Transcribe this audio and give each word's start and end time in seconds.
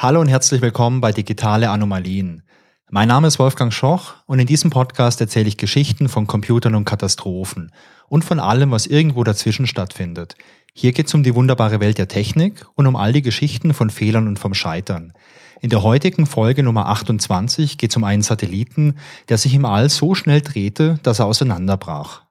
Hallo 0.00 0.20
und 0.20 0.28
herzlich 0.28 0.62
willkommen 0.62 1.00
bei 1.00 1.10
Digitale 1.10 1.70
Anomalien. 1.70 2.44
Mein 2.88 3.08
Name 3.08 3.26
ist 3.26 3.40
Wolfgang 3.40 3.72
Schoch 3.72 4.14
und 4.26 4.38
in 4.38 4.46
diesem 4.46 4.70
Podcast 4.70 5.20
erzähle 5.20 5.48
ich 5.48 5.56
Geschichten 5.56 6.08
von 6.08 6.28
Computern 6.28 6.76
und 6.76 6.84
Katastrophen 6.84 7.72
und 8.08 8.24
von 8.24 8.38
allem, 8.38 8.70
was 8.70 8.86
irgendwo 8.86 9.24
dazwischen 9.24 9.66
stattfindet. 9.66 10.36
Hier 10.72 10.92
geht 10.92 11.08
es 11.08 11.14
um 11.14 11.24
die 11.24 11.34
wunderbare 11.34 11.80
Welt 11.80 11.98
der 11.98 12.06
Technik 12.06 12.64
und 12.76 12.86
um 12.86 12.94
all 12.94 13.12
die 13.12 13.22
Geschichten 13.22 13.74
von 13.74 13.90
Fehlern 13.90 14.28
und 14.28 14.38
vom 14.38 14.54
Scheitern. 14.54 15.14
In 15.60 15.70
der 15.70 15.82
heutigen 15.82 16.26
Folge 16.26 16.62
Nummer 16.62 16.86
28 16.86 17.76
geht 17.76 17.90
es 17.90 17.96
um 17.96 18.04
einen 18.04 18.22
Satelliten, 18.22 18.94
der 19.28 19.36
sich 19.36 19.52
im 19.52 19.64
All 19.64 19.88
so 19.88 20.14
schnell 20.14 20.42
drehte, 20.42 21.00
dass 21.02 21.18
er 21.18 21.26
auseinanderbrach. 21.26 22.22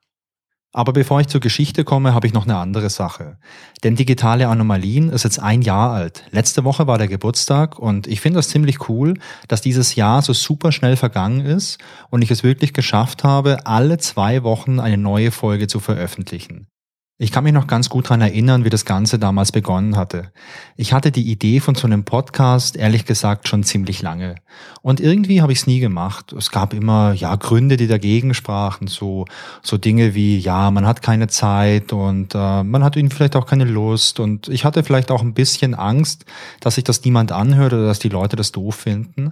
Aber 0.73 0.93
bevor 0.93 1.21
ich 1.21 1.27
zur 1.27 1.41
Geschichte 1.41 1.83
komme, 1.83 2.13
habe 2.13 2.27
ich 2.27 2.33
noch 2.33 2.43
eine 2.43 2.57
andere 2.57 2.89
Sache. 2.89 3.37
Denn 3.83 3.95
digitale 3.95 4.47
Anomalien 4.47 5.09
ist 5.09 5.23
jetzt 5.23 5.39
ein 5.39 5.61
Jahr 5.61 5.91
alt. 5.91 6.23
Letzte 6.31 6.63
Woche 6.63 6.87
war 6.87 6.97
der 6.97 7.07
Geburtstag 7.07 7.79
und 7.79 8.05
ich 8.05 8.21
finde 8.21 8.37
das 8.37 8.49
ziemlich 8.49 8.89
cool, 8.89 9.15
dass 9.47 9.61
dieses 9.61 9.95
Jahr 9.95 10.21
so 10.21 10.33
super 10.33 10.71
schnell 10.71 10.97
vergangen 10.97 11.45
ist 11.45 11.79
und 12.09 12.21
ich 12.21 12.31
es 12.31 12.43
wirklich 12.43 12.73
geschafft 12.73 13.23
habe, 13.23 13.65
alle 13.65 13.97
zwei 13.97 14.43
Wochen 14.43 14.79
eine 14.79 14.97
neue 14.97 15.31
Folge 15.31 15.67
zu 15.67 15.79
veröffentlichen. 15.79 16.67
Ich 17.19 17.31
kann 17.31 17.43
mich 17.43 17.53
noch 17.53 17.65
ganz 17.65 17.89
gut 17.89 18.09
dran 18.09 18.21
erinnern, 18.21 18.63
wie 18.63 18.69
das 18.69 18.85
Ganze 18.85 19.17
damals 19.17 19.51
begonnen 19.51 19.97
hatte. 19.97 20.31
Ich 20.75 20.93
hatte 20.93 21.11
die 21.11 21.31
Idee 21.31 21.59
von 21.59 21.73
so 21.73 21.87
einem 21.87 22.03
Podcast, 22.03 22.75
ehrlich 22.75 23.05
gesagt, 23.05 23.47
schon 23.47 23.63
ziemlich 23.63 24.03
lange. 24.03 24.35
Und 24.83 24.99
irgendwie 24.99 25.41
habe 25.41 25.51
ich 25.51 25.57
es 25.57 25.65
nie 25.65 25.79
gemacht. 25.79 26.31
Es 26.33 26.51
gab 26.51 26.75
immer, 26.75 27.13
ja, 27.13 27.35
Gründe, 27.35 27.75
die 27.75 27.87
dagegen 27.87 28.35
sprachen. 28.35 28.85
So, 28.85 29.25
so 29.63 29.77
Dinge 29.77 30.13
wie, 30.13 30.37
ja, 30.37 30.69
man 30.69 30.85
hat 30.85 31.01
keine 31.01 31.27
Zeit 31.27 31.91
und 31.91 32.35
äh, 32.35 32.63
man 32.63 32.83
hat 32.83 32.95
ihnen 32.95 33.09
vielleicht 33.09 33.35
auch 33.35 33.47
keine 33.47 33.65
Lust. 33.65 34.19
Und 34.19 34.47
ich 34.47 34.63
hatte 34.63 34.83
vielleicht 34.83 35.09
auch 35.09 35.23
ein 35.23 35.33
bisschen 35.33 35.73
Angst, 35.73 36.25
dass 36.59 36.75
sich 36.75 36.83
das 36.83 37.03
niemand 37.03 37.31
anhört 37.31 37.73
oder 37.73 37.87
dass 37.87 37.97
die 37.97 38.09
Leute 38.09 38.35
das 38.35 38.51
doof 38.51 38.75
finden. 38.75 39.31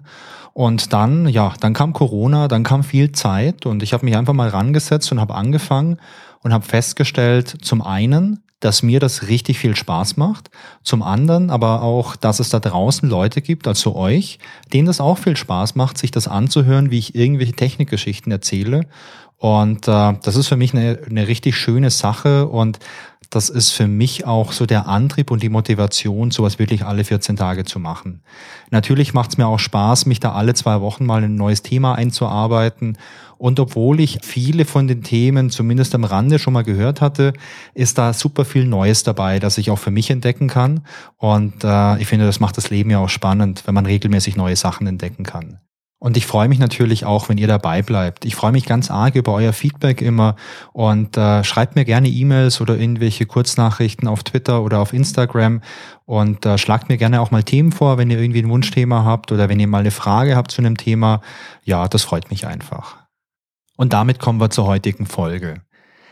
Und 0.53 0.91
dann, 0.91 1.27
ja, 1.27 1.53
dann 1.59 1.73
kam 1.73 1.93
Corona, 1.93 2.47
dann 2.47 2.63
kam 2.63 2.83
viel 2.83 3.11
Zeit 3.11 3.67
und 3.67 3.83
ich 3.83 3.93
habe 3.93 4.05
mich 4.05 4.17
einfach 4.17 4.33
mal 4.33 4.49
rangesetzt 4.49 5.11
und 5.11 5.19
habe 5.19 5.35
angefangen 5.35 5.99
und 6.45 6.53
habe 6.53 6.63
festgestellt, 6.63 7.57
zum 7.63 7.81
einen, 7.81 8.43
dass 8.59 8.83
mir 8.83 8.99
das 8.99 9.29
richtig 9.29 9.57
viel 9.57 9.75
Spaß 9.75 10.15
macht, 10.15 10.51
zum 10.83 11.01
anderen 11.01 11.49
aber 11.49 11.81
auch, 11.81 12.15
dass 12.15 12.39
es 12.39 12.49
da 12.49 12.59
draußen 12.59 13.09
Leute 13.09 13.41
gibt, 13.41 13.67
also 13.67 13.95
euch, 13.95 14.37
denen 14.71 14.85
das 14.85 15.01
auch 15.01 15.17
viel 15.17 15.35
Spaß 15.35 15.73
macht, 15.73 15.97
sich 15.97 16.11
das 16.11 16.27
anzuhören, 16.27 16.91
wie 16.91 16.99
ich 16.99 17.15
irgendwelche 17.15 17.53
Technikgeschichten 17.53 18.31
erzähle. 18.31 18.81
Und 19.37 19.87
äh, 19.87 20.13
das 20.21 20.35
ist 20.35 20.47
für 20.47 20.55
mich 20.55 20.75
eine, 20.75 20.99
eine 21.09 21.27
richtig 21.27 21.57
schöne 21.57 21.89
Sache 21.89 22.47
und 22.47 22.77
das 23.35 23.49
ist 23.49 23.71
für 23.71 23.87
mich 23.87 24.25
auch 24.25 24.53
so 24.53 24.65
der 24.65 24.87
Antrieb 24.87 25.29
und 25.29 25.43
die 25.43 25.49
Motivation, 25.49 26.31
sowas 26.31 26.57
wirklich 26.57 26.85
alle 26.85 27.03
14 27.03 27.35
Tage 27.35 27.65
zu 27.65 27.79
machen. 27.79 28.21
Natürlich 28.71 29.13
macht 29.13 29.31
es 29.31 29.37
mir 29.37 29.47
auch 29.47 29.59
Spaß, 29.59 30.05
mich 30.05 30.21
da 30.21 30.31
alle 30.31 30.53
zwei 30.53 30.79
Wochen 30.79 31.05
mal 31.05 31.23
in 31.23 31.33
ein 31.33 31.35
neues 31.35 31.61
Thema 31.61 31.95
einzuarbeiten. 31.95 32.97
Und 33.37 33.59
obwohl 33.59 33.99
ich 33.99 34.19
viele 34.21 34.63
von 34.63 34.87
den 34.87 35.03
Themen 35.03 35.49
zumindest 35.49 35.93
am 35.95 36.05
Rande 36.05 36.39
schon 36.39 36.53
mal 36.53 36.63
gehört 36.63 37.01
hatte, 37.01 37.33
ist 37.73 37.97
da 37.97 38.13
super 38.13 38.45
viel 38.45 38.65
Neues 38.65 39.03
dabei, 39.03 39.39
das 39.39 39.57
ich 39.57 39.69
auch 39.69 39.79
für 39.79 39.91
mich 39.91 40.09
entdecken 40.09 40.47
kann. 40.47 40.85
Und 41.17 41.65
äh, 41.65 41.97
ich 41.99 42.07
finde, 42.07 42.25
das 42.25 42.39
macht 42.39 42.55
das 42.55 42.69
Leben 42.69 42.89
ja 42.89 42.99
auch 42.99 43.09
spannend, 43.09 43.63
wenn 43.65 43.75
man 43.75 43.85
regelmäßig 43.85 44.37
neue 44.37 44.55
Sachen 44.55 44.87
entdecken 44.87 45.23
kann. 45.23 45.59
Und 45.97 46.17
ich 46.17 46.25
freue 46.25 46.49
mich 46.49 46.59
natürlich 46.59 47.05
auch, 47.05 47.29
wenn 47.29 47.37
ihr 47.37 47.47
dabei 47.47 47.81
bleibt. 47.81 48.25
Ich 48.25 48.35
freue 48.35 48.51
mich 48.51 48.65
ganz 48.65 48.91
arg 48.91 49.15
über 49.15 49.33
euer 49.33 49.53
Feedback 49.53 50.01
immer 50.01 50.35
und 50.73 51.17
äh, 51.17 51.43
schreibt 51.43 51.75
mir 51.75 51.85
gerne 51.85 52.09
E-Mails 52.09 52.59
oder 52.61 52.77
irgendwelche 52.77 53.25
Kurznachrichten 53.25 54.07
auf 54.07 54.23
Twitter 54.23 54.61
oder 54.61 54.79
auf 54.79 54.93
Instagram 54.93 55.61
und 56.05 56.45
äh, 56.45 56.57
schlagt 56.57 56.89
mir 56.89 56.97
gerne 56.97 57.21
auch 57.21 57.31
mal 57.31 57.43
Themen 57.43 57.71
vor, 57.71 57.97
wenn 57.97 58.11
ihr 58.11 58.19
irgendwie 58.19 58.43
ein 58.43 58.49
Wunschthema 58.49 59.05
habt 59.05 59.31
oder 59.31 59.49
wenn 59.49 59.59
ihr 59.59 59.67
mal 59.67 59.79
eine 59.79 59.91
Frage 59.91 60.35
habt 60.35 60.51
zu 60.51 60.61
einem 60.61 60.77
Thema. 60.77 61.21
Ja, 61.63 61.87
das 61.87 62.03
freut 62.03 62.29
mich 62.29 62.45
einfach. 62.45 62.97
Und 63.77 63.93
damit 63.93 64.19
kommen 64.19 64.39
wir 64.39 64.49
zur 64.49 64.65
heutigen 64.65 65.05
Folge. 65.05 65.61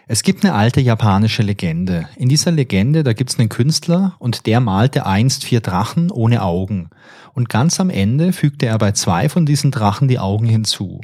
Es 0.05 0.23
gibt 0.23 0.43
eine 0.43 0.53
alte 0.53 0.81
japanische 0.81 1.43
Legende. 1.43 2.09
In 2.17 2.27
dieser 2.27 2.51
Legende, 2.51 3.03
da 3.03 3.13
gibt 3.13 3.29
es 3.29 3.39
einen 3.39 3.47
Künstler 3.47 4.15
und 4.19 4.45
der 4.47 4.59
malte 4.59 5.05
einst 5.05 5.45
vier 5.45 5.61
Drachen 5.61 6.11
ohne 6.11 6.41
Augen. 6.41 6.89
Und 7.33 7.47
ganz 7.47 7.79
am 7.79 7.89
Ende 7.89 8.33
fügte 8.33 8.65
er 8.65 8.77
bei 8.77 8.91
zwei 8.91 9.29
von 9.29 9.45
diesen 9.45 9.71
Drachen 9.71 10.09
die 10.09 10.19
Augen 10.19 10.45
hinzu. 10.45 10.99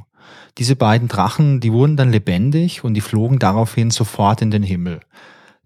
Diese 0.57 0.75
beiden 0.75 1.07
Drachen, 1.07 1.61
die 1.61 1.71
wurden 1.71 1.95
dann 1.95 2.11
lebendig 2.11 2.83
und 2.83 2.93
die 2.93 3.01
flogen 3.01 3.39
daraufhin 3.39 3.89
sofort 3.89 4.41
in 4.41 4.51
den 4.51 4.63
Himmel. 4.63 4.99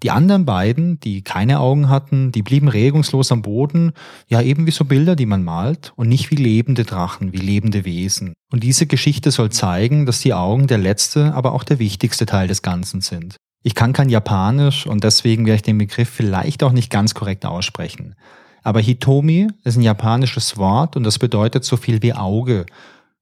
Die 0.02 0.12
anderen 0.12 0.46
beiden, 0.46 1.00
die 1.00 1.22
keine 1.22 1.60
Augen 1.60 1.88
hatten, 1.88 2.32
die 2.32 2.42
blieben 2.42 2.68
regungslos 2.68 3.32
am 3.32 3.42
Boden, 3.42 3.94
ja 4.28 4.42
eben 4.42 4.68
wie 4.68 4.72
so 4.72 4.84
Bilder, 4.84 5.16
die 5.16 5.26
man 5.26 5.44
malt, 5.44 5.94
und 5.96 6.10
nicht 6.10 6.30
wie 6.32 6.36
lebende 6.36 6.84
Drachen, 6.84 7.32
wie 7.32 7.38
lebende 7.38 7.86
Wesen. 7.86 8.34
Und 8.52 8.64
diese 8.64 8.86
Geschichte 8.86 9.32
soll 9.32 9.50
zeigen, 9.52 10.06
dass 10.06 10.20
die 10.20 10.34
Augen 10.34 10.68
der 10.68 10.78
letzte, 10.78 11.34
aber 11.34 11.54
auch 11.54 11.64
der 11.64 11.80
wichtigste 11.80 12.26
Teil 12.26 12.48
des 12.48 12.62
Ganzen 12.62 13.02
sind. 13.02 13.38
Ich 13.64 13.76
kann 13.76 13.94
kein 13.94 14.10
Japanisch 14.10 14.86
und 14.86 15.06
deswegen 15.06 15.46
werde 15.46 15.56
ich 15.56 15.62
den 15.62 15.78
Begriff 15.78 16.10
vielleicht 16.10 16.64
auch 16.64 16.74
nicht 16.74 16.90
ganz 16.90 17.14
korrekt 17.14 17.46
aussprechen. 17.46 18.16
Aber 18.62 18.82
Hitomi 18.82 19.48
ist 19.64 19.78
ein 19.78 19.84
japanisches 19.84 20.58
Wort 20.58 20.98
und 20.98 21.04
das 21.04 21.18
bedeutet 21.18 21.64
so 21.64 21.78
viel 21.78 22.02
wie 22.02 22.14
Auge. 22.14 22.66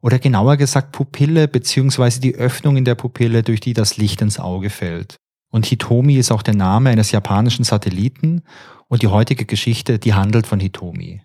Oder 0.01 0.17
genauer 0.17 0.57
gesagt 0.57 0.93
Pupille 0.93 1.47
beziehungsweise 1.47 2.21
die 2.21 2.35
Öffnung 2.35 2.75
in 2.75 2.85
der 2.85 2.95
Pupille, 2.95 3.43
durch 3.43 3.59
die 3.59 3.73
das 3.73 3.97
Licht 3.97 4.21
ins 4.21 4.39
Auge 4.39 4.71
fällt. 4.71 5.17
Und 5.51 5.65
Hitomi 5.65 6.15
ist 6.15 6.31
auch 6.31 6.41
der 6.41 6.55
Name 6.55 6.89
eines 6.89 7.11
japanischen 7.11 7.63
Satelliten 7.63 8.41
und 8.87 9.03
die 9.03 9.07
heutige 9.07 9.45
Geschichte, 9.45 9.99
die 9.99 10.13
handelt 10.13 10.47
von 10.47 10.59
Hitomi. 10.59 11.21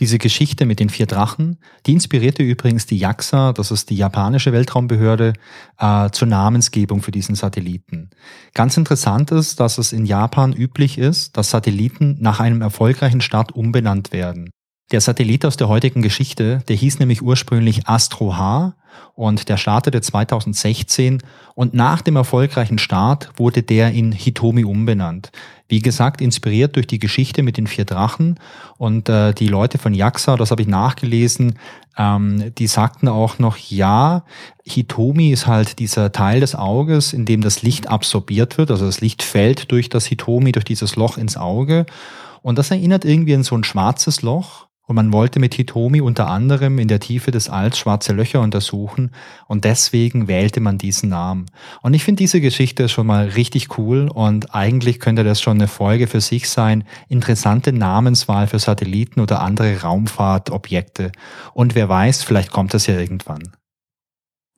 Diese 0.00 0.18
Geschichte 0.18 0.64
mit 0.64 0.80
den 0.80 0.88
vier 0.88 1.06
Drachen, 1.06 1.58
die 1.86 1.92
inspirierte 1.92 2.42
übrigens 2.42 2.86
die 2.86 2.96
JAXA, 2.96 3.52
das 3.52 3.70
ist 3.70 3.90
die 3.90 3.96
japanische 3.96 4.52
Weltraumbehörde, 4.52 5.34
äh, 5.78 6.10
zur 6.10 6.28
Namensgebung 6.28 7.02
für 7.02 7.10
diesen 7.10 7.34
Satelliten. 7.34 8.10
Ganz 8.54 8.76
interessant 8.76 9.30
ist, 9.30 9.60
dass 9.60 9.78
es 9.78 9.92
in 9.92 10.06
Japan 10.06 10.54
üblich 10.54 10.98
ist, 10.98 11.36
dass 11.36 11.50
Satelliten 11.50 12.16
nach 12.20 12.40
einem 12.40 12.62
erfolgreichen 12.62 13.20
Start 13.20 13.52
umbenannt 13.52 14.12
werden. 14.12 14.50
Der 14.92 15.00
Satellit 15.00 15.46
aus 15.46 15.56
der 15.56 15.68
heutigen 15.68 16.02
Geschichte, 16.02 16.62
der 16.68 16.76
hieß 16.76 16.98
nämlich 16.98 17.22
ursprünglich 17.22 17.88
Astro 17.88 18.36
H 18.36 18.74
und 19.14 19.48
der 19.48 19.56
startete 19.56 20.02
2016 20.02 21.22
und 21.54 21.72
nach 21.72 22.02
dem 22.02 22.16
erfolgreichen 22.16 22.76
Start 22.76 23.30
wurde 23.36 23.62
der 23.62 23.92
in 23.92 24.12
Hitomi 24.12 24.64
umbenannt. 24.64 25.32
Wie 25.66 25.80
gesagt, 25.80 26.20
inspiriert 26.20 26.76
durch 26.76 26.86
die 26.86 26.98
Geschichte 26.98 27.42
mit 27.42 27.56
den 27.56 27.68
vier 27.68 27.86
Drachen 27.86 28.38
und 28.76 29.08
äh, 29.08 29.32
die 29.32 29.48
Leute 29.48 29.78
von 29.78 29.94
JAXA, 29.94 30.36
das 30.36 30.50
habe 30.50 30.60
ich 30.60 30.68
nachgelesen, 30.68 31.58
ähm, 31.96 32.52
die 32.58 32.66
sagten 32.66 33.08
auch 33.08 33.38
noch, 33.38 33.56
ja, 33.56 34.26
Hitomi 34.62 35.30
ist 35.30 35.46
halt 35.46 35.78
dieser 35.78 36.12
Teil 36.12 36.40
des 36.40 36.54
Auges, 36.54 37.14
in 37.14 37.24
dem 37.24 37.40
das 37.40 37.62
Licht 37.62 37.88
absorbiert 37.88 38.58
wird, 38.58 38.70
also 38.70 38.84
das 38.84 39.00
Licht 39.00 39.22
fällt 39.22 39.72
durch 39.72 39.88
das 39.88 40.04
Hitomi, 40.04 40.52
durch 40.52 40.66
dieses 40.66 40.96
Loch 40.96 41.16
ins 41.16 41.38
Auge. 41.38 41.86
Und 42.42 42.58
das 42.58 42.70
erinnert 42.70 43.06
irgendwie 43.06 43.34
an 43.34 43.44
so 43.44 43.56
ein 43.56 43.64
schwarzes 43.64 44.20
Loch. 44.20 44.66
Und 44.92 44.96
man 44.96 45.12
wollte 45.14 45.40
mit 45.40 45.54
Hitomi 45.54 46.02
unter 46.02 46.28
anderem 46.28 46.78
in 46.78 46.86
der 46.86 47.00
Tiefe 47.00 47.30
des 47.30 47.48
Alls 47.48 47.78
schwarze 47.78 48.12
Löcher 48.12 48.42
untersuchen 48.42 49.10
und 49.46 49.64
deswegen 49.64 50.28
wählte 50.28 50.60
man 50.60 50.76
diesen 50.76 51.08
Namen. 51.08 51.46
Und 51.80 51.94
ich 51.94 52.04
finde 52.04 52.18
diese 52.18 52.42
Geschichte 52.42 52.90
schon 52.90 53.06
mal 53.06 53.28
richtig 53.28 53.78
cool 53.78 54.10
und 54.12 54.54
eigentlich 54.54 55.00
könnte 55.00 55.24
das 55.24 55.40
schon 55.40 55.56
eine 55.56 55.66
Folge 55.66 56.08
für 56.08 56.20
sich 56.20 56.50
sein. 56.50 56.84
Interessante 57.08 57.72
Namenswahl 57.72 58.46
für 58.46 58.58
Satelliten 58.58 59.20
oder 59.20 59.40
andere 59.40 59.80
Raumfahrtobjekte. 59.80 61.10
Und 61.54 61.74
wer 61.74 61.88
weiß, 61.88 62.22
vielleicht 62.22 62.50
kommt 62.50 62.74
das 62.74 62.86
ja 62.86 63.00
irgendwann. 63.00 63.44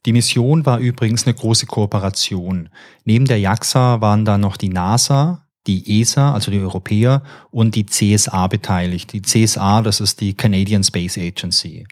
Die 0.05 0.13
Mission 0.13 0.67
war 0.67 0.81
übrigens 0.81 1.29
eine 1.29 1.35
große 1.35 1.67
Kooperation. 1.67 2.71
Neben 3.05 3.27
der 3.27 3.39
JAXA 3.39 4.01
waren 4.01 4.25
da 4.25 4.37
noch 4.37 4.57
die 4.57 4.71
NASA, 4.71 5.44
die 5.67 6.01
ESA, 6.01 6.33
also 6.33 6.51
die 6.51 6.61
Europäer, 6.61 7.23
und 7.51 7.75
die 7.75 7.87
CSA 7.87 8.47
beteiligt. 8.47 9.13
Die 9.13 9.23
CSA, 9.23 9.83
das 9.83 10.01
ist 10.01 10.21
die 10.21 10.35
Canadian 10.35 10.85
Space 10.85 11.19
Agency. 11.19 11.87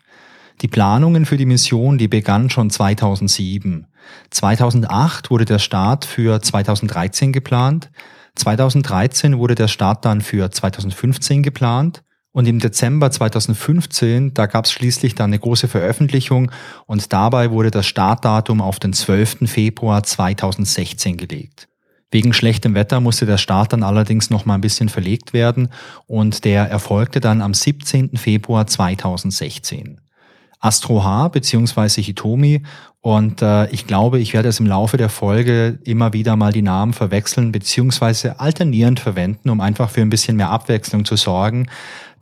Die 0.60 0.68
Planungen 0.68 1.26
für 1.26 1.36
die 1.36 1.46
Mission, 1.46 1.98
die 1.98 2.08
begannen 2.08 2.50
schon 2.50 2.70
2007. 2.70 3.86
2008 4.30 5.30
wurde 5.30 5.44
der 5.44 5.58
Start 5.58 6.04
für 6.04 6.40
2013 6.40 7.32
geplant. 7.32 7.90
2013 8.36 9.38
wurde 9.38 9.54
der 9.54 9.68
Start 9.68 10.04
dann 10.04 10.20
für 10.20 10.50
2015 10.50 11.42
geplant. 11.42 12.02
Und 12.34 12.48
im 12.48 12.60
Dezember 12.60 13.10
2015, 13.10 14.32
da 14.32 14.46
gab 14.46 14.64
es 14.64 14.72
schließlich 14.72 15.14
dann 15.14 15.30
eine 15.30 15.38
große 15.38 15.68
Veröffentlichung 15.68 16.50
und 16.86 17.12
dabei 17.12 17.50
wurde 17.50 17.70
das 17.70 17.86
Startdatum 17.86 18.62
auf 18.62 18.78
den 18.78 18.94
12. 18.94 19.50
Februar 19.50 20.02
2016 20.02 21.18
gelegt. 21.18 21.68
Wegen 22.12 22.34
schlechtem 22.34 22.74
Wetter 22.74 23.00
musste 23.00 23.24
der 23.24 23.38
Start 23.38 23.72
dann 23.72 23.82
allerdings 23.82 24.28
noch 24.28 24.44
mal 24.44 24.54
ein 24.54 24.60
bisschen 24.60 24.90
verlegt 24.90 25.32
werden 25.32 25.70
und 26.06 26.44
der 26.44 26.64
erfolgte 26.68 27.20
dann 27.20 27.40
am 27.40 27.54
17. 27.54 28.18
Februar 28.18 28.66
2016. 28.66 29.98
Astro 30.60 31.02
H 31.02 31.28
bzw. 31.28 32.02
Hitomi 32.02 32.62
und 33.00 33.40
äh, 33.40 33.66
ich 33.70 33.86
glaube, 33.86 34.20
ich 34.20 34.34
werde 34.34 34.50
es 34.50 34.60
im 34.60 34.66
Laufe 34.66 34.98
der 34.98 35.08
Folge 35.08 35.78
immer 35.84 36.12
wieder 36.12 36.36
mal 36.36 36.52
die 36.52 36.60
Namen 36.60 36.92
verwechseln 36.92 37.50
beziehungsweise 37.50 38.38
alternierend 38.38 39.00
verwenden, 39.00 39.48
um 39.48 39.62
einfach 39.62 39.88
für 39.88 40.02
ein 40.02 40.10
bisschen 40.10 40.36
mehr 40.36 40.50
Abwechslung 40.50 41.06
zu 41.06 41.16
sorgen. 41.16 41.68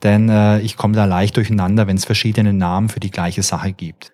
Denn 0.03 0.29
äh, 0.29 0.59
ich 0.61 0.77
komme 0.77 0.95
da 0.95 1.03
leicht 1.03 1.35
durcheinander, 1.35 1.85
wenn 1.85 1.97
es 1.97 2.05
verschiedene 2.05 2.53
Namen 2.53 2.87
für 2.87 3.01
die 3.01 3.11
gleiche 3.11 3.43
Sache 3.43 3.73
gibt. 3.73 4.13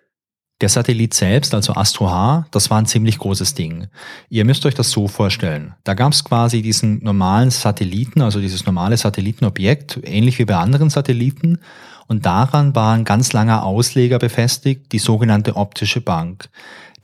Der 0.60 0.68
Satellit 0.68 1.14
selbst, 1.14 1.54
also 1.54 1.74
Astro 1.74 2.10
H, 2.10 2.46
das 2.50 2.68
war 2.68 2.78
ein 2.78 2.86
ziemlich 2.86 3.18
großes 3.18 3.54
Ding. 3.54 3.86
Ihr 4.28 4.44
müsst 4.44 4.66
euch 4.66 4.74
das 4.74 4.90
so 4.90 5.06
vorstellen. 5.06 5.74
Da 5.84 5.94
gab 5.94 6.12
es 6.12 6.24
quasi 6.24 6.62
diesen 6.62 6.98
normalen 7.04 7.50
Satelliten, 7.50 8.22
also 8.22 8.40
dieses 8.40 8.66
normale 8.66 8.96
Satellitenobjekt, 8.96 10.00
ähnlich 10.02 10.40
wie 10.40 10.46
bei 10.46 10.56
anderen 10.56 10.90
Satelliten. 10.90 11.60
Und 12.08 12.26
daran 12.26 12.74
war 12.74 12.94
ein 12.94 13.04
ganz 13.04 13.32
langer 13.32 13.64
Ausleger 13.64 14.18
befestigt, 14.18 14.90
die 14.90 14.98
sogenannte 14.98 15.54
optische 15.54 16.00
Bank. 16.00 16.48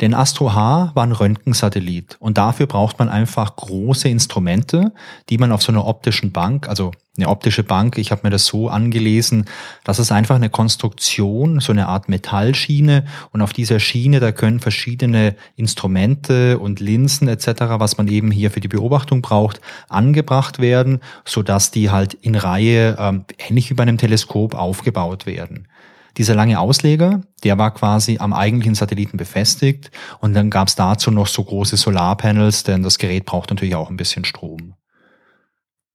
Denn 0.01 0.15
Astro 0.15 0.53
H 0.55 0.93
war 0.95 1.05
ein 1.05 1.13
Röntgensatellit 1.13 2.17
und 2.19 2.39
dafür 2.39 2.67
braucht 2.67 2.99
man 2.99 3.09
einfach 3.09 3.57
große 3.57 4.09
Instrumente, 4.09 4.93
die 5.29 5.39
man 5.39 5.53
auf 5.53 5.63
so 5.63 5.71
einer 5.71 5.87
optischen 5.87 6.33
Bank, 6.33 6.69
also 6.69 6.93
eine 7.17 7.29
optische 7.29 7.63
Bank, 7.63 7.97
ich 7.97 8.11
habe 8.11 8.23
mir 8.25 8.31
das 8.31 8.47
so 8.47 8.69
angelesen, 8.69 9.45
das 9.85 10.01
ist 10.01 10.11
einfach 10.11 10.35
eine 10.35 10.51
Konstruktion, 10.51 11.61
so 11.61 11.71
eine 11.71 11.87
Art 11.87 12.09
Metallschiene 12.09 13.05
und 13.31 13.41
auf 13.41 13.53
dieser 13.53 13.79
Schiene, 13.79 14.19
da 14.19 14.33
können 14.33 14.59
verschiedene 14.59 15.37
Instrumente 15.55 16.59
und 16.59 16.81
Linsen 16.81 17.29
etc., 17.29 17.47
was 17.79 17.99
man 17.99 18.09
eben 18.09 18.33
hier 18.33 18.51
für 18.51 18.61
die 18.61 18.69
Beobachtung 18.69 19.23
braucht, 19.23 19.61
angebracht 19.89 20.59
werden, 20.59 21.01
so 21.25 21.43
dass 21.43 21.71
die 21.71 21.91
halt 21.91 22.15
in 22.15 22.35
Reihe 22.35 22.97
ähm, 22.99 23.25
ähnlich 23.39 23.71
wie 23.71 23.75
bei 23.75 23.85
einem 23.85 23.99
Teleskop 23.99 24.57
aufgebaut 24.57 25.27
werden. 25.27 25.69
Dieser 26.17 26.35
lange 26.35 26.61
Ausleger, 26.61 27.23
der 27.43 27.59
war 27.59 27.75
quasi 27.75 28.19
am 28.19 28.33
eigentlichen 28.33 28.75
Satelliten 28.75 29.17
befestigt 29.17 29.91
und 30.21 30.35
dann 30.35 30.51
gab 30.51 30.69
es 30.69 30.77
dazu 30.77 31.11
noch 31.11 31.27
so 31.27 31.43
große 31.43 31.77
Solarpanels, 31.77 32.63
denn 32.63 32.83
das 32.83 32.99
Gerät 32.99 33.25
braucht 33.25 33.51
natürlich 33.51 33.75
auch 33.75 33.91
ein 33.91 33.97
bisschen 33.97 34.25
Strom. 34.25 34.75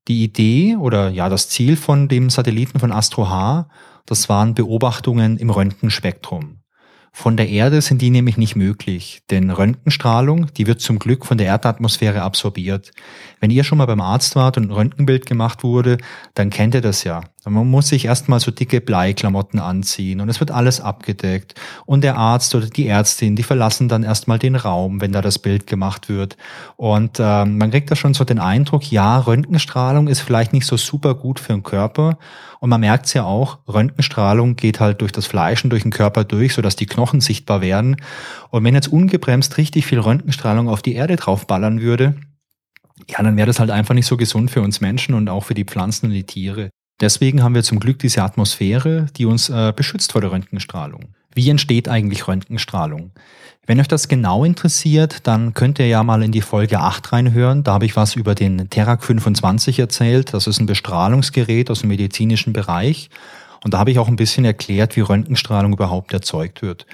Die 0.07 0.23
Idee 0.23 0.75
oder 0.75 1.09
ja 1.09 1.29
das 1.29 1.49
Ziel 1.49 1.77
von 1.77 2.07
dem 2.07 2.29
Satelliten 2.29 2.79
von 2.79 2.91
Astro 2.91 3.29
H, 3.29 3.69
das 4.05 4.27
waren 4.27 4.55
Beobachtungen 4.55 5.37
im 5.37 5.51
Röntgenspektrum. 5.51 6.59
Von 7.11 7.37
der 7.37 7.49
Erde 7.49 7.81
sind 7.81 8.01
die 8.01 8.11
nämlich 8.11 8.37
nicht 8.37 8.55
möglich, 8.55 9.23
denn 9.29 9.49
Röntgenstrahlung, 9.49 10.53
die 10.53 10.67
wird 10.67 10.79
zum 10.81 10.99
Glück 10.99 11.25
von 11.25 11.37
der 11.37 11.47
Erdatmosphäre 11.47 12.21
absorbiert. 12.21 12.91
Wenn 13.39 13.51
ihr 13.51 13.63
schon 13.63 13.77
mal 13.77 13.87
beim 13.87 14.01
Arzt 14.01 14.35
wart 14.35 14.57
und 14.57 14.65
ein 14.65 14.71
Röntgenbild 14.71 15.25
gemacht 15.25 15.63
wurde, 15.63 15.97
dann 16.33 16.49
kennt 16.49 16.75
ihr 16.75 16.81
das 16.81 17.03
ja. 17.03 17.21
Man 17.45 17.67
muss 17.67 17.87
sich 17.87 18.05
erstmal 18.05 18.41
so 18.41 18.51
dicke 18.51 18.81
Bleiklamotten 18.81 19.59
anziehen 19.59 20.19
und 20.19 20.27
es 20.27 20.41
wird 20.41 20.51
alles 20.51 20.81
abgedeckt. 20.81 21.55
Und 21.85 22.03
der 22.03 22.17
Arzt 22.17 22.53
oder 22.53 22.67
die 22.67 22.87
Ärztin, 22.87 23.37
die 23.37 23.43
verlassen 23.43 23.87
dann 23.87 24.03
erstmal 24.03 24.39
den 24.39 24.55
Raum, 24.55 24.99
wenn 24.99 25.13
da 25.13 25.21
das 25.21 25.39
Bild 25.39 25.65
gemacht 25.65 26.09
wird. 26.09 26.35
Und 26.75 27.17
äh, 27.19 27.45
man 27.45 27.71
kriegt 27.71 27.89
da 27.89 27.95
schon 27.95 28.13
so 28.13 28.25
den 28.25 28.39
Eindruck, 28.39 28.91
ja, 28.91 29.17
Röntgenstrahlung 29.19 30.09
ist 30.09 30.19
vielleicht 30.19 30.51
nicht 30.51 30.65
so 30.65 30.75
super 30.75 31.15
gut 31.15 31.39
für 31.39 31.53
den 31.53 31.63
Körper. 31.63 32.17
Und 32.59 32.69
man 32.69 32.81
merkt 32.81 33.05
es 33.05 33.13
ja 33.13 33.23
auch, 33.23 33.59
Röntgenstrahlung 33.69 34.57
geht 34.57 34.81
halt 34.81 34.99
durch 34.99 35.13
das 35.13 35.25
Fleisch 35.25 35.63
und 35.63 35.69
durch 35.69 35.83
den 35.83 35.91
Körper 35.91 36.25
durch, 36.25 36.53
sodass 36.53 36.75
die 36.75 36.87
Knochen 36.87 37.21
sichtbar 37.21 37.61
werden. 37.61 37.95
Und 38.49 38.65
wenn 38.65 38.75
jetzt 38.75 38.91
ungebremst 38.91 39.57
richtig 39.57 39.85
viel 39.85 39.99
Röntgenstrahlung 39.99 40.67
auf 40.67 40.81
die 40.81 40.95
Erde 40.95 41.15
draufballern 41.15 41.79
würde, 41.79 42.15
ja, 43.07 43.23
dann 43.23 43.37
wäre 43.37 43.47
das 43.47 43.61
halt 43.61 43.71
einfach 43.71 43.93
nicht 43.93 44.07
so 44.07 44.17
gesund 44.17 44.51
für 44.51 44.61
uns 44.61 44.81
Menschen 44.81 45.15
und 45.15 45.29
auch 45.29 45.45
für 45.45 45.53
die 45.53 45.63
Pflanzen 45.63 46.07
und 46.07 46.11
die 46.11 46.25
Tiere. 46.25 46.69
Deswegen 47.01 47.43
haben 47.43 47.55
wir 47.55 47.63
zum 47.63 47.79
Glück 47.79 47.99
diese 47.99 48.23
Atmosphäre, 48.23 49.07
die 49.15 49.25
uns 49.25 49.49
äh, 49.49 49.73
beschützt 49.75 50.11
vor 50.11 50.21
der 50.21 50.31
Röntgenstrahlung. 50.31 51.15
Wie 51.33 51.49
entsteht 51.49 51.87
eigentlich 51.87 52.27
Röntgenstrahlung? 52.27 53.11
Wenn 53.65 53.79
euch 53.79 53.87
das 53.87 54.07
genau 54.07 54.43
interessiert, 54.43 55.27
dann 55.27 55.53
könnt 55.53 55.77
ihr 55.79 55.87
ja 55.87 56.01
mal 56.03 56.23
in 56.23 56.31
die 56.31 56.41
Folge 56.41 56.79
8 56.79 57.13
reinhören. 57.13 57.63
Da 57.63 57.73
habe 57.73 57.85
ich 57.85 57.95
was 57.95 58.15
über 58.15 58.33
den 58.33 58.69
Terak 58.69 59.03
25 59.03 59.77
erzählt. 59.77 60.33
Das 60.33 60.47
ist 60.47 60.59
ein 60.59 60.65
Bestrahlungsgerät 60.65 61.69
aus 61.69 61.81
dem 61.81 61.89
medizinischen 61.89 62.51
Bereich. 62.51 63.09
Und 63.63 63.73
da 63.73 63.77
habe 63.77 63.91
ich 63.91 63.99
auch 63.99 64.07
ein 64.07 64.15
bisschen 64.15 64.43
erklärt, 64.43 64.95
wie 64.95 65.01
Röntgenstrahlung 65.01 65.73
überhaupt 65.73 66.13
erzeugt 66.13 66.61
wird. 66.61 66.87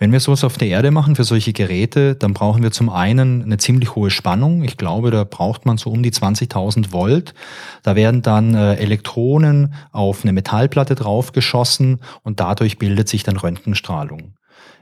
Wenn 0.00 0.12
wir 0.12 0.20
sowas 0.20 0.44
auf 0.44 0.56
der 0.56 0.68
Erde 0.68 0.92
machen 0.92 1.16
für 1.16 1.24
solche 1.24 1.52
Geräte, 1.52 2.14
dann 2.14 2.32
brauchen 2.32 2.62
wir 2.62 2.70
zum 2.70 2.88
einen 2.88 3.42
eine 3.42 3.56
ziemlich 3.56 3.96
hohe 3.96 4.10
Spannung. 4.10 4.62
Ich 4.62 4.76
glaube, 4.76 5.10
da 5.10 5.24
braucht 5.24 5.66
man 5.66 5.76
so 5.76 5.90
um 5.90 6.04
die 6.04 6.12
20.000 6.12 6.92
Volt. 6.92 7.34
Da 7.82 7.96
werden 7.96 8.22
dann 8.22 8.54
äh, 8.54 8.74
Elektronen 8.76 9.74
auf 9.90 10.22
eine 10.22 10.32
Metallplatte 10.32 10.94
draufgeschossen 10.94 12.00
und 12.22 12.38
dadurch 12.38 12.78
bildet 12.78 13.08
sich 13.08 13.24
dann 13.24 13.36
Röntgenstrahlung. 13.36 14.37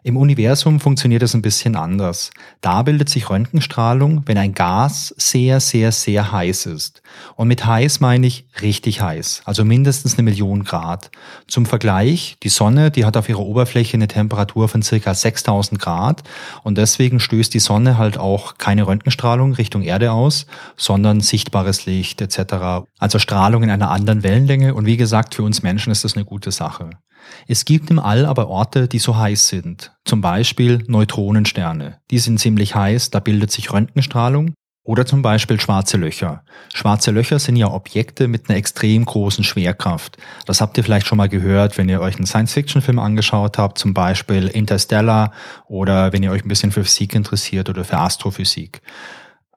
Im 0.06 0.16
Universum 0.16 0.78
funktioniert 0.78 1.24
es 1.24 1.34
ein 1.34 1.42
bisschen 1.42 1.74
anders. 1.74 2.30
Da 2.60 2.82
bildet 2.84 3.08
sich 3.08 3.28
Röntgenstrahlung, 3.28 4.22
wenn 4.26 4.38
ein 4.38 4.54
Gas 4.54 5.12
sehr, 5.18 5.58
sehr, 5.58 5.90
sehr 5.90 6.30
heiß 6.30 6.66
ist. 6.66 7.02
Und 7.34 7.48
mit 7.48 7.66
heiß 7.66 7.98
meine 7.98 8.28
ich 8.28 8.46
richtig 8.62 9.00
heiß, 9.00 9.42
also 9.46 9.64
mindestens 9.64 10.14
eine 10.14 10.22
Million 10.22 10.62
Grad. 10.62 11.10
Zum 11.48 11.66
Vergleich, 11.66 12.36
die 12.44 12.50
Sonne, 12.50 12.92
die 12.92 13.04
hat 13.04 13.16
auf 13.16 13.28
ihrer 13.28 13.40
Oberfläche 13.40 13.96
eine 13.96 14.06
Temperatur 14.06 14.68
von 14.68 14.80
circa 14.80 15.12
6000 15.12 15.80
Grad 15.80 16.22
und 16.62 16.78
deswegen 16.78 17.18
stößt 17.18 17.52
die 17.52 17.58
Sonne 17.58 17.98
halt 17.98 18.16
auch 18.16 18.58
keine 18.58 18.86
Röntgenstrahlung 18.86 19.54
Richtung 19.54 19.82
Erde 19.82 20.12
aus, 20.12 20.46
sondern 20.76 21.20
sichtbares 21.20 21.84
Licht 21.84 22.20
etc. 22.20 22.86
Also 23.00 23.18
Strahlung 23.18 23.64
in 23.64 23.70
einer 23.70 23.90
anderen 23.90 24.22
Wellenlänge 24.22 24.72
und 24.72 24.86
wie 24.86 24.96
gesagt, 24.96 25.34
für 25.34 25.42
uns 25.42 25.64
Menschen 25.64 25.90
ist 25.90 26.04
das 26.04 26.14
eine 26.14 26.24
gute 26.24 26.52
Sache. 26.52 26.90
Es 27.48 27.64
gibt 27.64 27.90
im 27.90 27.98
All 27.98 28.26
aber 28.26 28.48
Orte, 28.48 28.88
die 28.88 28.98
so 28.98 29.16
heiß 29.16 29.48
sind. 29.48 29.92
Zum 30.04 30.20
Beispiel 30.20 30.84
Neutronensterne. 30.86 31.98
Die 32.10 32.18
sind 32.18 32.40
ziemlich 32.40 32.74
heiß, 32.74 33.10
da 33.10 33.20
bildet 33.20 33.50
sich 33.52 33.72
Röntgenstrahlung. 33.72 34.54
Oder 34.86 35.04
zum 35.04 35.20
Beispiel 35.20 35.60
schwarze 35.60 35.96
Löcher. 35.96 36.44
Schwarze 36.72 37.10
Löcher 37.10 37.40
sind 37.40 37.56
ja 37.56 37.72
Objekte 37.72 38.28
mit 38.28 38.48
einer 38.48 38.56
extrem 38.56 39.04
großen 39.04 39.42
Schwerkraft. 39.42 40.16
Das 40.46 40.60
habt 40.60 40.78
ihr 40.78 40.84
vielleicht 40.84 41.08
schon 41.08 41.18
mal 41.18 41.28
gehört, 41.28 41.76
wenn 41.76 41.88
ihr 41.88 42.00
euch 42.00 42.14
einen 42.14 42.26
Science-Fiction-Film 42.26 43.00
angeschaut 43.00 43.58
habt, 43.58 43.78
zum 43.78 43.94
Beispiel 43.94 44.46
Interstellar 44.46 45.32
oder 45.66 46.12
wenn 46.12 46.22
ihr 46.22 46.30
euch 46.30 46.44
ein 46.44 46.48
bisschen 46.48 46.70
für 46.70 46.84
Physik 46.84 47.16
interessiert 47.16 47.68
oder 47.68 47.84
für 47.84 47.98
Astrophysik. 47.98 48.80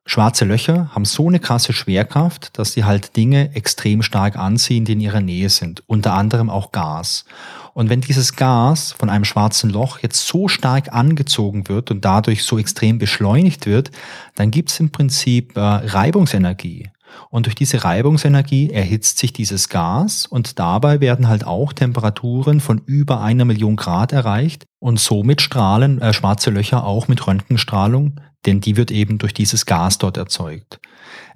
Schwarze 0.04 0.46
Löcher 0.46 0.90
haben 0.96 1.06
so 1.06 1.28
eine 1.28 1.40
krasse 1.40 1.74
Schwerkraft, 1.74 2.58
dass 2.58 2.72
sie 2.74 2.84
halt 2.84 3.16
Dinge 3.16 3.54
extrem 3.54 4.02
stark 4.02 4.36
anziehen, 4.36 4.84
die 4.84 4.94
in 4.94 5.02
ihrer 5.02 5.22
Nähe 5.22 5.52
sind. 5.52 5.84
Unter 5.86 6.14
anderem 6.14 6.50
auch 6.50 6.72
Gas. 6.72 7.26
Und 7.74 7.90
wenn 7.90 8.02
dieses 8.02 8.36
Gas 8.36 8.92
von 8.92 9.10
einem 9.10 9.26
schwarzen 9.26 9.70
Loch 9.70 10.00
jetzt 10.00 10.28
so 10.28 10.48
stark 10.48 10.94
angezogen 10.94 11.68
wird 11.68 11.92
und 11.92 12.06
dadurch 12.06 12.44
so 12.44 12.58
extrem 12.58 12.98
beschleunigt 12.98 13.66
wird, 13.66 13.92
dann 14.36 14.52
gibt 14.52 14.72
es 14.72 14.80
im 14.80 14.92
Prinzip 14.92 15.56
äh, 15.56 15.60
Reibungsenergie. 15.60 16.90
Und 17.30 17.46
durch 17.46 17.56
diese 17.56 17.84
Reibungsenergie 17.84 18.70
erhitzt 18.70 19.18
sich 19.18 19.34
dieses 19.34 19.70
Gas 19.70 20.26
und 20.26 20.60
dabei 20.60 21.02
werden 21.02 21.28
halt 21.28 21.46
auch 21.46 21.74
Temperaturen 21.74 22.60
von 22.60 22.80
über 22.86 23.22
einer 23.22 23.46
Million 23.46 23.76
Grad 23.76 24.14
erreicht 24.14 24.66
und 24.80 25.00
somit 25.00 25.42
strahlen 25.42 26.02
äh, 26.02 26.14
schwarze 26.14 26.50
Löcher 26.50 26.84
auch 26.84 27.08
mit 27.08 27.26
Röntgenstrahlung, 27.26 28.20
denn 28.46 28.62
die 28.62 28.78
wird 28.78 28.92
eben 28.92 29.18
durch 29.18 29.34
dieses 29.34 29.66
Gas 29.66 29.98
dort 29.98 30.18
erzeugt. 30.18 30.80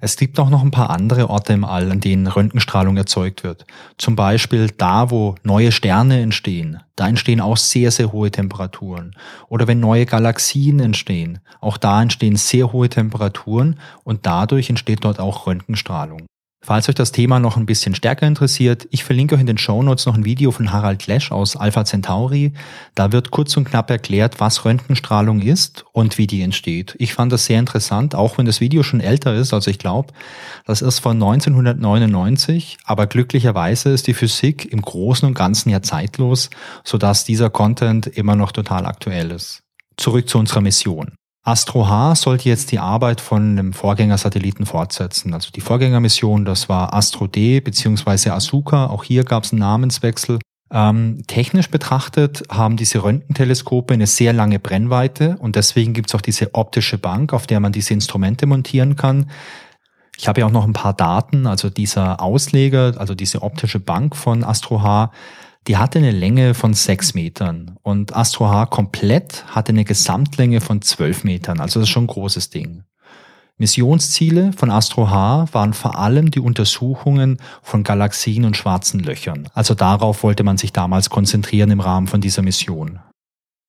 Es 0.04 0.18
gibt 0.18 0.38
auch 0.38 0.50
noch 0.50 0.62
ein 0.62 0.70
paar 0.70 0.90
andere 0.90 1.30
Orte 1.30 1.54
im 1.54 1.64
All, 1.64 1.90
an 1.90 1.98
denen 1.98 2.26
Röntgenstrahlung 2.26 2.98
erzeugt 2.98 3.42
wird. 3.42 3.64
Zum 3.96 4.16
Beispiel 4.16 4.68
da, 4.68 5.10
wo 5.10 5.34
neue 5.44 5.72
Sterne 5.72 6.20
entstehen. 6.20 6.82
Da 6.94 7.08
entstehen 7.08 7.40
auch 7.40 7.56
sehr, 7.56 7.90
sehr 7.90 8.12
hohe 8.12 8.30
Temperaturen. 8.30 9.16
Oder 9.48 9.66
wenn 9.66 9.80
neue 9.80 10.04
Galaxien 10.04 10.78
entstehen. 10.78 11.38
Auch 11.62 11.78
da 11.78 12.02
entstehen 12.02 12.36
sehr 12.36 12.70
hohe 12.70 12.90
Temperaturen 12.90 13.80
und 14.02 14.26
dadurch 14.26 14.68
entsteht 14.68 15.02
dort 15.04 15.20
auch 15.20 15.46
Röntgenstrahlung. 15.46 16.26
Falls 16.66 16.88
euch 16.88 16.94
das 16.94 17.12
Thema 17.12 17.40
noch 17.40 17.58
ein 17.58 17.66
bisschen 17.66 17.94
stärker 17.94 18.26
interessiert, 18.26 18.88
ich 18.90 19.04
verlinke 19.04 19.34
euch 19.34 19.42
in 19.42 19.46
den 19.46 19.58
Show 19.58 19.82
Notes 19.82 20.06
noch 20.06 20.14
ein 20.14 20.24
Video 20.24 20.50
von 20.50 20.72
Harald 20.72 21.06
Lesch 21.06 21.30
aus 21.30 21.56
Alpha 21.56 21.84
Centauri. 21.84 22.54
Da 22.94 23.12
wird 23.12 23.30
kurz 23.30 23.54
und 23.58 23.64
knapp 23.64 23.90
erklärt, 23.90 24.40
was 24.40 24.64
Röntgenstrahlung 24.64 25.42
ist 25.42 25.84
und 25.92 26.16
wie 26.16 26.26
die 26.26 26.40
entsteht. 26.40 26.96
Ich 26.98 27.12
fand 27.12 27.30
das 27.32 27.44
sehr 27.44 27.58
interessant, 27.58 28.14
auch 28.14 28.38
wenn 28.38 28.46
das 28.46 28.62
Video 28.62 28.82
schon 28.82 29.00
älter 29.00 29.34
ist. 29.34 29.52
Also 29.52 29.70
ich 29.70 29.78
glaube, 29.78 30.14
das 30.64 30.80
ist 30.80 31.00
von 31.00 31.22
1999, 31.22 32.78
aber 32.86 33.08
glücklicherweise 33.08 33.90
ist 33.90 34.06
die 34.06 34.14
Physik 34.14 34.64
im 34.72 34.80
Großen 34.80 35.28
und 35.28 35.34
Ganzen 35.34 35.68
ja 35.68 35.82
zeitlos, 35.82 36.48
sodass 36.82 37.26
dieser 37.26 37.50
Content 37.50 38.06
immer 38.06 38.36
noch 38.36 38.52
total 38.52 38.86
aktuell 38.86 39.32
ist. 39.32 39.60
Zurück 39.98 40.30
zu 40.30 40.38
unserer 40.38 40.62
Mission. 40.62 41.12
Astro 41.46 41.86
H 41.86 42.14
sollte 42.14 42.48
jetzt 42.48 42.72
die 42.72 42.78
Arbeit 42.78 43.20
von 43.20 43.56
dem 43.56 43.74
Vorgängersatelliten 43.74 44.64
fortsetzen. 44.64 45.34
Also 45.34 45.50
die 45.50 45.60
Vorgängermission, 45.60 46.46
das 46.46 46.70
war 46.70 46.94
Astro 46.94 47.26
D 47.26 47.60
bzw. 47.60 48.30
Asuka. 48.30 48.86
Auch 48.86 49.04
hier 49.04 49.24
gab 49.24 49.44
es 49.44 49.52
einen 49.52 49.60
Namenswechsel. 49.60 50.38
Ähm, 50.72 51.22
technisch 51.26 51.68
betrachtet 51.70 52.44
haben 52.50 52.78
diese 52.78 53.04
Röntgenteleskope 53.04 53.92
eine 53.92 54.06
sehr 54.06 54.32
lange 54.32 54.58
Brennweite 54.58 55.36
und 55.38 55.54
deswegen 55.56 55.92
gibt 55.92 56.08
es 56.08 56.14
auch 56.14 56.22
diese 56.22 56.54
optische 56.54 56.96
Bank, 56.96 57.34
auf 57.34 57.46
der 57.46 57.60
man 57.60 57.72
diese 57.72 57.92
Instrumente 57.92 58.46
montieren 58.46 58.96
kann. 58.96 59.30
Ich 60.16 60.26
habe 60.26 60.40
ja 60.40 60.46
auch 60.46 60.50
noch 60.50 60.64
ein 60.64 60.72
paar 60.72 60.94
Daten, 60.94 61.46
also 61.46 61.68
dieser 61.68 62.22
Ausleger, 62.22 62.94
also 62.96 63.14
diese 63.14 63.42
optische 63.42 63.80
Bank 63.80 64.16
von 64.16 64.44
Astro 64.44 64.82
H, 64.82 65.12
Die 65.66 65.78
hatte 65.78 65.98
eine 65.98 66.10
Länge 66.10 66.52
von 66.52 66.74
sechs 66.74 67.14
Metern 67.14 67.78
und 67.82 68.14
Astro 68.14 68.48
H 68.50 68.66
komplett 68.66 69.46
hatte 69.46 69.70
eine 69.70 69.84
Gesamtlänge 69.84 70.60
von 70.60 70.82
zwölf 70.82 71.24
Metern, 71.24 71.58
also 71.58 71.80
das 71.80 71.88
ist 71.88 71.92
schon 71.92 72.04
ein 72.04 72.08
großes 72.08 72.50
Ding. 72.50 72.84
Missionsziele 73.56 74.52
von 74.52 74.70
Astro 74.70 75.08
H 75.08 75.46
waren 75.52 75.72
vor 75.72 75.98
allem 75.98 76.30
die 76.30 76.40
Untersuchungen 76.40 77.38
von 77.62 77.82
Galaxien 77.82 78.44
und 78.44 78.56
schwarzen 78.56 79.00
Löchern. 79.00 79.48
Also 79.54 79.74
darauf 79.74 80.22
wollte 80.22 80.42
man 80.42 80.58
sich 80.58 80.72
damals 80.72 81.08
konzentrieren 81.08 81.70
im 81.70 81.80
Rahmen 81.80 82.08
von 82.08 82.20
dieser 82.20 82.42
Mission. 82.42 82.98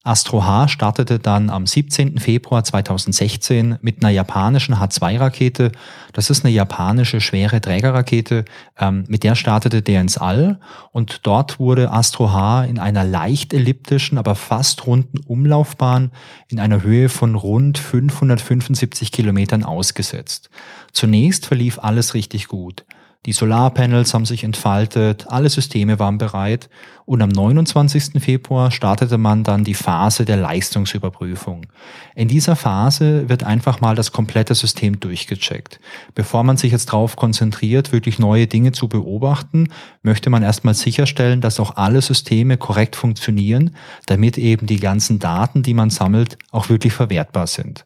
Astro 0.05 0.45
H 0.45 0.67
startete 0.67 1.17
dann 1.17 1.49
am 1.49 1.65
17. 1.65 2.19
Februar 2.19 2.63
2016 2.63 3.79
mit 3.81 4.03
einer 4.03 4.11
japanischen 4.11 4.75
H2-Rakete. 4.75 5.71
Das 6.13 6.29
ist 6.29 6.45
eine 6.45 6.53
japanische 6.53 7.19
schwere 7.21 7.59
Trägerrakete. 7.59 8.45
Ähm, 8.77 9.05
mit 9.07 9.23
der 9.23 9.33
startete 9.33 9.81
der 9.81 10.01
ins 10.01 10.19
All 10.19 10.59
und 10.91 11.21
dort 11.23 11.59
wurde 11.59 11.91
Astro 11.91 12.31
H 12.31 12.65
in 12.65 12.77
einer 12.77 13.03
leicht 13.03 13.51
elliptischen, 13.51 14.19
aber 14.19 14.35
fast 14.35 14.85
runden 14.85 15.17
Umlaufbahn 15.25 16.11
in 16.49 16.59
einer 16.59 16.83
Höhe 16.83 17.09
von 17.09 17.33
rund 17.33 17.79
575 17.79 19.11
Kilometern 19.11 19.63
ausgesetzt. 19.63 20.51
Zunächst 20.93 21.47
verlief 21.47 21.79
alles 21.79 22.13
richtig 22.13 22.47
gut. 22.47 22.85
Die 23.25 23.33
Solarpanels 23.33 24.13
haben 24.13 24.25
sich 24.25 24.43
entfaltet, 24.43 25.25
alle 25.29 25.49
Systeme 25.49 25.97
waren 25.97 26.19
bereit 26.19 26.69
und 27.05 27.23
am 27.23 27.29
29. 27.29 28.21
Februar 28.23 28.69
startete 28.69 29.17
man 29.17 29.43
dann 29.43 29.63
die 29.63 29.73
Phase 29.73 30.25
der 30.25 30.37
Leistungsüberprüfung. 30.37 31.65
In 32.13 32.27
dieser 32.27 32.55
Phase 32.55 33.27
wird 33.27 33.43
einfach 33.43 33.81
mal 33.81 33.95
das 33.95 34.11
komplette 34.11 34.53
System 34.53 34.99
durchgecheckt. 34.99 35.79
Bevor 36.13 36.43
man 36.43 36.57
sich 36.57 36.71
jetzt 36.71 36.89
darauf 36.89 37.15
konzentriert, 37.15 37.91
wirklich 37.91 38.19
neue 38.19 38.45
Dinge 38.45 38.73
zu 38.73 38.87
beobachten, 38.87 39.69
möchte 40.03 40.29
man 40.29 40.43
erstmal 40.43 40.75
sicherstellen, 40.75 41.41
dass 41.41 41.59
auch 41.59 41.77
alle 41.77 42.03
Systeme 42.03 42.57
korrekt 42.57 42.95
funktionieren, 42.95 43.75
damit 44.05 44.37
eben 44.37 44.67
die 44.67 44.79
ganzen 44.79 45.17
Daten, 45.17 45.63
die 45.63 45.73
man 45.73 45.89
sammelt, 45.89 46.37
auch 46.51 46.69
wirklich 46.69 46.93
verwertbar 46.93 47.47
sind. 47.47 47.85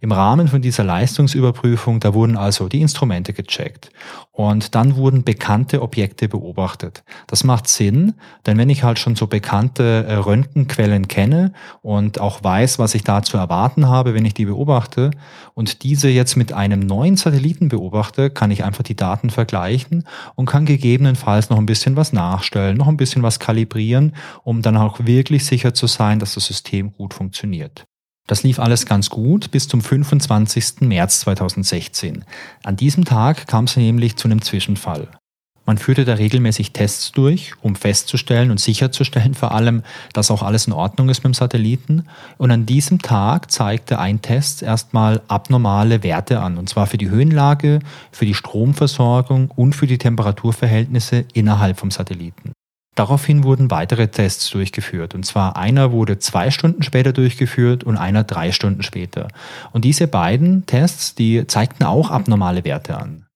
Im 0.00 0.12
Rahmen 0.12 0.48
von 0.48 0.62
dieser 0.62 0.84
Leistungsüberprüfung, 0.84 2.00
da 2.00 2.14
wurden 2.14 2.36
also 2.36 2.68
die 2.68 2.80
Instrumente 2.80 3.32
gecheckt 3.32 3.90
und 4.32 4.74
dann 4.74 4.96
wurden 4.96 5.24
bekannte 5.24 5.80
Objekte 5.80 6.28
beobachtet. 6.28 7.04
Das 7.26 7.44
macht 7.44 7.68
Sinn, 7.68 8.14
denn 8.44 8.58
wenn 8.58 8.68
ich 8.68 8.82
halt 8.82 8.98
schon 8.98 9.16
so 9.16 9.26
bekannte 9.26 10.04
äh, 10.06 10.14
Röntgenquellen 10.14 11.08
kenne 11.08 11.52
und 11.80 12.20
auch 12.20 12.44
weiß, 12.44 12.78
was 12.78 12.94
ich 12.94 13.04
da 13.04 13.22
zu 13.22 13.38
erwarten 13.38 13.88
habe, 13.88 14.12
wenn 14.12 14.26
ich 14.26 14.34
die 14.34 14.44
beobachte 14.44 15.10
und 15.54 15.82
diese 15.82 16.08
jetzt 16.08 16.36
mit 16.36 16.52
einem 16.52 16.80
neuen 16.80 17.16
Satelliten 17.16 17.68
beobachte, 17.68 18.28
kann 18.28 18.50
ich 18.50 18.64
einfach 18.64 18.82
die 18.82 18.96
Daten 18.96 19.30
vergleichen 19.30 20.04
und 20.34 20.46
kann 20.46 20.66
gegebenenfalls 20.66 21.48
noch 21.48 21.58
ein 21.58 21.66
bisschen 21.66 21.96
was 21.96 22.12
nachstellen, 22.12 22.76
noch 22.76 22.88
ein 22.88 22.98
bisschen 22.98 23.22
was 23.22 23.40
kalibrieren, 23.40 24.14
um 24.44 24.60
dann 24.60 24.76
auch 24.76 25.00
wirklich 25.06 25.46
sicher 25.46 25.72
zu 25.72 25.86
sein, 25.86 26.18
dass 26.18 26.34
das 26.34 26.44
System 26.44 26.92
gut 26.92 27.14
funktioniert. 27.14 27.86
Das 28.26 28.42
lief 28.42 28.58
alles 28.58 28.86
ganz 28.86 29.10
gut 29.10 29.50
bis 29.50 29.68
zum 29.68 29.80
25. 29.80 30.80
März 30.80 31.20
2016. 31.20 32.24
An 32.64 32.76
diesem 32.76 33.04
Tag 33.04 33.46
kam 33.46 33.64
es 33.64 33.76
nämlich 33.76 34.16
zu 34.16 34.26
einem 34.26 34.42
Zwischenfall. 34.42 35.08
Man 35.66 35.78
führte 35.78 36.04
da 36.04 36.14
regelmäßig 36.14 36.72
Tests 36.72 37.10
durch, 37.10 37.52
um 37.60 37.74
festzustellen 37.74 38.52
und 38.52 38.60
sicherzustellen 38.60 39.34
vor 39.34 39.50
allem, 39.50 39.82
dass 40.12 40.30
auch 40.30 40.44
alles 40.44 40.68
in 40.68 40.72
Ordnung 40.72 41.08
ist 41.08 41.24
mit 41.24 41.32
dem 41.32 41.34
Satelliten. 41.34 42.06
Und 42.38 42.52
an 42.52 42.66
diesem 42.66 43.02
Tag 43.02 43.50
zeigte 43.50 43.98
ein 43.98 44.22
Test 44.22 44.62
erstmal 44.62 45.22
abnormale 45.26 46.04
Werte 46.04 46.40
an, 46.40 46.56
und 46.56 46.68
zwar 46.68 46.86
für 46.86 46.98
die 46.98 47.10
Höhenlage, 47.10 47.80
für 48.12 48.26
die 48.26 48.34
Stromversorgung 48.34 49.50
und 49.50 49.74
für 49.74 49.88
die 49.88 49.98
Temperaturverhältnisse 49.98 51.24
innerhalb 51.34 51.80
vom 51.80 51.90
Satelliten. 51.90 52.52
Daraufhin 52.96 53.44
wurden 53.44 53.70
weitere 53.70 54.08
Tests 54.08 54.48
durchgeführt. 54.50 55.14
Und 55.14 55.24
zwar 55.24 55.56
einer 55.56 55.92
wurde 55.92 56.18
zwei 56.18 56.50
Stunden 56.50 56.82
später 56.82 57.12
durchgeführt 57.12 57.84
und 57.84 57.98
einer 57.98 58.24
drei 58.24 58.52
Stunden 58.52 58.82
später. 58.82 59.28
Und 59.72 59.84
diese 59.84 60.08
beiden 60.08 60.64
Tests, 60.64 61.14
die 61.14 61.46
zeigten 61.46 61.84
auch 61.84 62.10
abnormale 62.10 62.64
Werte 62.64 62.96
an. 62.96 63.26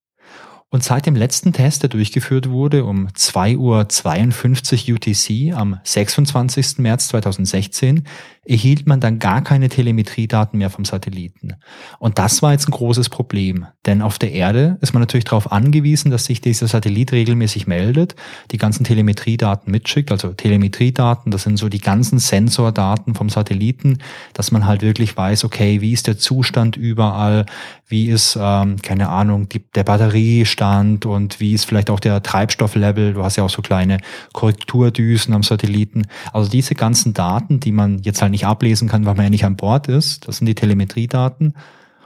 Und 0.73 0.85
seit 0.85 1.05
dem 1.05 1.17
letzten 1.17 1.53
Test, 1.53 1.83
der 1.83 1.91
durchgeführt 1.91 2.49
wurde, 2.49 2.85
um 2.85 3.09
2.52 3.09 4.89
Uhr 4.89 4.95
UTC 4.95 5.59
am 5.59 5.81
26. 5.83 6.79
März 6.79 7.09
2016, 7.09 8.07
erhielt 8.47 8.87
man 8.87 9.01
dann 9.01 9.19
gar 9.19 9.43
keine 9.43 9.69
Telemetriedaten 9.69 10.59
mehr 10.59 10.71
vom 10.71 10.87
Satelliten. 10.87 11.57
Und 11.99 12.19
das 12.19 12.41
war 12.41 12.53
jetzt 12.53 12.69
ein 12.69 12.73
großes 12.73 13.11
Problem, 13.11 13.67
denn 13.85 14.01
auf 14.01 14.19
der 14.19 14.33
Erde 14.33 14.79
ist 14.81 14.95
man 14.95 15.03
natürlich 15.03 15.25
darauf 15.25 15.53
angewiesen, 15.53 16.11
dass 16.11 16.25
sich 16.25 16.41
dieser 16.41 16.67
Satellit 16.67 17.13
regelmäßig 17.13 17.67
meldet, 17.67 18.17
die 18.51 18.57
ganzen 18.57 18.85
Telemetriedaten 18.85 19.71
mitschickt, 19.71 20.11
also 20.11 20.33
Telemetriedaten, 20.33 21.31
das 21.31 21.43
sind 21.43 21.59
so 21.59 21.69
die 21.69 21.81
ganzen 21.81 22.19
Sensordaten 22.19 23.15
vom 23.15 23.29
Satelliten, 23.29 23.99
dass 24.33 24.53
man 24.53 24.65
halt 24.65 24.81
wirklich 24.81 25.15
weiß, 25.15 25.45
okay, 25.45 25.83
wie 25.83 25.93
ist 25.93 26.07
der 26.07 26.17
Zustand 26.17 26.79
überall, 26.79 27.45
wie 27.89 28.09
ist, 28.09 28.39
ähm, 28.41 28.81
keine 28.81 29.11
Ahnung, 29.11 29.51
die, 29.51 29.63
der 29.75 29.85
Batteriestand 29.85 31.05
und 31.05 31.41
wie 31.41 31.53
ist 31.53 31.67
vielleicht 31.67 31.91
auch 31.91 32.01
der 32.01 32.23
Treibstofflevel, 32.23 33.13
du 33.13 33.23
hast 33.23 33.37
ja 33.37 33.45
auch 33.45 33.51
so 33.51 33.61
kleine 33.61 33.99
Korrekturdüsen 34.33 35.35
am 35.35 35.43
Satelliten, 35.43 36.07
also 36.33 36.51
diese 36.51 36.75
ganzen 36.75 37.13
Daten, 37.13 37.61
die 37.61 37.73
man 37.73 37.99
jetzt 37.99 38.23
halt 38.23 38.30
nicht 38.31 38.41
nicht 38.41 38.47
ablesen 38.47 38.89
kann, 38.89 39.05
weil 39.05 39.15
man 39.15 39.25
ja 39.25 39.31
nicht 39.31 39.45
an 39.45 39.57
Bord 39.57 39.87
ist. 39.89 40.27
Das 40.27 40.39
sind 40.39 40.47
die 40.47 40.55
Telemetriedaten. 40.55 41.55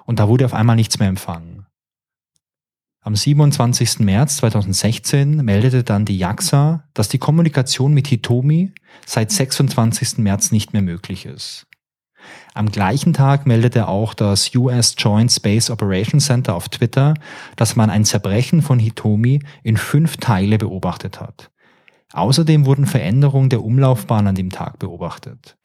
Und 0.04 0.18
da 0.18 0.28
wurde 0.28 0.44
auf 0.44 0.54
einmal 0.54 0.76
nichts 0.76 0.98
mehr 0.98 1.08
empfangen. 1.08 1.66
Am 3.00 3.14
27. 3.14 4.00
März 4.00 4.38
2016 4.38 5.36
meldete 5.36 5.84
dann 5.84 6.04
die 6.04 6.18
JAXA, 6.18 6.84
dass 6.94 7.08
die 7.08 7.18
Kommunikation 7.18 7.92
mit 7.92 8.08
Hitomi 8.08 8.72
seit 9.06 9.30
26. 9.30 10.18
März 10.18 10.50
nicht 10.50 10.72
mehr 10.72 10.82
möglich 10.82 11.26
ist. 11.26 11.66
Am 12.54 12.70
gleichen 12.70 13.12
Tag 13.12 13.46
meldete 13.46 13.88
auch 13.88 14.14
das 14.14 14.54
US 14.54 14.94
Joint 14.96 15.30
Space 15.30 15.70
Operations 15.70 16.24
Center 16.24 16.54
auf 16.54 16.70
Twitter, 16.70 17.14
dass 17.56 17.76
man 17.76 17.90
ein 17.90 18.06
Zerbrechen 18.06 18.62
von 18.62 18.78
Hitomi 18.78 19.40
in 19.62 19.76
fünf 19.76 20.16
Teile 20.16 20.56
beobachtet 20.56 21.20
hat. 21.20 21.50
Außerdem 22.14 22.64
wurden 22.64 22.86
Veränderungen 22.86 23.50
der 23.50 23.62
Umlaufbahn 23.62 24.26
an 24.26 24.34
dem 24.34 24.50
Tag 24.50 24.78
beobachtet. 24.78 25.58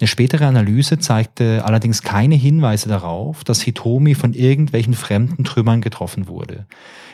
Eine 0.00 0.08
spätere 0.08 0.46
Analyse 0.46 0.98
zeigte 0.98 1.62
allerdings 1.66 2.02
keine 2.02 2.34
Hinweise 2.34 2.88
darauf, 2.88 3.44
dass 3.44 3.60
Hitomi 3.60 4.14
von 4.14 4.32
irgendwelchen 4.32 4.94
fremden 4.94 5.44
Trümmern 5.44 5.82
getroffen 5.82 6.26
wurde. 6.26 6.64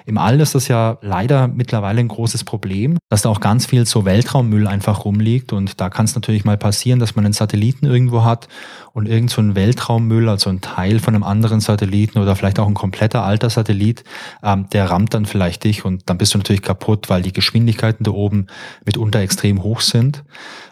Im 0.06 0.18
All 0.18 0.40
ist 0.40 0.54
das 0.54 0.68
ja 0.68 0.98
leider 1.02 1.48
mittlerweile 1.48 1.98
ein 1.98 2.06
großes 2.06 2.44
Problem, 2.44 2.96
dass 3.08 3.22
da 3.22 3.28
auch 3.28 3.40
ganz 3.40 3.66
viel 3.66 3.84
so 3.86 4.04
Weltraummüll 4.04 4.68
einfach 4.68 5.04
rumliegt 5.04 5.52
und 5.52 5.80
da 5.80 5.90
kann 5.90 6.04
es 6.04 6.14
natürlich 6.14 6.44
mal 6.44 6.56
passieren, 6.56 7.00
dass 7.00 7.16
man 7.16 7.24
einen 7.24 7.34
Satelliten 7.34 7.86
irgendwo 7.86 8.22
hat 8.22 8.46
und 8.92 9.06
irgend 9.08 9.30
so 9.30 9.42
ein 9.42 9.56
Weltraummüll, 9.56 10.28
also 10.28 10.48
ein 10.48 10.60
Teil 10.60 11.00
von 11.00 11.14
einem 11.14 11.24
anderen 11.24 11.58
Satelliten 11.60 12.20
oder 12.20 12.36
vielleicht 12.36 12.60
auch 12.60 12.68
ein 12.68 12.74
kompletter 12.74 13.24
alter 13.24 13.50
Satellit, 13.50 14.04
ähm, 14.44 14.68
der 14.72 14.90
rammt 14.90 15.12
dann 15.12 15.26
vielleicht 15.26 15.64
dich 15.64 15.84
und 15.84 16.08
dann 16.08 16.18
bist 16.18 16.34
du 16.34 16.38
natürlich 16.38 16.62
kaputt, 16.62 17.08
weil 17.08 17.22
die 17.22 17.32
Geschwindigkeiten 17.32 18.04
da 18.04 18.12
oben 18.12 18.46
mitunter 18.84 19.18
extrem 19.20 19.64
hoch 19.64 19.80
sind. 19.80 20.22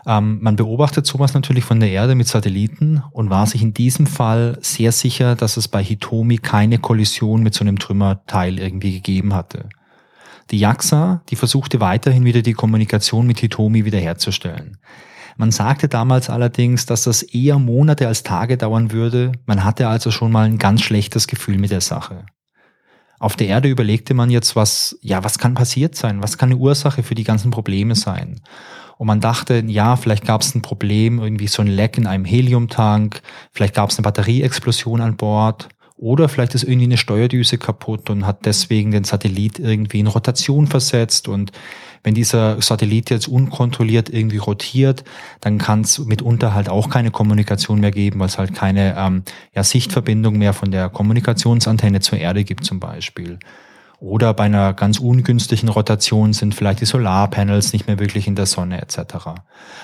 Ähm, 0.06 0.38
man 0.42 0.56
beobachtet 0.56 1.06
sowas 1.06 1.34
natürlich 1.34 1.64
von 1.64 1.80
der 1.80 1.90
Erde 1.90 2.14
mit 2.14 2.28
Satelliten 2.28 3.02
und 3.10 3.30
war 3.30 3.46
sich 3.46 3.62
in 3.62 3.74
diesem 3.74 4.06
Fall 4.06 4.58
sehr 4.60 4.92
sicher, 4.92 5.34
dass 5.34 5.56
es 5.56 5.66
bei 5.66 5.82
Hitomi 5.82 6.38
keine 6.38 6.78
Kollision 6.78 7.42
mit 7.42 7.54
so 7.54 7.64
einem 7.64 7.78
Trümmerteil 7.78 8.58
irgendwie 8.58 8.92
gegeben 8.92 9.23
gegeben 9.24 9.34
hatte. 9.34 9.68
Die 10.50 10.58
JAXA, 10.58 11.22
die 11.30 11.36
versuchte 11.36 11.80
weiterhin 11.80 12.24
wieder 12.24 12.42
die 12.42 12.52
Kommunikation 12.52 13.26
mit 13.26 13.40
Hitomi 13.40 13.84
wiederherzustellen. 13.84 14.76
Man 15.36 15.50
sagte 15.50 15.88
damals 15.88 16.30
allerdings, 16.30 16.86
dass 16.86 17.04
das 17.04 17.22
eher 17.22 17.58
Monate 17.58 18.06
als 18.06 18.22
Tage 18.22 18.56
dauern 18.56 18.92
würde. 18.92 19.32
Man 19.46 19.64
hatte 19.64 19.88
also 19.88 20.10
schon 20.10 20.30
mal 20.30 20.46
ein 20.46 20.58
ganz 20.58 20.82
schlechtes 20.82 21.26
Gefühl 21.26 21.58
mit 21.58 21.70
der 21.70 21.80
Sache. 21.80 22.26
Auf 23.18 23.36
der 23.36 23.48
Erde 23.48 23.68
überlegte 23.68 24.12
man 24.12 24.30
jetzt, 24.30 24.54
was, 24.54 24.98
ja, 25.00 25.24
was 25.24 25.38
kann 25.38 25.54
passiert 25.54 25.96
sein? 25.96 26.22
Was 26.22 26.36
kann 26.36 26.50
eine 26.50 26.58
Ursache 26.58 27.02
für 27.02 27.14
die 27.14 27.24
ganzen 27.24 27.50
Probleme 27.50 27.94
sein? 27.94 28.42
Und 28.98 29.06
man 29.06 29.20
dachte, 29.20 29.64
ja, 29.66 29.96
vielleicht 29.96 30.26
gab 30.26 30.42
es 30.42 30.54
ein 30.54 30.62
Problem, 30.62 31.18
irgendwie 31.18 31.48
so 31.48 31.62
ein 31.62 31.68
Leck 31.68 31.96
in 31.96 32.06
einem 32.06 32.24
Heliumtank, 32.24 33.22
vielleicht 33.50 33.74
gab 33.74 33.90
es 33.90 33.98
eine 33.98 34.04
Batterieexplosion 34.04 35.00
an 35.00 35.16
Bord 35.16 35.68
oder 35.96 36.28
vielleicht 36.28 36.54
ist 36.54 36.64
irgendwie 36.64 36.86
eine 36.86 36.96
Steuerdüse 36.96 37.56
kaputt 37.56 38.10
und 38.10 38.26
hat 38.26 38.46
deswegen 38.46 38.90
den 38.90 39.04
Satellit 39.04 39.58
irgendwie 39.60 40.00
in 40.00 40.08
Rotation 40.08 40.66
versetzt. 40.66 41.28
Und 41.28 41.52
wenn 42.02 42.14
dieser 42.14 42.60
Satellit 42.60 43.10
jetzt 43.10 43.28
unkontrolliert 43.28 44.10
irgendwie 44.10 44.38
rotiert, 44.38 45.04
dann 45.40 45.58
kann 45.58 45.82
es 45.82 46.00
mitunter 46.00 46.52
halt 46.52 46.68
auch 46.68 46.90
keine 46.90 47.12
Kommunikation 47.12 47.80
mehr 47.80 47.92
geben, 47.92 48.18
weil 48.18 48.26
es 48.26 48.38
halt 48.38 48.54
keine 48.54 48.96
ähm, 48.98 49.22
ja, 49.54 49.62
Sichtverbindung 49.62 50.36
mehr 50.36 50.52
von 50.52 50.72
der 50.72 50.88
Kommunikationsantenne 50.88 52.00
zur 52.00 52.18
Erde 52.18 52.42
gibt 52.42 52.64
zum 52.64 52.80
Beispiel. 52.80 53.38
Oder 54.04 54.34
bei 54.34 54.44
einer 54.44 54.74
ganz 54.74 54.98
ungünstigen 54.98 55.70
Rotation 55.70 56.34
sind 56.34 56.54
vielleicht 56.54 56.82
die 56.82 56.84
Solarpanels 56.84 57.72
nicht 57.72 57.86
mehr 57.86 57.98
wirklich 57.98 58.26
in 58.26 58.34
der 58.34 58.44
Sonne 58.44 58.82
etc. 58.82 58.98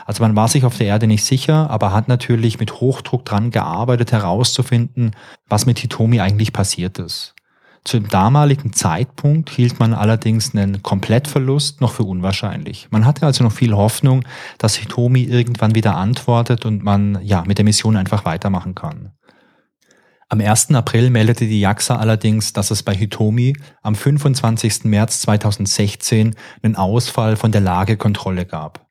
Also 0.04 0.22
man 0.22 0.36
war 0.36 0.46
sich 0.46 0.66
auf 0.66 0.76
der 0.76 0.88
Erde 0.88 1.06
nicht 1.06 1.24
sicher, 1.24 1.70
aber 1.70 1.94
hat 1.94 2.06
natürlich 2.06 2.60
mit 2.60 2.82
Hochdruck 2.82 3.24
dran 3.24 3.50
gearbeitet 3.50 4.12
herauszufinden, 4.12 5.12
was 5.48 5.64
mit 5.64 5.78
Hitomi 5.78 6.20
eigentlich 6.20 6.52
passiert 6.52 6.98
ist. 6.98 7.34
Zu 7.82 7.98
dem 7.98 8.10
damaligen 8.10 8.74
Zeitpunkt 8.74 9.48
hielt 9.48 9.80
man 9.80 9.94
allerdings 9.94 10.54
einen 10.54 10.82
Komplettverlust 10.82 11.80
noch 11.80 11.92
für 11.92 12.04
unwahrscheinlich. 12.04 12.88
Man 12.90 13.06
hatte 13.06 13.24
also 13.24 13.42
noch 13.42 13.52
viel 13.52 13.74
Hoffnung, 13.74 14.26
dass 14.58 14.74
Hitomi 14.74 15.22
irgendwann 15.22 15.74
wieder 15.74 15.96
antwortet 15.96 16.66
und 16.66 16.84
man 16.84 17.18
ja 17.22 17.42
mit 17.46 17.56
der 17.56 17.64
Mission 17.64 17.96
einfach 17.96 18.26
weitermachen 18.26 18.74
kann. 18.74 19.12
Am 20.32 20.40
1. 20.40 20.70
April 20.76 21.10
meldete 21.10 21.48
die 21.48 21.58
JAXA 21.58 21.96
allerdings, 21.96 22.52
dass 22.52 22.70
es 22.70 22.84
bei 22.84 22.94
Hitomi 22.94 23.56
am 23.82 23.96
25. 23.96 24.84
März 24.84 25.22
2016 25.22 26.36
einen 26.62 26.76
Ausfall 26.76 27.34
von 27.34 27.50
der 27.50 27.60
Lagekontrolle 27.60 28.46
gab. 28.46 28.86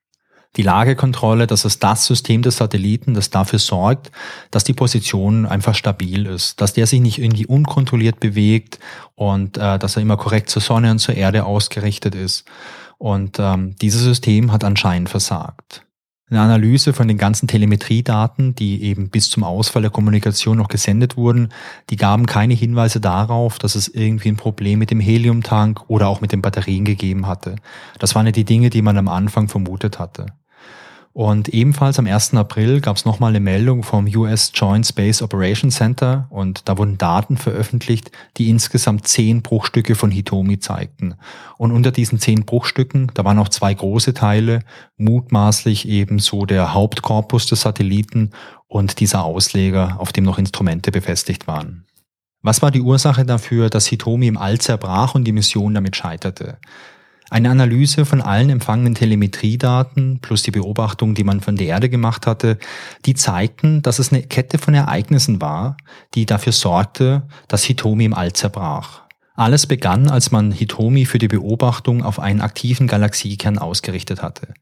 Die 0.57 0.63
Lagekontrolle, 0.63 1.47
das 1.47 1.63
ist 1.63 1.81
das 1.81 2.05
System 2.05 2.41
des 2.41 2.57
Satelliten, 2.57 3.13
das 3.13 3.29
dafür 3.29 3.59
sorgt, 3.59 4.11
dass 4.51 4.65
die 4.65 4.73
Position 4.73 5.45
einfach 5.45 5.75
stabil 5.75 6.25
ist, 6.25 6.59
dass 6.59 6.73
der 6.73 6.87
sich 6.87 6.99
nicht 6.99 7.19
irgendwie 7.19 7.45
unkontrolliert 7.45 8.19
bewegt 8.19 8.77
und 9.15 9.57
äh, 9.57 9.79
dass 9.79 9.95
er 9.95 10.01
immer 10.01 10.17
korrekt 10.17 10.49
zur 10.49 10.61
Sonne 10.61 10.91
und 10.91 10.99
zur 10.99 11.15
Erde 11.15 11.45
ausgerichtet 11.45 12.15
ist. 12.15 12.43
Und 12.97 13.37
ähm, 13.39 13.75
dieses 13.81 14.01
System 14.01 14.51
hat 14.51 14.65
anscheinend 14.65 15.07
versagt. 15.07 15.85
Eine 16.31 16.41
Analyse 16.41 16.93
von 16.93 17.07
den 17.07 17.17
ganzen 17.17 17.47
Telemetriedaten, 17.47 18.53
die 18.53 18.83
eben 18.83 19.09
bis 19.09 19.31
zum 19.31 19.43
Ausfall 19.43 19.81
der 19.81 19.89
Kommunikation 19.89 20.57
noch 20.57 20.67
gesendet 20.67 21.17
wurden, 21.17 21.49
die 21.89 21.95
gaben 21.95 22.27
keine 22.27 22.53
Hinweise 22.53 22.99
darauf, 22.99 23.57
dass 23.57 23.73
es 23.73 23.87
irgendwie 23.87 24.29
ein 24.29 24.37
Problem 24.37 24.77
mit 24.77 24.91
dem 24.91 24.99
Heliumtank 24.99 25.81
oder 25.87 26.07
auch 26.07 26.21
mit 26.21 26.31
den 26.31 26.43
Batterien 26.43 26.85
gegeben 26.85 27.25
hatte. 27.25 27.55
Das 27.97 28.13
waren 28.13 28.27
ja 28.27 28.31
die 28.31 28.45
Dinge, 28.45 28.69
die 28.69 28.83
man 28.83 28.97
am 28.99 29.07
Anfang 29.07 29.47
vermutet 29.47 29.97
hatte. 29.97 30.27
Und 31.19 31.49
ebenfalls 31.49 31.99
am 31.99 32.07
1. 32.07 32.35
April 32.35 32.79
gab 32.79 32.95
es 32.95 33.03
nochmal 33.03 33.31
eine 33.31 33.41
Meldung 33.41 33.83
vom 33.83 34.05
US 34.05 34.53
Joint 34.55 34.87
Space 34.87 35.21
Operations 35.21 35.75
Center 35.75 36.27
und 36.29 36.69
da 36.69 36.77
wurden 36.77 36.97
Daten 36.97 37.35
veröffentlicht, 37.35 38.09
die 38.37 38.49
insgesamt 38.49 39.05
zehn 39.05 39.41
Bruchstücke 39.41 39.95
von 39.95 40.11
Hitomi 40.11 40.59
zeigten. 40.59 41.15
Und 41.57 41.73
unter 41.73 41.91
diesen 41.91 42.19
zehn 42.19 42.45
Bruchstücken, 42.45 43.11
da 43.15 43.25
waren 43.25 43.37
auch 43.37 43.49
zwei 43.49 43.73
große 43.73 44.13
Teile, 44.13 44.61
mutmaßlich 44.95 45.89
eben 45.89 46.19
so 46.19 46.45
der 46.45 46.73
Hauptkorpus 46.73 47.47
des 47.47 47.59
Satelliten 47.59 48.29
und 48.69 49.01
dieser 49.01 49.25
Ausleger, 49.25 49.97
auf 49.99 50.13
dem 50.13 50.23
noch 50.23 50.37
Instrumente 50.37 50.89
befestigt 50.89 51.47
waren. 51.47 51.83
Was 52.41 52.61
war 52.61 52.71
die 52.71 52.79
Ursache 52.79 53.25
dafür, 53.25 53.69
dass 53.69 53.87
Hitomi 53.87 54.27
im 54.27 54.37
All 54.37 54.59
zerbrach 54.59 55.15
und 55.15 55.25
die 55.25 55.33
Mission 55.33 55.73
damit 55.73 55.97
scheiterte? 55.97 56.59
Eine 57.31 57.51
Analyse 57.51 58.05
von 58.05 58.21
allen 58.21 58.49
empfangenen 58.49 58.95
Telemetriedaten 58.95 60.19
plus 60.19 60.41
die 60.41 60.51
Beobachtung, 60.51 61.13
die 61.13 61.23
man 61.23 61.41
von 61.41 61.55
der 61.55 61.67
Erde 61.67 61.89
gemacht 61.89 62.25
hatte, 62.25 62.57
die 63.05 63.13
zeigten, 63.13 63.83
dass 63.83 63.99
es 63.99 64.11
eine 64.11 64.23
Kette 64.23 64.57
von 64.57 64.73
Ereignissen 64.73 65.39
war, 65.39 65.77
die 66.15 66.25
dafür 66.25 66.53
sorgte, 66.53 67.23
dass 67.47 67.63
Hitomi 67.63 68.05
im 68.05 68.15
All 68.15 68.33
zerbrach. 68.33 69.08
Alles 69.39 69.67
begann, 69.67 70.09
als 70.09 70.31
man 70.31 70.51
Hitomi 70.51 71.05
für 71.05 71.17
die 71.17 71.29
Beobachtung 71.29 72.03
auf 72.03 72.19
einen 72.19 72.41
aktiven 72.41 72.87
Galaxiekern 72.87 73.57
ausgerichtet 73.57 74.21
hatte. 74.21 74.53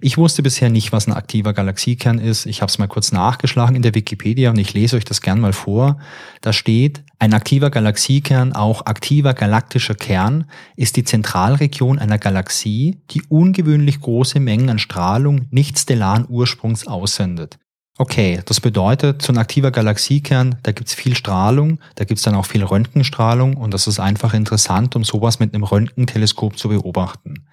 Ich 0.00 0.18
wusste 0.18 0.42
bisher 0.42 0.70
nicht, 0.70 0.90
was 0.90 1.06
ein 1.06 1.12
aktiver 1.12 1.52
Galaxiekern 1.52 2.18
ist. 2.18 2.44
Ich 2.44 2.60
habe 2.60 2.68
es 2.68 2.78
mal 2.78 2.88
kurz 2.88 3.12
nachgeschlagen 3.12 3.76
in 3.76 3.82
der 3.82 3.94
Wikipedia 3.94 4.50
und 4.50 4.58
ich 4.58 4.74
lese 4.74 4.96
euch 4.96 5.04
das 5.04 5.20
gern 5.20 5.38
mal 5.38 5.52
vor. 5.52 5.98
Da 6.40 6.52
steht, 6.52 7.04
ein 7.20 7.32
aktiver 7.32 7.70
Galaxiekern, 7.70 8.54
auch 8.54 8.86
aktiver 8.86 9.34
galaktischer 9.34 9.94
Kern, 9.94 10.46
ist 10.74 10.96
die 10.96 11.04
Zentralregion 11.04 12.00
einer 12.00 12.18
Galaxie, 12.18 12.98
die 13.12 13.22
ungewöhnlich 13.28 14.00
große 14.00 14.40
Mengen 14.40 14.68
an 14.68 14.80
Strahlung 14.80 15.46
nicht 15.52 15.78
stellaren 15.78 16.26
Ursprungs 16.28 16.88
aussendet. 16.88 17.60
Okay, 18.00 18.40
das 18.44 18.60
bedeutet, 18.60 19.22
so 19.22 19.32
ein 19.32 19.38
aktiver 19.38 19.72
Galaxiekern, 19.72 20.54
da 20.62 20.70
gibt's 20.70 20.94
viel 20.94 21.16
Strahlung, 21.16 21.80
da 21.96 22.04
gibt's 22.04 22.22
dann 22.22 22.36
auch 22.36 22.46
viel 22.46 22.62
Röntgenstrahlung 22.62 23.56
und 23.56 23.74
das 23.74 23.88
ist 23.88 23.98
einfach 23.98 24.34
interessant, 24.34 24.94
um 24.94 25.02
sowas 25.02 25.40
mit 25.40 25.52
einem 25.52 25.64
Röntgenteleskop 25.64 26.56
zu 26.56 26.68
beobachten. 26.68 27.44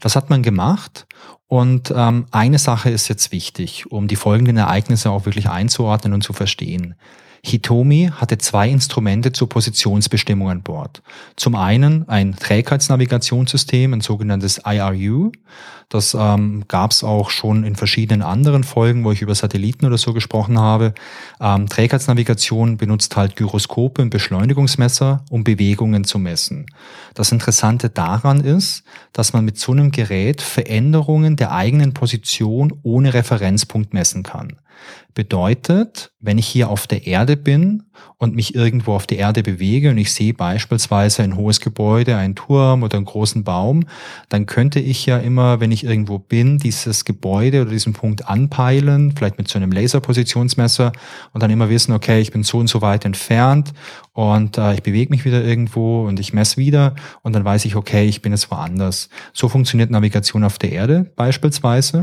Das 0.00 0.16
hat 0.16 0.28
man 0.28 0.42
gemacht 0.42 1.06
und 1.46 1.92
ähm, 1.94 2.26
eine 2.32 2.58
Sache 2.58 2.90
ist 2.90 3.06
jetzt 3.06 3.30
wichtig, 3.30 3.88
um 3.88 4.08
die 4.08 4.16
folgenden 4.16 4.56
Ereignisse 4.56 5.10
auch 5.10 5.24
wirklich 5.24 5.48
einzuordnen 5.48 6.14
und 6.14 6.22
zu 6.22 6.32
verstehen. 6.32 6.96
Hitomi 7.44 8.10
hatte 8.12 8.38
zwei 8.38 8.68
Instrumente 8.68 9.30
zur 9.30 9.48
Positionsbestimmung 9.48 10.50
an 10.50 10.62
Bord. 10.62 11.00
Zum 11.36 11.54
einen 11.54 12.08
ein 12.08 12.34
Trägheitsnavigationssystem, 12.34 13.92
ein 13.92 14.00
sogenanntes 14.00 14.60
IRU. 14.66 15.30
Das 15.88 16.16
ähm, 16.18 16.64
gab 16.66 16.90
es 16.90 17.04
auch 17.04 17.30
schon 17.30 17.62
in 17.62 17.76
verschiedenen 17.76 18.22
anderen 18.22 18.64
Folgen, 18.64 19.04
wo 19.04 19.12
ich 19.12 19.22
über 19.22 19.36
Satelliten 19.36 19.86
oder 19.86 19.98
so 19.98 20.12
gesprochen 20.12 20.58
habe. 20.58 20.94
Ähm, 21.40 21.68
Trägheitsnavigation 21.68 22.76
benutzt 22.76 23.16
halt 23.16 23.36
Gyroskope 23.36 24.02
und 24.02 24.10
Beschleunigungsmesser, 24.10 25.24
um 25.30 25.44
Bewegungen 25.44 26.02
zu 26.02 26.18
messen. 26.18 26.66
Das 27.14 27.30
Interessante 27.30 27.88
daran 27.88 28.40
ist, 28.40 28.82
dass 29.12 29.32
man 29.32 29.44
mit 29.44 29.58
so 29.58 29.72
einem 29.72 29.92
Gerät 29.92 30.42
Veränderungen 30.42 31.36
der 31.36 31.52
eigenen 31.52 31.94
Position 31.94 32.72
ohne 32.82 33.14
Referenzpunkt 33.14 33.94
messen 33.94 34.24
kann. 34.24 34.56
Bedeutet, 35.14 36.12
wenn 36.20 36.36
ich 36.36 36.46
hier 36.46 36.68
auf 36.68 36.86
der 36.86 37.06
Erde 37.06 37.38
bin 37.38 37.84
und 38.18 38.34
mich 38.34 38.54
irgendwo 38.54 38.92
auf 38.92 39.06
der 39.06 39.18
Erde 39.18 39.42
bewege 39.42 39.90
und 39.90 39.96
ich 39.96 40.12
sehe 40.12 40.34
beispielsweise 40.34 41.22
ein 41.22 41.36
hohes 41.36 41.60
Gebäude, 41.60 42.16
einen 42.16 42.34
Turm 42.34 42.82
oder 42.82 42.98
einen 42.98 43.06
großen 43.06 43.42
Baum, 43.42 43.86
dann 44.28 44.44
könnte 44.44 44.78
ich 44.78 45.06
ja 45.06 45.16
immer, 45.16 45.58
wenn 45.60 45.72
ich 45.72 45.75
irgendwo 45.84 46.18
bin, 46.18 46.58
dieses 46.58 47.04
Gebäude 47.04 47.62
oder 47.62 47.70
diesen 47.70 47.92
Punkt 47.92 48.28
anpeilen, 48.28 49.12
vielleicht 49.16 49.38
mit 49.38 49.48
so 49.48 49.58
einem 49.58 49.72
Laserpositionsmesser 49.72 50.92
und 51.32 51.42
dann 51.42 51.50
immer 51.50 51.68
wissen, 51.68 51.92
okay, 51.92 52.20
ich 52.20 52.32
bin 52.32 52.42
so 52.42 52.58
und 52.58 52.68
so 52.68 52.82
weit 52.82 53.04
entfernt 53.04 53.72
und 54.12 54.58
äh, 54.58 54.74
ich 54.74 54.82
bewege 54.82 55.10
mich 55.10 55.24
wieder 55.24 55.42
irgendwo 55.42 56.06
und 56.06 56.20
ich 56.20 56.32
messe 56.32 56.56
wieder 56.56 56.94
und 57.22 57.34
dann 57.34 57.44
weiß 57.44 57.64
ich, 57.64 57.76
okay, 57.76 58.06
ich 58.06 58.22
bin 58.22 58.32
jetzt 58.32 58.50
woanders. 58.50 59.08
So 59.32 59.48
funktioniert 59.48 59.90
Navigation 59.90 60.44
auf 60.44 60.58
der 60.58 60.72
Erde 60.72 61.10
beispielsweise. 61.16 62.02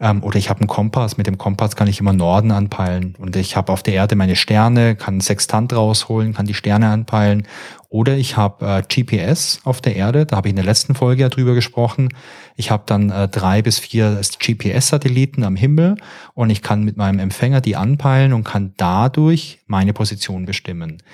Ähm, 0.00 0.22
oder 0.22 0.38
ich 0.38 0.50
habe 0.50 0.60
einen 0.60 0.68
Kompass. 0.68 1.16
Mit 1.16 1.26
dem 1.26 1.38
Kompass 1.38 1.76
kann 1.76 1.86
ich 1.86 2.00
immer 2.00 2.12
Norden 2.12 2.50
anpeilen. 2.50 3.14
Und 3.18 3.36
ich 3.36 3.56
habe 3.56 3.72
auf 3.72 3.82
der 3.82 3.94
Erde 3.94 4.16
meine 4.16 4.36
Sterne, 4.36 4.96
kann 4.96 5.14
einen 5.14 5.20
Sextant 5.20 5.72
rausholen, 5.72 6.34
kann 6.34 6.46
die 6.46 6.54
Sterne 6.54 6.88
anpeilen. 6.88 7.46
Oder 7.94 8.16
ich 8.16 8.36
habe 8.36 8.66
äh, 8.66 8.82
GPS 8.82 9.60
auf 9.62 9.80
der 9.80 9.94
Erde. 9.94 10.26
Da 10.26 10.38
habe 10.38 10.48
ich 10.48 10.50
in 10.50 10.56
der 10.56 10.64
letzten 10.64 10.96
Folge 10.96 11.22
ja 11.22 11.28
drüber 11.28 11.54
gesprochen. 11.54 12.08
Ich 12.56 12.72
habe 12.72 12.82
dann 12.86 13.10
äh, 13.10 13.28
drei 13.28 13.62
bis 13.62 13.78
vier 13.78 14.20
GPS-Satelliten 14.20 15.44
am 15.44 15.54
Himmel 15.54 15.94
und 16.34 16.50
ich 16.50 16.60
kann 16.60 16.82
mit 16.82 16.96
meinem 16.96 17.20
Empfänger 17.20 17.60
die 17.60 17.76
anpeilen 17.76 18.32
und 18.32 18.42
kann 18.42 18.72
dadurch 18.78 19.60
meine 19.68 19.92
Position 19.92 20.44
bestimmen. 20.44 21.04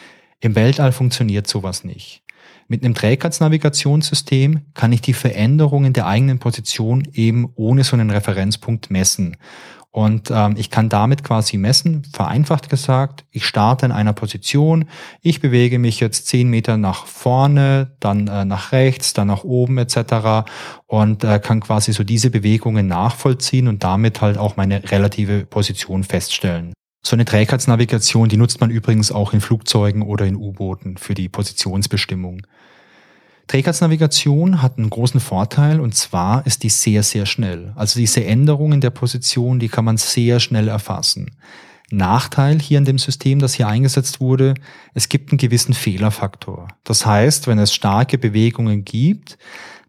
Im 0.40 0.54
Weltall 0.54 0.92
funktioniert 0.92 1.46
sowas 1.46 1.84
nicht. 1.84 2.22
Mit 2.68 2.84
einem 2.84 2.94
Trägheitsnavigationssystem 2.94 4.60
kann 4.74 4.92
ich 4.92 5.00
die 5.00 5.12
Veränderungen 5.12 5.92
der 5.92 6.06
eigenen 6.06 6.38
Position 6.38 7.06
eben 7.12 7.50
ohne 7.56 7.82
so 7.84 7.96
einen 7.96 8.10
Referenzpunkt 8.10 8.90
messen. 8.90 9.36
Und 9.92 10.30
ähm, 10.30 10.54
ich 10.56 10.70
kann 10.70 10.88
damit 10.88 11.24
quasi 11.24 11.56
messen, 11.56 12.04
vereinfacht 12.04 12.70
gesagt, 12.70 13.24
ich 13.32 13.44
starte 13.44 13.86
in 13.86 13.92
einer 13.92 14.12
Position, 14.12 14.84
ich 15.20 15.40
bewege 15.40 15.80
mich 15.80 15.98
jetzt 15.98 16.28
zehn 16.28 16.48
Meter 16.48 16.76
nach 16.76 17.06
vorne, 17.06 17.96
dann 17.98 18.28
äh, 18.28 18.44
nach 18.44 18.70
rechts, 18.70 19.14
dann 19.14 19.26
nach 19.26 19.42
oben 19.42 19.78
etc. 19.78 20.48
und 20.86 21.24
äh, 21.24 21.40
kann 21.40 21.58
quasi 21.58 21.92
so 21.92 22.04
diese 22.04 22.30
Bewegungen 22.30 22.86
nachvollziehen 22.86 23.66
und 23.66 23.82
damit 23.82 24.20
halt 24.20 24.38
auch 24.38 24.56
meine 24.56 24.88
relative 24.92 25.44
Position 25.44 26.04
feststellen. 26.04 26.72
So 27.02 27.16
eine 27.16 27.24
Trägheitsnavigation, 27.24 28.28
die 28.28 28.36
nutzt 28.36 28.60
man 28.60 28.70
übrigens 28.70 29.10
auch 29.10 29.32
in 29.32 29.40
Flugzeugen 29.40 30.02
oder 30.02 30.26
in 30.26 30.36
U-Booten 30.36 30.98
für 30.98 31.14
die 31.14 31.28
Positionsbestimmung. 31.28 32.42
Trägheitsnavigation 33.46 34.62
hat 34.62 34.78
einen 34.78 34.90
großen 34.90 35.18
Vorteil 35.18 35.80
und 35.80 35.94
zwar 35.94 36.46
ist 36.46 36.62
die 36.62 36.68
sehr, 36.68 37.02
sehr 37.02 37.26
schnell. 37.26 37.72
Also 37.74 37.98
diese 37.98 38.24
Änderungen 38.24 38.80
der 38.80 38.90
Position, 38.90 39.58
die 39.58 39.68
kann 39.68 39.84
man 39.84 39.96
sehr 39.96 40.38
schnell 40.38 40.68
erfassen. 40.68 41.32
Nachteil 41.90 42.60
hier 42.60 42.78
in 42.78 42.84
dem 42.84 42.98
System, 42.98 43.40
das 43.40 43.54
hier 43.54 43.66
eingesetzt 43.66 44.20
wurde, 44.20 44.54
es 44.94 45.08
gibt 45.08 45.32
einen 45.32 45.38
gewissen 45.38 45.74
Fehlerfaktor. 45.74 46.68
Das 46.84 47.04
heißt, 47.04 47.48
wenn 47.48 47.58
es 47.58 47.74
starke 47.74 48.18
Bewegungen 48.18 48.84
gibt, 48.84 49.38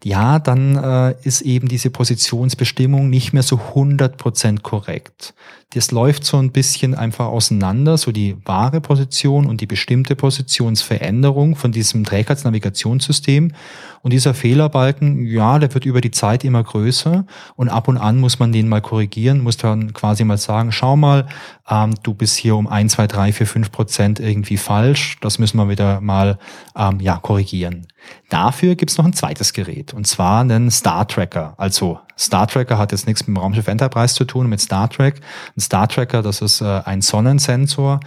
ja, 0.04 0.40
dann 0.40 0.78
äh, 0.78 1.16
ist 1.22 1.42
eben 1.42 1.68
diese 1.68 1.92
Positionsbestimmung 1.92 3.12
nicht 3.12 3.34
mehr 3.34 3.44
so 3.44 3.58
100% 3.58 4.62
korrekt. 4.62 5.36
Das 5.74 5.92
läuft 5.92 6.26
so 6.26 6.38
ein 6.38 6.52
bisschen 6.52 6.96
einfach 6.96 7.28
auseinander, 7.28 7.98
so 7.98 8.12
die 8.12 8.36
wahre 8.44 8.82
Position 8.82 9.46
und 9.46 9.62
die 9.62 9.68
bestimmte 9.68 10.18
Positionsveränderung 10.18 11.56
von 11.56 11.72
diesem 11.72 12.04
Trägheitsnavigationssystem. 12.04 13.54
Und 14.02 14.12
dieser 14.12 14.34
Fehlerbalken, 14.34 15.26
ja, 15.26 15.60
der 15.60 15.74
wird 15.74 15.86
über 15.86 16.02
die 16.02 16.12
Zeit 16.12 16.44
immer 16.44 16.62
größer 16.62 17.26
und 17.56 17.70
ab 17.70 17.88
und 17.88 17.98
an 17.98 18.20
muss 18.20 18.40
man 18.40 18.52
den 18.52 18.68
mal 18.68 18.82
korrigieren, 18.82 19.42
muss 19.42 19.58
dann 19.58 19.94
quasi 19.94 20.26
mal 20.26 20.38
sagen, 20.38 20.72
schau 20.74 20.98
mal, 20.98 21.28
ähm, 21.70 21.94
du 22.04 22.14
bist 22.14 22.36
hier 22.36 22.58
um 22.58 22.68
ein, 22.68 22.90
zwei, 22.90 23.08
drei, 23.08 23.32
vier, 23.32 23.48
fünf 23.48 23.72
Prozent 23.72 24.20
irgendwie 24.20 24.58
falsch. 24.58 25.18
Das 25.22 25.40
müssen 25.40 25.58
wir 25.58 25.70
wieder 25.70 26.02
mal 26.02 26.38
ähm, 26.76 27.00
ja, 27.00 27.18
korrigieren. 27.18 27.88
Dafür 28.30 28.76
gibt's 28.76 28.98
noch 28.98 29.06
ein 29.06 29.14
zweites 29.14 29.54
Gerät 29.54 29.94
und 29.94 30.06
zwar 30.06 30.42
einen 30.42 30.70
Star 30.70 31.08
Tracker. 31.08 31.54
Also 31.58 32.00
Star 32.22 32.48
Tracker 32.48 32.78
hat 32.78 32.92
jetzt 32.92 33.08
nichts 33.08 33.28
mit 33.28 33.36
dem 33.36 33.42
Raumschiff 33.42 33.68
Enterprise 33.68 34.14
zu 34.14 34.26
tun, 34.26 34.48
mit 34.48 34.62
Star 34.62 34.90
Trek. 34.90 35.22
Ein 35.58 35.62
Star 35.62 35.88
Tracker, 35.88 36.22
das 36.22 36.42
ist 36.42 36.62
äh, 36.62 36.82
ein 36.86 37.02
Sonnensensor. 37.02 38.00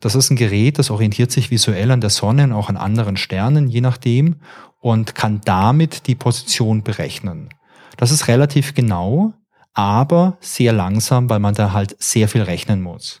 Das 0.00 0.14
ist 0.14 0.30
ein 0.30 0.36
Gerät, 0.36 0.78
das 0.78 0.90
orientiert 0.90 1.30
sich 1.30 1.50
visuell 1.50 1.90
an 1.90 2.00
der 2.00 2.08
Sonne 2.08 2.44
und 2.44 2.52
auch 2.52 2.70
an 2.70 2.78
anderen 2.78 3.18
Sternen, 3.18 3.68
je 3.68 3.82
nachdem, 3.82 4.36
und 4.80 5.14
kann 5.14 5.42
damit 5.44 6.06
die 6.06 6.14
Position 6.14 6.82
berechnen. 6.82 7.50
Das 7.98 8.10
ist 8.10 8.28
relativ 8.28 8.74
genau, 8.74 9.34
aber 9.74 10.38
sehr 10.40 10.72
langsam, 10.72 11.28
weil 11.28 11.38
man 11.38 11.54
da 11.54 11.72
halt 11.72 11.96
sehr 11.98 12.28
viel 12.28 12.42
rechnen 12.42 12.80
muss. 12.80 13.20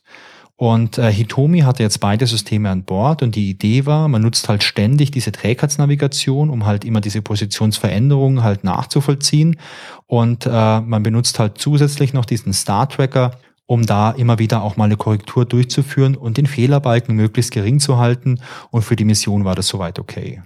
Und 0.60 0.98
äh, 0.98 1.10
Hitomi 1.10 1.60
hatte 1.60 1.82
jetzt 1.82 2.00
beide 2.00 2.26
Systeme 2.26 2.68
an 2.68 2.84
Bord 2.84 3.22
und 3.22 3.34
die 3.34 3.48
Idee 3.48 3.86
war, 3.86 4.08
man 4.08 4.20
nutzt 4.20 4.46
halt 4.50 4.62
ständig 4.62 5.10
diese 5.10 5.32
Trägheitsnavigation, 5.32 6.50
um 6.50 6.66
halt 6.66 6.84
immer 6.84 7.00
diese 7.00 7.22
Positionsveränderungen 7.22 8.44
halt 8.44 8.62
nachzuvollziehen. 8.62 9.58
Und 10.06 10.44
äh, 10.44 10.50
man 10.82 11.02
benutzt 11.02 11.38
halt 11.38 11.56
zusätzlich 11.56 12.12
noch 12.12 12.26
diesen 12.26 12.52
Star 12.52 12.86
Tracker, 12.90 13.38
um 13.64 13.86
da 13.86 14.10
immer 14.10 14.38
wieder 14.38 14.62
auch 14.62 14.76
mal 14.76 14.84
eine 14.84 14.98
Korrektur 14.98 15.46
durchzuführen 15.46 16.14
und 16.14 16.36
den 16.36 16.44
Fehlerbalken 16.44 17.16
möglichst 17.16 17.52
gering 17.52 17.80
zu 17.80 17.96
halten. 17.96 18.42
Und 18.70 18.82
für 18.82 18.96
die 18.96 19.06
Mission 19.06 19.46
war 19.46 19.54
das 19.54 19.66
soweit 19.66 19.98
okay. 19.98 20.42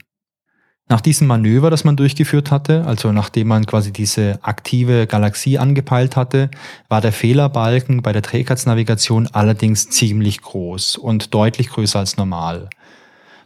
Nach 0.87 1.01
diesem 1.01 1.27
Manöver, 1.27 1.71
das 1.71 1.85
man 1.85 1.97
durchgeführt 1.97 2.51
hatte, 2.51 2.85
also 2.85 3.11
nachdem 3.11 3.49
man 3.49 3.65
quasi 3.65 3.91
diese 3.91 4.39
aktive 4.43 5.07
Galaxie 5.07 5.57
angepeilt 5.57 6.15
hatte, 6.15 6.51
war 6.91 7.01
der 7.01 7.13
Fehlerbalken 7.13 8.03
bei 8.03 8.13
der 8.13 8.21
Trägheitsnavigation 8.21 9.29
allerdings 9.33 9.89
ziemlich 9.89 10.43
groß 10.43 10.99
und 10.99 11.33
deutlich 11.33 11.71
größer 11.71 12.01
als 12.01 12.19
normal. 12.19 12.69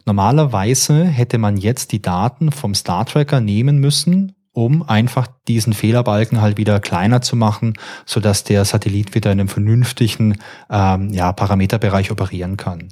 Normalerweise 0.05 1.05
hätte 1.05 1.37
man 1.37 1.55
jetzt 1.55 1.93
die 1.93 2.01
Daten 2.01 2.51
vom 2.51 2.75
Star 2.75 3.05
Tracker 3.05 3.39
nehmen 3.39 3.77
müssen, 3.77 4.33
um 4.51 4.81
einfach 4.81 5.27
diesen 5.47 5.71
Fehlerbalken 5.71 6.41
halt 6.41 6.57
wieder 6.57 6.81
kleiner 6.81 7.21
zu 7.21 7.37
machen, 7.37 7.75
sodass 8.05 8.43
der 8.43 8.65
Satellit 8.65 9.15
wieder 9.15 9.31
in 9.31 9.39
einem 9.39 9.47
vernünftigen 9.47 10.39
ähm, 10.69 11.13
ja, 11.13 11.31
Parameterbereich 11.31 12.11
operieren 12.11 12.57
kann. 12.57 12.89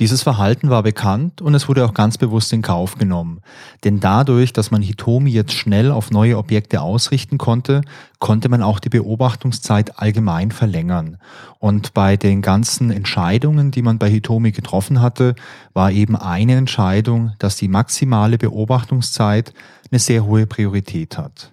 Dieses 0.00 0.22
Verhalten 0.22 0.70
war 0.70 0.82
bekannt 0.82 1.42
und 1.42 1.54
es 1.54 1.68
wurde 1.68 1.84
auch 1.84 1.92
ganz 1.92 2.16
bewusst 2.16 2.54
in 2.54 2.62
Kauf 2.62 2.96
genommen. 2.96 3.42
Denn 3.84 4.00
dadurch, 4.00 4.54
dass 4.54 4.70
man 4.70 4.80
Hitomi 4.80 5.30
jetzt 5.30 5.52
schnell 5.52 5.90
auf 5.92 6.10
neue 6.10 6.38
Objekte 6.38 6.80
ausrichten 6.80 7.36
konnte, 7.36 7.82
konnte 8.18 8.48
man 8.48 8.62
auch 8.62 8.78
die 8.78 8.88
Beobachtungszeit 8.88 9.98
allgemein 9.98 10.52
verlängern. 10.52 11.18
Und 11.58 11.92
bei 11.92 12.16
den 12.16 12.40
ganzen 12.40 12.90
Entscheidungen, 12.90 13.72
die 13.72 13.82
man 13.82 13.98
bei 13.98 14.08
Hitomi 14.08 14.52
getroffen 14.52 15.02
hatte, 15.02 15.34
war 15.74 15.92
eben 15.92 16.16
eine 16.16 16.54
Entscheidung, 16.54 17.34
dass 17.38 17.56
die 17.56 17.68
maximale 17.68 18.38
Beobachtungszeit 18.38 19.52
eine 19.90 19.98
sehr 19.98 20.24
hohe 20.24 20.46
Priorität 20.46 21.18
hat. 21.18 21.52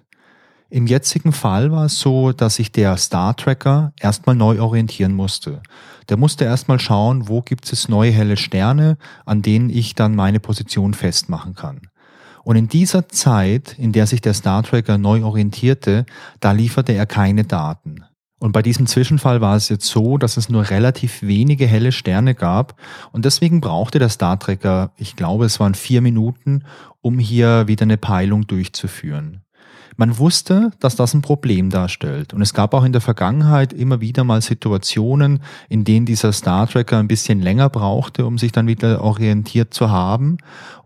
Im 0.70 0.86
jetzigen 0.86 1.32
Fall 1.32 1.70
war 1.70 1.86
es 1.86 1.98
so, 1.98 2.32
dass 2.32 2.56
sich 2.56 2.72
der 2.72 2.96
Star 2.96 3.36
Tracker 3.36 3.92
erstmal 4.00 4.36
neu 4.36 4.60
orientieren 4.60 5.14
musste. 5.14 5.62
Der 6.08 6.16
musste 6.16 6.44
erstmal 6.44 6.80
schauen, 6.80 7.28
wo 7.28 7.42
gibt 7.42 7.70
es 7.72 7.88
neue 7.88 8.10
helle 8.10 8.36
Sterne, 8.36 8.96
an 9.26 9.42
denen 9.42 9.70
ich 9.70 9.94
dann 9.94 10.14
meine 10.14 10.40
Position 10.40 10.94
festmachen 10.94 11.54
kann. 11.54 11.82
Und 12.44 12.56
in 12.56 12.68
dieser 12.68 13.08
Zeit, 13.08 13.78
in 13.78 13.92
der 13.92 14.06
sich 14.06 14.22
der 14.22 14.32
Star 14.32 14.62
Tracker 14.62 14.96
neu 14.96 15.22
orientierte, 15.22 16.06
da 16.40 16.52
lieferte 16.52 16.92
er 16.92 17.04
keine 17.04 17.44
Daten. 17.44 18.04
Und 18.40 18.52
bei 18.52 18.62
diesem 18.62 18.86
Zwischenfall 18.86 19.40
war 19.40 19.56
es 19.56 19.68
jetzt 19.68 19.86
so, 19.86 20.16
dass 20.16 20.36
es 20.36 20.48
nur 20.48 20.70
relativ 20.70 21.22
wenige 21.22 21.66
helle 21.66 21.90
Sterne 21.92 22.34
gab 22.34 22.80
und 23.12 23.24
deswegen 23.24 23.60
brauchte 23.60 23.98
der 23.98 24.08
Star 24.08 24.38
Tracker, 24.38 24.92
ich 24.96 25.16
glaube 25.16 25.44
es 25.44 25.58
waren 25.58 25.74
vier 25.74 26.00
Minuten, 26.00 26.62
um 27.00 27.18
hier 27.18 27.66
wieder 27.66 27.82
eine 27.82 27.96
Peilung 27.96 28.46
durchzuführen. 28.46 29.42
Man 30.00 30.16
wusste, 30.16 30.70
dass 30.78 30.94
das 30.94 31.12
ein 31.12 31.22
Problem 31.22 31.70
darstellt. 31.70 32.32
Und 32.32 32.40
es 32.40 32.54
gab 32.54 32.72
auch 32.72 32.84
in 32.84 32.92
der 32.92 33.00
Vergangenheit 33.00 33.72
immer 33.72 34.00
wieder 34.00 34.22
mal 34.22 34.40
Situationen, 34.40 35.40
in 35.68 35.82
denen 35.82 36.06
dieser 36.06 36.32
Star 36.32 36.68
Tracker 36.68 36.98
ein 36.98 37.08
bisschen 37.08 37.42
länger 37.42 37.68
brauchte, 37.68 38.24
um 38.24 38.38
sich 38.38 38.52
dann 38.52 38.68
wieder 38.68 39.02
orientiert 39.02 39.74
zu 39.74 39.90
haben. 39.90 40.38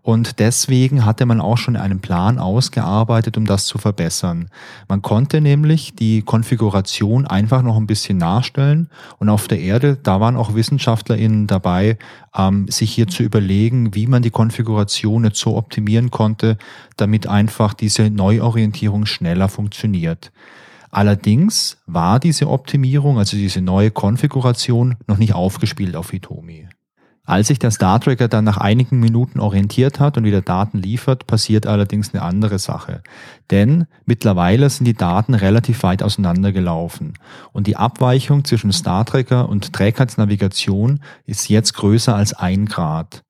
Und 0.02 0.40
deswegen 0.40 1.04
hatte 1.04 1.26
man 1.26 1.40
auch 1.40 1.58
schon 1.58 1.76
einen 1.76 2.00
Plan 2.00 2.40
ausgearbeitet, 2.40 3.36
um 3.36 3.46
das 3.46 3.66
zu 3.66 3.78
verbessern. 3.78 4.48
Man 4.88 5.00
konnte 5.00 5.40
nämlich 5.40 5.94
die 5.94 6.22
Konfiguration 6.22 7.24
einfach 7.24 7.62
noch 7.62 7.76
ein 7.76 7.86
bisschen 7.86 8.18
nachstellen. 8.18 8.90
Und 9.18 9.28
auf 9.28 9.46
der 9.46 9.60
Erde, 9.60 9.96
da 10.02 10.18
waren 10.18 10.36
auch 10.36 10.54
WissenschaftlerInnen 10.54 11.46
dabei, 11.46 11.98
ähm, 12.36 12.66
sich 12.68 12.92
hier 12.92 13.06
zu 13.06 13.22
überlegen, 13.22 13.94
wie 13.94 14.08
man 14.08 14.22
die 14.22 14.30
Konfiguration 14.30 15.22
jetzt 15.22 15.38
so 15.38 15.56
optimieren 15.56 16.10
konnte, 16.10 16.58
damit 16.96 17.28
einfach 17.28 17.72
diese 17.72 18.10
Neuorientierung 18.10 19.06
schneller 19.06 19.48
funktioniert. 19.48 20.32
Allerdings 20.90 21.78
war 21.86 22.18
diese 22.18 22.48
Optimierung, 22.48 23.18
also 23.18 23.36
diese 23.36 23.62
neue 23.62 23.92
Konfiguration, 23.92 24.96
noch 25.06 25.16
nicht 25.16 25.34
aufgespielt 25.34 25.94
auf 25.94 26.10
Hitomi. 26.10 26.66
Als 27.24 27.46
sich 27.46 27.60
der 27.60 27.70
Star 27.70 28.00
Tracker 28.00 28.26
dann 28.26 28.44
nach 28.44 28.56
einigen 28.56 28.98
Minuten 28.98 29.38
orientiert 29.38 30.00
hat 30.00 30.16
und 30.16 30.24
wieder 30.24 30.42
Daten 30.42 30.78
liefert, 30.78 31.28
passiert 31.28 31.68
allerdings 31.68 32.12
eine 32.12 32.22
andere 32.22 32.58
Sache. 32.58 33.02
Denn 33.50 33.86
mittlerweile 34.06 34.68
sind 34.68 34.86
die 34.86 34.94
Daten 34.94 35.34
relativ 35.34 35.84
weit 35.84 36.02
auseinandergelaufen 36.02 37.12
und 37.52 37.68
die 37.68 37.76
Abweichung 37.76 38.44
zwischen 38.44 38.72
Star 38.72 39.04
Tracker 39.04 39.48
und 39.48 39.72
Trägheitsnavigation 39.72 41.00
ist 41.24 41.48
jetzt 41.48 41.74
größer 41.74 42.14
als 42.14 42.34
ein 42.34 42.66
Grad. 42.66 43.22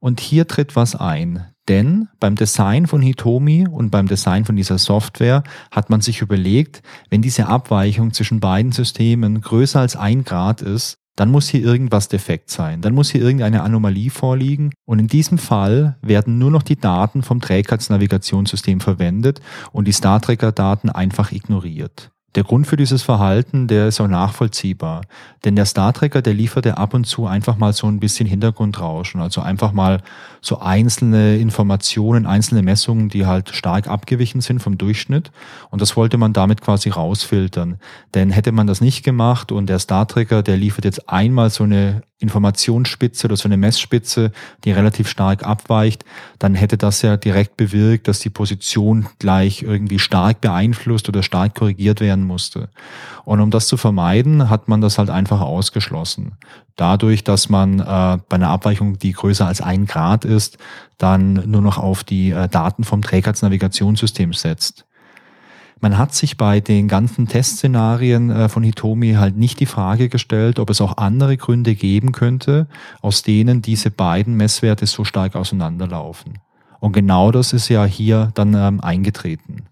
Und 0.00 0.20
hier 0.20 0.46
tritt 0.46 0.76
was 0.76 0.94
ein. 0.94 1.46
Denn 1.68 2.08
beim 2.18 2.34
Design 2.34 2.86
von 2.86 3.00
Hitomi 3.00 3.66
und 3.68 3.90
beim 3.90 4.08
Design 4.08 4.44
von 4.44 4.56
dieser 4.56 4.78
Software 4.78 5.44
hat 5.70 5.88
man 5.88 6.00
sich 6.00 6.20
überlegt, 6.20 6.82
wenn 7.10 7.22
diese 7.22 7.46
Abweichung 7.46 8.12
zwischen 8.12 8.40
beiden 8.40 8.72
Systemen 8.72 9.40
größer 9.40 9.78
als 9.78 9.94
ein 9.94 10.24
Grad 10.24 10.62
ist, 10.62 10.99
dann 11.16 11.30
muss 11.30 11.48
hier 11.48 11.62
irgendwas 11.62 12.08
defekt 12.08 12.50
sein, 12.50 12.80
dann 12.80 12.94
muss 12.94 13.10
hier 13.10 13.20
irgendeine 13.20 13.62
Anomalie 13.62 14.10
vorliegen 14.10 14.72
und 14.86 14.98
in 14.98 15.06
diesem 15.06 15.38
Fall 15.38 15.98
werden 16.02 16.38
nur 16.38 16.50
noch 16.50 16.62
die 16.62 16.76
Daten 16.76 17.22
vom 17.22 17.40
Trägheitsnavigationssystem 17.40 18.80
verwendet 18.80 19.40
und 19.72 19.86
die 19.86 19.92
Star 19.92 20.20
Tracker 20.20 20.52
Daten 20.52 20.90
einfach 20.90 21.32
ignoriert. 21.32 22.10
Der 22.36 22.44
Grund 22.44 22.68
für 22.68 22.76
dieses 22.76 23.02
Verhalten, 23.02 23.66
der 23.66 23.88
ist 23.88 24.00
auch 24.00 24.06
nachvollziehbar. 24.06 25.02
Denn 25.44 25.56
der 25.56 25.66
Star 25.66 25.92
Tracker, 25.92 26.22
der 26.22 26.34
liefert 26.34 26.64
ja 26.64 26.74
ab 26.74 26.94
und 26.94 27.04
zu 27.04 27.26
einfach 27.26 27.56
mal 27.56 27.72
so 27.72 27.88
ein 27.88 27.98
bisschen 27.98 28.28
Hintergrundrauschen. 28.28 29.20
Also 29.20 29.40
einfach 29.40 29.72
mal 29.72 30.00
so 30.40 30.60
einzelne 30.60 31.38
Informationen, 31.38 32.26
einzelne 32.26 32.62
Messungen, 32.62 33.08
die 33.08 33.26
halt 33.26 33.50
stark 33.50 33.88
abgewichen 33.88 34.40
sind 34.40 34.60
vom 34.60 34.78
Durchschnitt. 34.78 35.32
Und 35.70 35.82
das 35.82 35.96
wollte 35.96 36.18
man 36.18 36.32
damit 36.32 36.60
quasi 36.60 36.90
rausfiltern. 36.90 37.78
Denn 38.14 38.30
hätte 38.30 38.52
man 38.52 38.68
das 38.68 38.80
nicht 38.80 39.02
gemacht 39.02 39.50
und 39.50 39.66
der 39.66 39.80
Star 39.80 40.06
Tracker, 40.06 40.44
der 40.44 40.56
liefert 40.56 40.84
jetzt 40.84 41.08
einmal 41.08 41.50
so 41.50 41.64
eine 41.64 42.02
Informationsspitze 42.20 43.26
oder 43.26 43.36
so 43.36 43.48
eine 43.48 43.56
Messspitze, 43.56 44.30
die 44.64 44.72
relativ 44.72 45.08
stark 45.08 45.44
abweicht, 45.44 46.04
dann 46.38 46.54
hätte 46.54 46.76
das 46.76 47.02
ja 47.02 47.16
direkt 47.16 47.56
bewirkt, 47.56 48.08
dass 48.08 48.20
die 48.20 48.30
Position 48.30 49.06
gleich 49.18 49.62
irgendwie 49.62 49.98
stark 49.98 50.40
beeinflusst 50.40 51.08
oder 51.08 51.22
stark 51.22 51.54
korrigiert 51.54 52.00
werden 52.00 52.24
musste. 52.24 52.68
Und 53.24 53.40
um 53.40 53.50
das 53.50 53.66
zu 53.66 53.76
vermeiden, 53.76 54.50
hat 54.50 54.68
man 54.68 54.80
das 54.80 54.98
halt 54.98 55.10
einfach 55.10 55.40
ausgeschlossen. 55.40 56.32
Dadurch, 56.76 57.24
dass 57.24 57.48
man 57.48 57.80
äh, 57.80 58.18
bei 58.28 58.36
einer 58.36 58.48
Abweichung, 58.48 58.98
die 58.98 59.12
größer 59.12 59.46
als 59.46 59.60
ein 59.60 59.86
Grad 59.86 60.24
ist, 60.24 60.58
dann 60.98 61.34
nur 61.50 61.62
noch 61.62 61.78
auf 61.78 62.04
die 62.04 62.30
äh, 62.30 62.48
Daten 62.48 62.84
vom 62.84 63.02
Trägheitsnavigationssystem 63.02 64.32
setzt. 64.34 64.84
Man 65.80 65.96
hat 65.96 66.14
sich 66.14 66.36
bei 66.36 66.60
den 66.60 66.88
ganzen 66.88 67.26
Testszenarien 67.26 68.30
äh, 68.30 68.48
von 68.50 68.62
Hitomi 68.62 69.14
halt 69.14 69.36
nicht 69.36 69.60
die 69.60 69.66
Frage 69.66 70.10
gestellt, 70.10 70.58
ob 70.58 70.68
es 70.68 70.80
auch 70.82 70.98
andere 70.98 71.38
Gründe 71.38 71.74
geben 71.74 72.12
könnte, 72.12 72.66
aus 73.00 73.22
denen 73.22 73.62
diese 73.62 73.90
beiden 73.90 74.34
Messwerte 74.36 74.86
so 74.86 75.04
stark 75.04 75.36
auseinanderlaufen. 75.36 76.38
Und 76.80 76.92
genau 76.92 77.32
das 77.32 77.54
ist 77.54 77.68
ja 77.68 77.84
hier 77.84 78.30
dann 78.34 78.54
ähm, 78.54 78.80
eingetreten. 78.80 79.64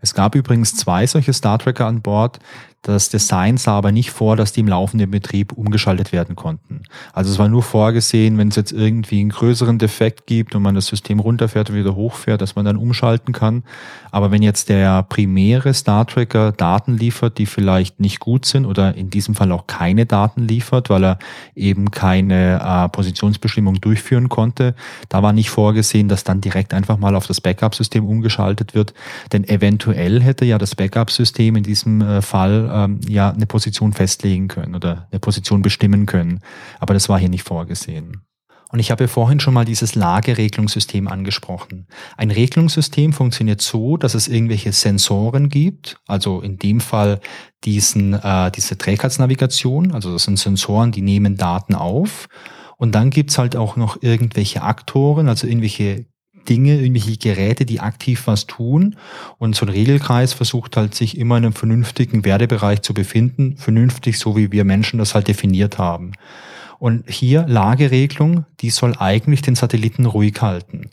Es 0.00 0.14
gab 0.14 0.34
übrigens 0.34 0.76
zwei 0.76 1.06
solche 1.06 1.32
Star 1.32 1.58
Tracker 1.58 1.86
an 1.86 2.00
Bord, 2.00 2.38
das 2.86 3.08
Design 3.08 3.56
sah 3.56 3.76
aber 3.76 3.90
nicht 3.90 4.12
vor, 4.12 4.36
dass 4.36 4.52
die 4.52 4.60
im 4.60 4.68
laufenden 4.68 5.10
Betrieb 5.10 5.52
umgeschaltet 5.52 6.12
werden 6.12 6.36
konnten. 6.36 6.82
Also 7.12 7.32
es 7.32 7.38
war 7.38 7.48
nur 7.48 7.64
vorgesehen, 7.64 8.38
wenn 8.38 8.48
es 8.48 8.56
jetzt 8.56 8.70
irgendwie 8.70 9.20
einen 9.20 9.30
größeren 9.30 9.78
Defekt 9.78 10.26
gibt 10.26 10.54
und 10.54 10.62
man 10.62 10.76
das 10.76 10.86
System 10.86 11.18
runterfährt 11.18 11.68
und 11.68 11.76
wieder 11.76 11.96
hochfährt, 11.96 12.40
dass 12.40 12.54
man 12.54 12.64
dann 12.64 12.76
umschalten 12.76 13.32
kann. 13.32 13.64
Aber 14.12 14.30
wenn 14.30 14.40
jetzt 14.40 14.68
der 14.68 15.02
primäre 15.02 15.74
Star 15.74 16.06
Tracker 16.06 16.52
Daten 16.52 16.96
liefert, 16.96 17.38
die 17.38 17.46
vielleicht 17.46 17.98
nicht 17.98 18.20
gut 18.20 18.46
sind 18.46 18.66
oder 18.66 18.94
in 18.94 19.10
diesem 19.10 19.34
Fall 19.34 19.50
auch 19.50 19.66
keine 19.66 20.06
Daten 20.06 20.46
liefert, 20.46 20.88
weil 20.88 21.04
er 21.04 21.18
eben 21.56 21.90
keine 21.90 22.60
äh, 22.62 22.88
Positionsbestimmung 22.88 23.80
durchführen 23.80 24.28
konnte, 24.28 24.76
da 25.08 25.24
war 25.24 25.32
nicht 25.32 25.50
vorgesehen, 25.50 26.08
dass 26.08 26.22
dann 26.22 26.40
direkt 26.40 26.72
einfach 26.72 26.98
mal 26.98 27.16
auf 27.16 27.26
das 27.26 27.40
Backup-System 27.40 28.06
umgeschaltet 28.06 28.74
wird. 28.74 28.94
Denn 29.32 29.42
eventuell 29.42 30.22
hätte 30.22 30.44
ja 30.44 30.58
das 30.58 30.76
Backup-System 30.76 31.56
in 31.56 31.64
diesem 31.64 32.00
äh, 32.00 32.22
Fall 32.22 32.70
ähm, 32.84 33.00
ja 33.08 33.30
eine 33.30 33.46
Position 33.46 33.92
festlegen 33.92 34.48
können 34.48 34.74
oder 34.74 35.08
eine 35.10 35.20
Position 35.20 35.62
bestimmen 35.62 36.06
können. 36.06 36.40
Aber 36.78 36.94
das 36.94 37.08
war 37.08 37.18
hier 37.18 37.28
nicht 37.28 37.44
vorgesehen. 37.44 38.22
Und 38.72 38.80
ich 38.80 38.90
habe 38.90 39.06
vorhin 39.06 39.38
schon 39.38 39.54
mal 39.54 39.64
dieses 39.64 39.94
Lageregelungssystem 39.94 41.06
angesprochen. 41.06 41.86
Ein 42.16 42.32
Regelungssystem 42.32 43.12
funktioniert 43.12 43.60
so, 43.60 43.96
dass 43.96 44.14
es 44.14 44.26
irgendwelche 44.26 44.72
Sensoren 44.72 45.48
gibt, 45.48 46.00
also 46.06 46.40
in 46.40 46.56
dem 46.56 46.80
Fall 46.80 47.20
diesen, 47.64 48.14
äh, 48.14 48.50
diese 48.50 48.76
Trägheitsnavigation, 48.76 49.92
also 49.92 50.12
das 50.12 50.24
sind 50.24 50.38
Sensoren, 50.38 50.90
die 50.90 51.02
nehmen 51.02 51.36
Daten 51.36 51.76
auf. 51.76 52.26
Und 52.76 52.94
dann 52.94 53.10
gibt's 53.10 53.38
halt 53.38 53.56
auch 53.56 53.76
noch 53.76 54.02
irgendwelche 54.02 54.62
Aktoren, 54.62 55.28
also 55.28 55.46
irgendwelche 55.46 56.06
Dinge, 56.48 56.80
irgendwelche 56.80 57.16
Geräte, 57.16 57.66
die 57.66 57.80
aktiv 57.80 58.26
was 58.26 58.46
tun. 58.46 58.96
Und 59.38 59.54
so 59.54 59.66
ein 59.66 59.70
Regelkreis 59.70 60.32
versucht 60.32 60.76
halt 60.76 60.94
sich 60.94 61.18
immer 61.18 61.36
in 61.36 61.44
einem 61.44 61.52
vernünftigen 61.52 62.24
Wertebereich 62.24 62.82
zu 62.82 62.94
befinden. 62.94 63.56
Vernünftig, 63.58 64.18
so 64.18 64.36
wie 64.36 64.52
wir 64.52 64.64
Menschen 64.64 64.98
das 64.98 65.14
halt 65.14 65.28
definiert 65.28 65.78
haben. 65.78 66.12
Und 66.78 67.08
hier 67.08 67.46
Lageregelung, 67.46 68.44
die 68.60 68.70
soll 68.70 68.94
eigentlich 68.98 69.42
den 69.42 69.54
Satelliten 69.54 70.06
ruhig 70.06 70.40
halten. 70.40 70.90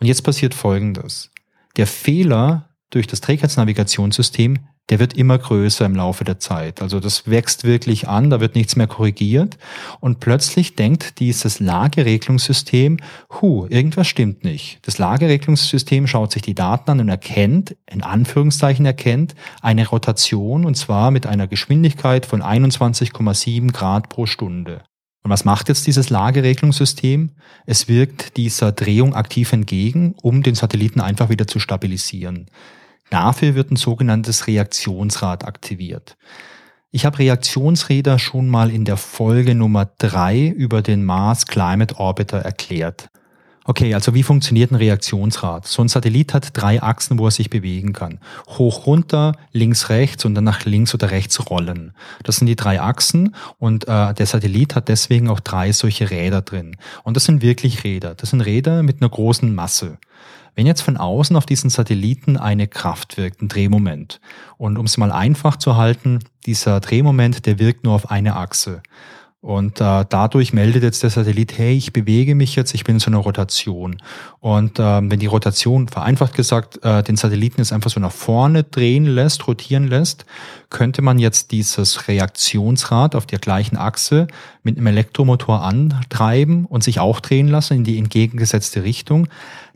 Und 0.00 0.06
jetzt 0.06 0.22
passiert 0.22 0.54
Folgendes. 0.54 1.30
Der 1.76 1.86
Fehler 1.86 2.68
durch 2.90 3.06
das 3.06 3.20
Trägheitsnavigationssystem 3.20 4.58
der 4.90 4.98
wird 4.98 5.14
immer 5.14 5.38
größer 5.38 5.86
im 5.86 5.94
Laufe 5.94 6.24
der 6.24 6.38
Zeit. 6.38 6.82
Also 6.82 7.00
das 7.00 7.28
wächst 7.30 7.64
wirklich 7.64 8.08
an, 8.08 8.30
da 8.30 8.40
wird 8.40 8.54
nichts 8.54 8.76
mehr 8.76 8.86
korrigiert. 8.86 9.56
Und 10.00 10.20
plötzlich 10.20 10.74
denkt 10.74 11.20
dieses 11.20 11.60
Lageregelungssystem, 11.60 12.98
hu, 13.40 13.66
irgendwas 13.68 14.08
stimmt 14.08 14.44
nicht. 14.44 14.80
Das 14.82 14.98
Lageregelungssystem 14.98 16.06
schaut 16.06 16.32
sich 16.32 16.42
die 16.42 16.54
Daten 16.54 16.90
an 16.90 17.00
und 17.00 17.08
erkennt, 17.08 17.76
in 17.90 18.02
Anführungszeichen 18.02 18.84
erkennt, 18.84 19.34
eine 19.60 19.86
Rotation 19.88 20.64
und 20.64 20.76
zwar 20.76 21.10
mit 21.10 21.26
einer 21.26 21.46
Geschwindigkeit 21.46 22.26
von 22.26 22.42
21,7 22.42 23.72
Grad 23.72 24.08
pro 24.08 24.26
Stunde. 24.26 24.82
Und 25.22 25.30
was 25.30 25.44
macht 25.44 25.68
jetzt 25.68 25.86
dieses 25.86 26.10
Lageregelungssystem? 26.10 27.30
Es 27.64 27.86
wirkt 27.86 28.36
dieser 28.36 28.72
Drehung 28.72 29.14
aktiv 29.14 29.52
entgegen, 29.52 30.16
um 30.20 30.42
den 30.42 30.56
Satelliten 30.56 31.00
einfach 31.00 31.28
wieder 31.28 31.46
zu 31.46 31.60
stabilisieren. 31.60 32.50
Dafür 33.12 33.54
wird 33.54 33.70
ein 33.70 33.76
sogenanntes 33.76 34.46
Reaktionsrad 34.46 35.44
aktiviert. 35.44 36.16
Ich 36.92 37.04
habe 37.04 37.18
Reaktionsräder 37.18 38.18
schon 38.18 38.48
mal 38.48 38.70
in 38.70 38.86
der 38.86 38.96
Folge 38.96 39.54
Nummer 39.54 39.90
drei 39.98 40.46
über 40.46 40.80
den 40.80 41.04
Mars 41.04 41.46
Climate 41.46 41.96
Orbiter 41.98 42.38
erklärt. 42.38 43.10
Okay, 43.64 43.92
also 43.92 44.14
wie 44.14 44.22
funktioniert 44.22 44.72
ein 44.72 44.76
Reaktionsrad? 44.76 45.66
So 45.66 45.82
ein 45.82 45.88
Satellit 45.88 46.32
hat 46.32 46.56
drei 46.56 46.82
Achsen, 46.82 47.18
wo 47.18 47.26
er 47.26 47.30
sich 47.30 47.50
bewegen 47.50 47.92
kann. 47.92 48.18
Hoch, 48.48 48.86
runter, 48.86 49.36
links, 49.52 49.90
rechts 49.90 50.24
und 50.24 50.34
dann 50.34 50.44
nach 50.44 50.64
links 50.64 50.94
oder 50.94 51.10
rechts 51.10 51.50
rollen. 51.50 51.92
Das 52.22 52.36
sind 52.36 52.46
die 52.46 52.56
drei 52.56 52.80
Achsen 52.80 53.36
und 53.58 53.86
äh, 53.88 54.14
der 54.14 54.26
Satellit 54.26 54.74
hat 54.74 54.88
deswegen 54.88 55.28
auch 55.28 55.40
drei 55.40 55.72
solche 55.72 56.08
Räder 56.08 56.40
drin. 56.40 56.76
Und 57.04 57.14
das 57.14 57.26
sind 57.26 57.42
wirklich 57.42 57.84
Räder. 57.84 58.14
Das 58.14 58.30
sind 58.30 58.40
Räder 58.40 58.82
mit 58.82 59.02
einer 59.02 59.10
großen 59.10 59.54
Masse. 59.54 59.98
Wenn 60.54 60.66
jetzt 60.66 60.82
von 60.82 60.96
außen 60.96 61.34
auf 61.36 61.46
diesen 61.46 61.70
Satelliten 61.70 62.36
eine 62.36 62.68
Kraft 62.68 63.16
wirkt, 63.16 63.40
ein 63.40 63.48
Drehmoment, 63.48 64.20
und 64.58 64.76
um 64.76 64.86
es 64.86 64.98
mal 64.98 65.12
einfach 65.12 65.56
zu 65.56 65.76
halten, 65.76 66.20
dieser 66.46 66.80
Drehmoment, 66.80 67.46
der 67.46 67.58
wirkt 67.58 67.84
nur 67.84 67.94
auf 67.94 68.10
eine 68.10 68.36
Achse. 68.36 68.82
Und 69.42 69.80
äh, 69.80 70.04
dadurch 70.08 70.52
meldet 70.52 70.84
jetzt 70.84 71.02
der 71.02 71.10
Satellit, 71.10 71.58
hey, 71.58 71.76
ich 71.76 71.92
bewege 71.92 72.36
mich 72.36 72.54
jetzt, 72.54 72.74
ich 72.74 72.84
bin 72.84 72.94
in 72.96 73.00
so 73.00 73.10
einer 73.10 73.18
Rotation. 73.18 74.00
Und 74.38 74.78
äh, 74.78 74.82
wenn 75.02 75.18
die 75.18 75.26
Rotation, 75.26 75.88
vereinfacht 75.88 76.34
gesagt, 76.34 76.78
äh, 76.84 77.02
den 77.02 77.16
Satelliten 77.16 77.60
jetzt 77.60 77.72
einfach 77.72 77.90
so 77.90 77.98
nach 77.98 78.12
vorne 78.12 78.62
drehen 78.62 79.04
lässt, 79.04 79.48
rotieren 79.48 79.88
lässt, 79.88 80.26
könnte 80.70 81.02
man 81.02 81.18
jetzt 81.18 81.50
dieses 81.50 82.06
Reaktionsrad 82.06 83.16
auf 83.16 83.26
der 83.26 83.40
gleichen 83.40 83.76
Achse 83.76 84.28
mit 84.62 84.76
einem 84.76 84.86
Elektromotor 84.86 85.60
antreiben 85.62 86.64
und 86.64 86.84
sich 86.84 87.00
auch 87.00 87.18
drehen 87.18 87.48
lassen 87.48 87.78
in 87.78 87.84
die 87.84 87.98
entgegengesetzte 87.98 88.84
Richtung. 88.84 89.26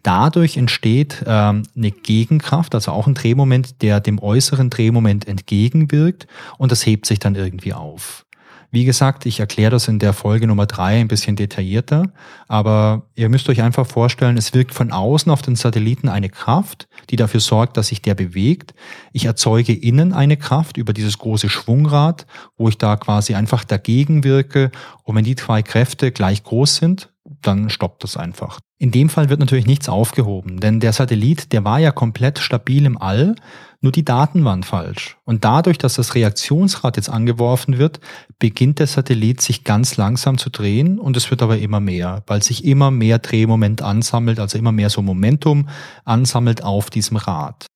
Dadurch 0.06 0.56
entsteht 0.56 1.24
ähm, 1.26 1.64
eine 1.76 1.90
Gegenkraft, 1.90 2.76
also 2.76 2.92
auch 2.92 3.08
ein 3.08 3.14
Drehmoment, 3.14 3.82
der 3.82 3.98
dem 3.98 4.20
äußeren 4.20 4.70
Drehmoment 4.70 5.26
entgegenwirkt 5.26 6.28
und 6.58 6.70
das 6.70 6.86
hebt 6.86 7.06
sich 7.06 7.18
dann 7.18 7.34
irgendwie 7.34 7.72
auf. 7.72 8.24
Wie 8.70 8.84
gesagt, 8.84 9.26
ich 9.26 9.40
erkläre 9.40 9.72
das 9.72 9.88
in 9.88 9.98
der 9.98 10.12
Folge 10.12 10.46
Nummer 10.46 10.66
drei 10.66 11.00
ein 11.00 11.08
bisschen 11.08 11.34
detaillierter, 11.34 12.12
aber 12.46 13.02
ihr 13.16 13.28
müsst 13.28 13.48
euch 13.48 13.62
einfach 13.62 13.84
vorstellen, 13.84 14.36
es 14.36 14.54
wirkt 14.54 14.74
von 14.74 14.92
außen 14.92 15.32
auf 15.32 15.42
den 15.42 15.56
Satelliten 15.56 16.08
eine 16.08 16.28
Kraft, 16.28 16.86
die 17.10 17.16
dafür 17.16 17.40
sorgt, 17.40 17.76
dass 17.76 17.88
sich 17.88 18.00
der 18.00 18.14
bewegt. 18.14 18.74
Ich 19.12 19.24
erzeuge 19.24 19.72
innen 19.72 20.12
eine 20.12 20.36
Kraft 20.36 20.76
über 20.76 20.92
dieses 20.92 21.18
große 21.18 21.48
Schwungrad, 21.48 22.26
wo 22.56 22.68
ich 22.68 22.78
da 22.78 22.94
quasi 22.94 23.34
einfach 23.34 23.64
dagegen 23.64 24.22
wirke. 24.22 24.70
Und 25.02 25.16
wenn 25.16 25.24
die 25.24 25.34
zwei 25.34 25.62
Kräfte 25.62 26.12
gleich 26.12 26.44
groß 26.44 26.76
sind, 26.76 27.08
dann 27.46 27.70
stoppt 27.70 28.04
das 28.04 28.16
einfach. 28.16 28.58
In 28.78 28.90
dem 28.90 29.08
Fall 29.08 29.30
wird 29.30 29.40
natürlich 29.40 29.66
nichts 29.66 29.88
aufgehoben, 29.88 30.60
denn 30.60 30.80
der 30.80 30.92
Satellit, 30.92 31.52
der 31.52 31.64
war 31.64 31.78
ja 31.78 31.92
komplett 31.92 32.38
stabil 32.38 32.84
im 32.84 33.00
All, 33.00 33.36
nur 33.80 33.92
die 33.92 34.04
Daten 34.04 34.44
waren 34.44 34.62
falsch. 34.62 35.16
Und 35.24 35.44
dadurch, 35.44 35.78
dass 35.78 35.94
das 35.94 36.14
Reaktionsrad 36.14 36.96
jetzt 36.96 37.08
angeworfen 37.08 37.78
wird, 37.78 38.00
beginnt 38.38 38.78
der 38.78 38.86
Satellit 38.86 39.40
sich 39.40 39.64
ganz 39.64 39.96
langsam 39.96 40.38
zu 40.38 40.50
drehen 40.50 40.98
und 40.98 41.16
es 41.16 41.30
wird 41.30 41.42
aber 41.42 41.58
immer 41.58 41.80
mehr, 41.80 42.22
weil 42.26 42.42
sich 42.42 42.64
immer 42.64 42.90
mehr 42.90 43.18
Drehmoment 43.18 43.82
ansammelt, 43.82 44.40
also 44.40 44.58
immer 44.58 44.72
mehr 44.72 44.90
so 44.90 45.02
Momentum 45.02 45.68
ansammelt 46.04 46.64
auf 46.64 46.90
diesem 46.90 47.16
Rad. 47.16 47.66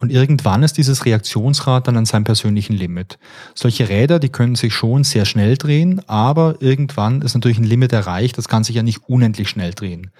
Und 0.00 0.12
irgendwann 0.12 0.62
ist 0.62 0.78
dieses 0.78 1.04
Reaktionsrad 1.04 1.88
dann 1.88 1.96
an 1.96 2.06
seinem 2.06 2.24
persönlichen 2.24 2.74
Limit. 2.74 3.18
Solche 3.54 3.88
Räder, 3.88 4.20
die 4.20 4.28
können 4.28 4.54
sich 4.54 4.72
schon 4.72 5.02
sehr 5.02 5.24
schnell 5.24 5.56
drehen, 5.56 6.00
aber 6.08 6.56
irgendwann 6.60 7.20
ist 7.22 7.34
natürlich 7.34 7.58
ein 7.58 7.64
Limit 7.64 7.92
erreicht, 7.92 8.38
das 8.38 8.48
kann 8.48 8.62
sich 8.62 8.76
ja 8.76 8.84
nicht 8.84 9.08
unendlich 9.08 9.48
schnell 9.48 9.72
drehen. 9.72 10.10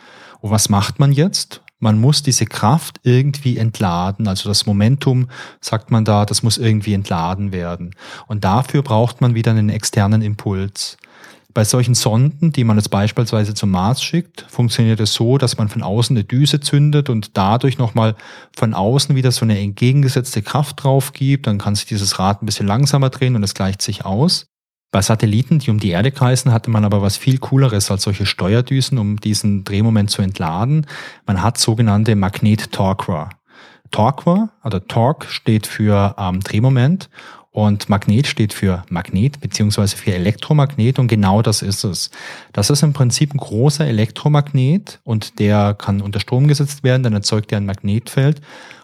Und 0.41 0.51
was 0.51 0.69
macht 0.69 0.99
man 0.99 1.13
jetzt? 1.13 1.63
Man 1.81 2.01
muss 2.01 2.25
diese 2.25 2.45
Kraft 2.45 2.99
irgendwie 3.05 3.57
entladen. 3.57 4.27
Also 4.27 4.49
das 4.49 4.67
Momentum, 4.67 5.29
sagt 5.61 5.93
man 5.93 6.05
da, 6.05 6.25
das 6.25 6.43
muss 6.43 6.59
irgendwie 6.59 6.95
entladen 6.95 7.53
werden. 7.53 7.95
Und 8.27 8.43
dafür 8.43 8.83
braucht 8.83 9.21
man 9.21 9.37
wieder 9.37 9.53
einen 9.53 9.69
externen 9.69 10.23
Impuls. 10.23 10.97
Bei 11.59 11.65
solchen 11.65 11.97
Sonden, 11.97 12.53
die 12.53 12.63
man 12.63 12.77
jetzt 12.77 12.91
beispielsweise 12.91 13.53
zum 13.53 13.73
Mars 13.73 14.01
schickt, 14.01 14.47
funktioniert 14.49 15.01
es 15.01 15.13
so, 15.13 15.39
dass 15.39 15.59
man 15.59 15.69
von 15.69 15.83
außen 15.83 16.17
eine 16.17 16.23
Düse 16.23 16.61
zündet 16.61 17.11
und 17.11 17.37
dadurch 17.37 17.79
nochmal 17.79 18.15
von 18.57 18.75
außen 18.75 19.17
wieder 19.17 19.33
so 19.33 19.45
eine 19.45 19.59
entgegengesetzte 19.59 20.43
Kraft 20.43 20.85
drauf 20.85 21.13
gibt. 21.13 21.49
Dann 21.49 21.59
kann 21.59 21.75
sich 21.75 21.87
dieses 21.87 22.21
Rad 22.21 22.41
ein 22.41 22.47
bisschen 22.47 22.69
langsamer 22.69 23.11
drehen 23.11 23.35
und 23.35 23.43
es 23.43 23.55
gleicht 23.55 23.83
sich 23.83 24.05
aus. 24.05 24.47
Bei 24.93 25.03
Satelliten, 25.03 25.59
die 25.59 25.73
um 25.73 25.81
die 25.81 25.91
Erde 25.91 26.13
kreisen, 26.13 26.53
hatte 26.53 26.71
man 26.71 26.85
aber 26.85 27.03
was 27.03 27.17
viel 27.17 27.39
cooleres 27.39 27.91
als 27.91 28.05
solche 28.05 28.25
Steuerdüsen, 28.25 28.97
um 28.97 29.19
diesen 29.19 29.65
Drehmoment 29.65 30.13
zu 30.13 30.23
entladen. 30.23 30.87
Man 31.27 31.43
hat 31.43 31.59
sogenannte 31.59 32.15
Magnet-Torquer. 32.15 33.31
Torquer, 33.91 34.51
also 34.61 34.79
Torque 34.79 35.27
steht 35.29 35.67
für 35.67 36.15
ähm, 36.19 36.39
Drehmoment 36.39 37.09
und 37.51 37.89
Magnet 37.89 38.27
steht 38.27 38.53
für 38.53 38.85
Magnet 38.91 39.41
beziehungsweise 39.41 39.97
für 39.97 40.13
Elektromagnet 40.13 40.99
und 40.99 41.09
genau 41.09 41.43
das 41.43 41.63
ist 41.63 41.85
es. 41.85 42.11
Das 42.53 42.71
ist 42.71 42.83
im 42.83 42.93
Prinzip 42.93 43.35
ein 43.35 43.39
großer 43.39 43.87
Elektromagnet 43.87 45.01
und 45.05 45.39
der 45.39 45.75
kann 45.75 46.01
unter 46.01 46.21
Strom 46.21 46.47
gesetzt 46.47 46.85
werden, 46.85 47.03
dann 47.03 47.15
erzeugt 47.15 47.53
er 47.53 47.59
ein 47.59 47.67
Magnetfeld. 47.67 48.41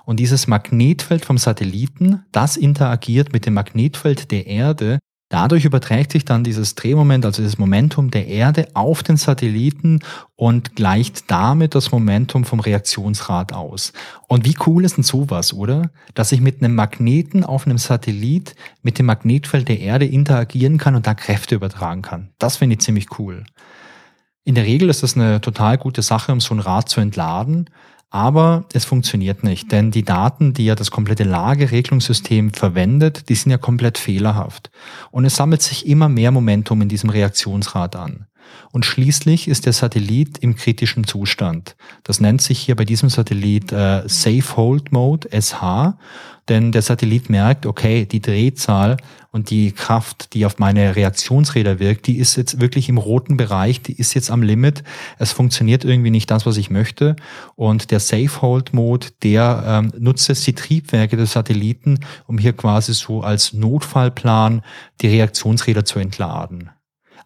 Und 0.06 0.20
dieses 0.20 0.46
Magnetfeld 0.46 1.24
vom 1.24 1.38
Satelliten, 1.38 2.24
das 2.32 2.56
interagiert 2.56 3.32
mit 3.32 3.46
dem 3.46 3.54
Magnetfeld 3.54 4.30
der 4.30 4.46
Erde 4.46 4.98
Dadurch 5.30 5.64
überträgt 5.64 6.12
sich 6.12 6.24
dann 6.24 6.44
dieses 6.44 6.74
Drehmoment, 6.74 7.24
also 7.24 7.42
dieses 7.42 7.58
Momentum 7.58 8.10
der 8.10 8.28
Erde 8.28 8.68
auf 8.74 9.02
den 9.02 9.16
Satelliten 9.16 10.00
und 10.36 10.76
gleicht 10.76 11.30
damit 11.30 11.74
das 11.74 11.90
Momentum 11.92 12.44
vom 12.44 12.60
Reaktionsrad 12.60 13.52
aus. 13.52 13.92
Und 14.28 14.44
wie 14.44 14.56
cool 14.66 14.84
ist 14.84 14.96
denn 14.96 15.04
sowas, 15.04 15.54
oder? 15.54 15.90
Dass 16.14 16.30
ich 16.32 16.40
mit 16.40 16.62
einem 16.62 16.74
Magneten 16.74 17.42
auf 17.42 17.66
einem 17.66 17.78
Satellit 17.78 18.54
mit 18.82 18.98
dem 18.98 19.06
Magnetfeld 19.06 19.66
der 19.68 19.80
Erde 19.80 20.06
interagieren 20.06 20.76
kann 20.78 20.94
und 20.94 21.06
da 21.06 21.14
Kräfte 21.14 21.54
übertragen 21.54 22.02
kann. 22.02 22.30
Das 22.38 22.58
finde 22.58 22.74
ich 22.74 22.80
ziemlich 22.80 23.18
cool. 23.18 23.44
In 24.44 24.54
der 24.54 24.64
Regel 24.64 24.90
ist 24.90 25.02
das 25.02 25.16
eine 25.16 25.40
total 25.40 25.78
gute 25.78 26.02
Sache, 26.02 26.30
um 26.30 26.40
so 26.40 26.54
ein 26.54 26.60
Rad 26.60 26.90
zu 26.90 27.00
entladen. 27.00 27.70
Aber 28.14 28.66
es 28.72 28.84
funktioniert 28.84 29.42
nicht, 29.42 29.72
denn 29.72 29.90
die 29.90 30.04
Daten, 30.04 30.54
die 30.54 30.66
ja 30.66 30.76
das 30.76 30.92
komplette 30.92 31.24
Lageregelungssystem 31.24 32.52
verwendet, 32.52 33.28
die 33.28 33.34
sind 33.34 33.50
ja 33.50 33.58
komplett 33.58 33.98
fehlerhaft. 33.98 34.70
Und 35.10 35.24
es 35.24 35.34
sammelt 35.34 35.62
sich 35.62 35.88
immer 35.88 36.08
mehr 36.08 36.30
Momentum 36.30 36.80
in 36.82 36.88
diesem 36.88 37.10
Reaktionsrad 37.10 37.96
an. 37.96 38.28
Und 38.72 38.84
schließlich 38.84 39.48
ist 39.48 39.66
der 39.66 39.72
Satellit 39.72 40.38
im 40.38 40.56
kritischen 40.56 41.04
Zustand. 41.04 41.76
Das 42.02 42.20
nennt 42.20 42.42
sich 42.42 42.58
hier 42.58 42.76
bei 42.76 42.84
diesem 42.84 43.08
Satellit 43.08 43.72
äh, 43.72 44.02
Safe 44.06 44.56
Hold 44.56 44.92
Mode, 44.92 45.28
SH, 45.30 45.94
denn 46.48 46.72
der 46.72 46.82
Satellit 46.82 47.30
merkt, 47.30 47.64
okay, 47.64 48.04
die 48.04 48.20
Drehzahl 48.20 48.98
und 49.30 49.50
die 49.50 49.72
Kraft, 49.72 50.34
die 50.34 50.44
auf 50.44 50.58
meine 50.58 50.94
Reaktionsräder 50.94 51.78
wirkt, 51.78 52.06
die 52.06 52.18
ist 52.18 52.36
jetzt 52.36 52.60
wirklich 52.60 52.88
im 52.88 52.98
roten 52.98 53.36
Bereich, 53.36 53.80
die 53.80 53.94
ist 53.94 54.14
jetzt 54.14 54.30
am 54.30 54.42
Limit. 54.42 54.84
Es 55.18 55.32
funktioniert 55.32 55.84
irgendwie 55.84 56.10
nicht 56.10 56.30
das, 56.30 56.44
was 56.44 56.58
ich 56.58 56.68
möchte. 56.68 57.16
Und 57.56 57.90
der 57.90 58.00
Safe 58.00 58.42
Hold 58.42 58.74
Mode, 58.74 59.08
der 59.22 59.64
ähm, 59.66 59.92
nutzt 59.98 60.28
jetzt 60.28 60.46
die 60.46 60.54
Triebwerke 60.54 61.16
des 61.16 61.32
Satelliten, 61.32 62.00
um 62.26 62.36
hier 62.36 62.52
quasi 62.52 62.92
so 62.92 63.22
als 63.22 63.54
Notfallplan 63.54 64.62
die 65.00 65.08
Reaktionsräder 65.08 65.84
zu 65.84 65.98
entladen. 65.98 66.70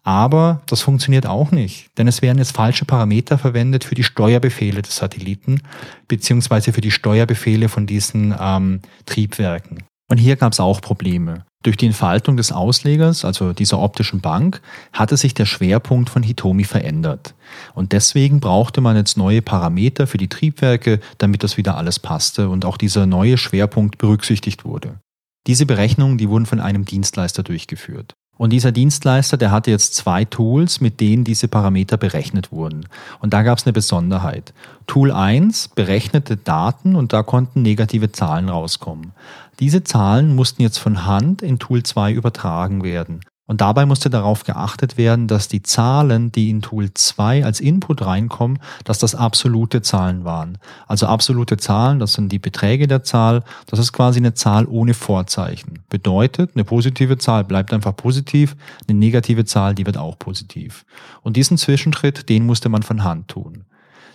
Aber 0.03 0.61
das 0.67 0.81
funktioniert 0.81 1.25
auch 1.25 1.51
nicht, 1.51 1.87
denn 1.97 2.07
es 2.07 2.21
werden 2.21 2.37
jetzt 2.37 2.55
falsche 2.55 2.85
Parameter 2.85 3.37
verwendet 3.37 3.83
für 3.83 3.95
die 3.95 4.03
Steuerbefehle 4.03 4.81
des 4.81 4.95
Satelliten, 4.95 5.61
beziehungsweise 6.07 6.73
für 6.73 6.81
die 6.81 6.91
Steuerbefehle 6.91 7.69
von 7.69 7.85
diesen 7.85 8.33
ähm, 8.39 8.81
Triebwerken. 9.05 9.83
Und 10.09 10.17
hier 10.17 10.35
gab 10.35 10.53
es 10.53 10.59
auch 10.59 10.81
Probleme. 10.81 11.45
Durch 11.61 11.75
die 11.75 11.87
Entfaltung 11.87 12.37
des 12.37 12.53
Auslegers, 12.53 13.25
also 13.25 13.51
dieser 13.51 13.79
optischen 13.79 14.21
Bank, 14.21 14.61
hatte 14.93 15.17
sich 15.17 15.33
der 15.33 15.45
Schwerpunkt 15.45 16.09
von 16.09 16.23
Hitomi 16.23 16.63
verändert. 16.63 17.35
Und 17.75 17.91
deswegen 17.91 18.39
brauchte 18.39 18.79
man 18.79 18.95
jetzt 18.95 19.17
neue 19.17 19.41
Parameter 19.41 20.07
für 20.07 20.17
die 20.17 20.29
Triebwerke, 20.29 21.01
damit 21.17 21.43
das 21.43 21.57
wieder 21.57 21.75
alles 21.75 21.99
passte 21.99 22.47
und 22.47 22.63
auch 22.63 22.77
dieser 22.77 23.05
neue 23.05 23.37
Schwerpunkt 23.37 23.97
berücksichtigt 23.97 24.63
wurde. 24.63 24.99
Diese 25.47 25.65
Berechnungen, 25.65 26.17
die 26.17 26.29
wurden 26.29 26.45
von 26.45 26.61
einem 26.61 26.85
Dienstleister 26.85 27.43
durchgeführt. 27.43 28.13
Und 28.39 28.51
dieser 28.51 28.71
Dienstleister, 28.71 29.35
der 29.35 29.51
hatte 29.51 29.69
jetzt 29.69 29.95
zwei 29.95 30.23
Tools, 30.23 30.79
mit 30.79 31.01
denen 31.01 31.25
diese 31.25 31.49
Parameter 31.49 31.97
berechnet 31.97 32.53
wurden. 32.53 32.85
Und 33.19 33.33
da 33.33 33.43
gab 33.43 33.57
es 33.57 33.65
eine 33.65 33.73
Besonderheit. 33.73 34.53
Tool 34.87 35.11
1 35.11 35.71
berechnete 35.75 36.37
Daten 36.37 36.95
und 36.95 37.11
da 37.11 37.21
konnten 37.21 37.61
negative 37.61 38.13
Zahlen 38.13 38.47
rauskommen. 38.47 39.11
Diese 39.59 39.83
Zahlen 39.83 40.35
mussten 40.35 40.61
jetzt 40.61 40.77
von 40.77 41.05
Hand 41.05 41.41
in 41.41 41.59
Tool 41.59 41.83
2 41.83 42.13
übertragen 42.13 42.81
werden. 42.81 43.19
Und 43.49 43.61
dabei 43.61 43.87
musste 43.87 44.11
darauf 44.11 44.43
geachtet 44.43 44.95
werden, 44.95 45.27
dass 45.27 45.47
die 45.47 45.63
Zahlen, 45.63 46.31
die 46.31 46.51
in 46.51 46.61
Tool 46.61 46.93
2 46.93 47.43
als 47.43 47.59
Input 47.59 48.05
reinkommen, 48.05 48.59
dass 48.83 48.99
das 48.99 49.15
absolute 49.15 49.81
Zahlen 49.81 50.23
waren. 50.23 50.59
Also 50.85 51.07
absolute 51.07 51.57
Zahlen, 51.57 51.97
das 51.97 52.13
sind 52.13 52.31
die 52.31 52.37
Beträge 52.37 52.87
der 52.87 53.01
Zahl, 53.01 53.43
das 53.65 53.79
ist 53.79 53.91
quasi 53.91 54.19
eine 54.19 54.35
Zahl 54.35 54.67
ohne 54.67 54.93
Vorzeichen. 54.93 55.79
Bedeutet, 55.89 56.51
eine 56.53 56.63
positive 56.63 57.17
Zahl 57.17 57.43
bleibt 57.43 57.73
einfach 57.73 57.95
positiv, 57.95 58.55
eine 58.87 58.99
negative 58.99 59.45
Zahl, 59.45 59.73
die 59.73 59.87
wird 59.87 59.97
auch 59.97 60.19
positiv. 60.19 60.85
Und 61.23 61.35
diesen 61.35 61.57
Zwischenschritt, 61.57 62.29
den 62.29 62.45
musste 62.45 62.69
man 62.69 62.83
von 62.83 63.03
Hand 63.03 63.29
tun. 63.29 63.65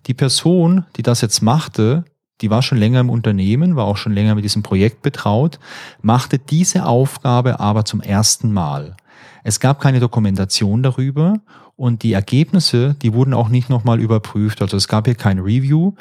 Die 0.06 0.14
Person, 0.14 0.84
die 0.94 1.02
das 1.02 1.22
jetzt 1.22 1.42
machte, 1.42 2.04
die 2.40 2.50
war 2.50 2.62
schon 2.62 2.78
länger 2.78 3.00
im 3.00 3.10
Unternehmen, 3.10 3.74
war 3.74 3.86
auch 3.86 3.96
schon 3.96 4.12
länger 4.12 4.36
mit 4.36 4.44
diesem 4.44 4.62
Projekt 4.62 5.02
betraut, 5.02 5.58
machte 6.02 6.38
diese 6.38 6.86
Aufgabe 6.86 7.58
aber 7.58 7.84
zum 7.84 8.00
ersten 8.00 8.52
Mal. 8.52 8.94
Es 9.44 9.60
gab 9.60 9.78
keine 9.78 10.00
Dokumentation 10.00 10.82
darüber 10.82 11.34
und 11.76 12.02
die 12.02 12.14
Ergebnisse, 12.14 12.94
die 13.02 13.12
wurden 13.12 13.34
auch 13.34 13.48
nicht 13.48 13.68
nochmal 13.68 14.00
überprüft. 14.00 14.62
Also 14.62 14.78
es 14.78 14.88
gab 14.88 15.06
hier 15.06 15.16
kein 15.16 15.38
Review. 15.38 15.92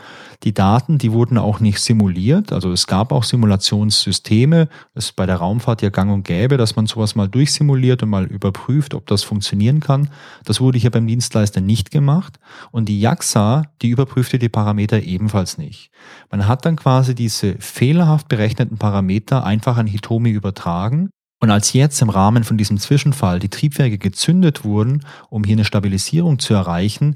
Die 0.43 0.53
Daten, 0.53 0.97
die 0.97 1.11
wurden 1.11 1.37
auch 1.37 1.59
nicht 1.59 1.79
simuliert. 1.79 2.53
Also 2.53 2.71
es 2.71 2.87
gab 2.87 3.11
auch 3.11 3.23
Simulationssysteme. 3.23 4.69
Es 4.93 5.05
ist 5.05 5.15
bei 5.17 5.25
der 5.25 5.37
Raumfahrt 5.37 5.81
ja 5.81 5.89
gang 5.89 6.13
und 6.13 6.23
gäbe, 6.23 6.55
dass 6.55 6.77
man 6.77 6.85
sowas 6.85 7.15
mal 7.15 7.27
durchsimuliert 7.27 8.01
und 8.01 8.09
mal 8.09 8.25
überprüft, 8.25 8.93
ob 8.93 9.07
das 9.07 9.23
funktionieren 9.23 9.81
kann. 9.81 10.09
Das 10.45 10.61
wurde 10.61 10.77
hier 10.77 10.91
beim 10.91 11.07
Dienstleister 11.07 11.59
nicht 11.59 11.91
gemacht. 11.91 12.39
Und 12.71 12.87
die 12.87 13.01
JAXA, 13.01 13.63
die 13.81 13.89
überprüfte 13.89 14.39
die 14.39 14.49
Parameter 14.49 15.01
ebenfalls 15.01 15.57
nicht. 15.57 15.91
Man 16.31 16.47
hat 16.47 16.65
dann 16.65 16.77
quasi 16.77 17.13
diese 17.13 17.55
fehlerhaft 17.55 18.29
berechneten 18.29 18.77
Parameter 18.77 19.43
einfach 19.43 19.75
an 19.75 19.87
Hitomi 19.87 20.29
übertragen 20.29 21.09
und 21.43 21.51
als 21.51 21.73
jetzt 21.73 22.01
im 22.01 22.09
Rahmen 22.09 22.45
von 22.45 22.57
diesem 22.57 22.77
Zwischenfall 22.77 23.37
die 23.37 23.49
Triebwerke 23.49 23.97
gezündet 23.97 24.63
wurden, 24.63 25.01
um 25.29 25.43
hier 25.43 25.57
eine 25.57 25.65
Stabilisierung 25.65 26.39
zu 26.39 26.53
erreichen, 26.53 27.15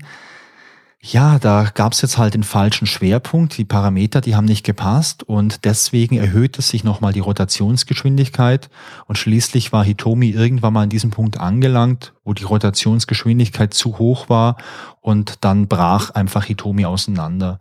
ja, 1.14 1.40
da 1.40 1.70
gab 1.74 1.94
es 1.94 2.02
jetzt 2.02 2.18
halt 2.18 2.34
den 2.34 2.44
falschen 2.44 2.86
Schwerpunkt. 2.86 3.58
Die 3.58 3.66
Parameter, 3.66 4.20
die 4.20 4.36
haben 4.36 4.46
nicht 4.46 4.66
gepasst 4.66 5.24
und 5.24 5.64
deswegen 5.64 6.18
erhöhte 6.18 6.62
sich 6.62 6.84
nochmal 6.84 7.14
die 7.14 7.22
Rotationsgeschwindigkeit 7.22 8.70
und 9.06 9.18
schließlich 9.18 9.72
war 9.72 9.86
Hitomi 9.86 10.30
irgendwann 10.30 10.74
mal 10.74 10.84
an 10.84 10.90
diesem 10.90 11.12
Punkt 11.12 11.40
angelangt, 11.40 12.14
wo 12.26 12.34
die 12.34 12.44
Rotationsgeschwindigkeit 12.44 13.74
zu 13.74 14.00
hoch 14.00 14.28
war 14.28 14.58
und 15.00 15.46
dann 15.46 15.68
brach 15.68 16.10
einfach 16.10 16.44
Hitomi 16.44 16.86
auseinander. 16.86 17.60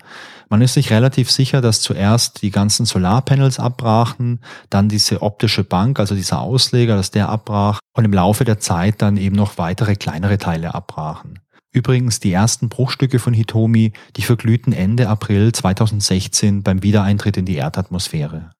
Man 0.48 0.60
ist 0.60 0.74
sich 0.74 0.90
relativ 0.90 1.30
sicher, 1.30 1.60
dass 1.60 1.80
zuerst 1.80 2.42
die 2.42 2.50
ganzen 2.50 2.84
Solarpanels 2.84 3.60
abbrachen, 3.60 4.40
dann 4.70 4.88
diese 4.88 5.22
optische 5.22 5.62
Bank, 5.62 6.00
also 6.00 6.14
dieser 6.14 6.40
Ausleger, 6.40 6.96
dass 6.96 7.12
der 7.12 7.28
abbrach 7.28 7.78
und 7.94 8.04
im 8.04 8.12
Laufe 8.12 8.44
der 8.44 8.58
Zeit 8.58 9.02
dann 9.02 9.16
eben 9.16 9.36
noch 9.36 9.58
weitere 9.58 9.94
kleinere 9.94 10.38
Teile 10.38 10.74
abbrachen. 10.74 11.40
Übrigens, 11.76 12.20
die 12.20 12.32
ersten 12.32 12.70
Bruchstücke 12.70 13.18
von 13.18 13.34
Hitomi, 13.34 13.92
die 14.16 14.22
verglühten 14.22 14.72
Ende 14.72 15.10
April 15.10 15.52
2016 15.52 16.62
beim 16.62 16.82
Wiedereintritt 16.82 17.36
in 17.36 17.44
die 17.44 17.56
Erdatmosphäre. 17.56 18.50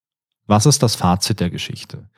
Was 0.46 0.66
ist 0.66 0.82
das 0.82 0.96
Fazit 0.96 1.40
der 1.40 1.48
Geschichte? 1.48 2.10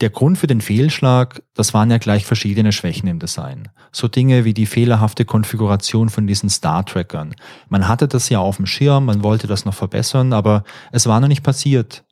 Der 0.00 0.10
Grund 0.10 0.38
für 0.38 0.48
den 0.48 0.60
Fehlschlag, 0.60 1.40
das 1.54 1.72
waren 1.72 1.88
ja 1.92 1.98
gleich 1.98 2.26
verschiedene 2.26 2.72
Schwächen 2.72 3.08
im 3.08 3.20
Design. 3.20 3.68
So 3.92 4.08
Dinge 4.08 4.44
wie 4.44 4.52
die 4.52 4.66
fehlerhafte 4.66 5.24
Konfiguration 5.24 6.08
von 6.08 6.26
diesen 6.26 6.50
Star-Trackern. 6.50 7.36
Man 7.68 7.86
hatte 7.86 8.08
das 8.08 8.28
ja 8.28 8.40
auf 8.40 8.56
dem 8.56 8.66
Schirm, 8.66 9.04
man 9.04 9.22
wollte 9.22 9.46
das 9.46 9.64
noch 9.64 9.74
verbessern, 9.74 10.32
aber 10.32 10.64
es 10.90 11.06
war 11.06 11.20
noch 11.20 11.28
nicht 11.28 11.44
passiert. 11.44 12.02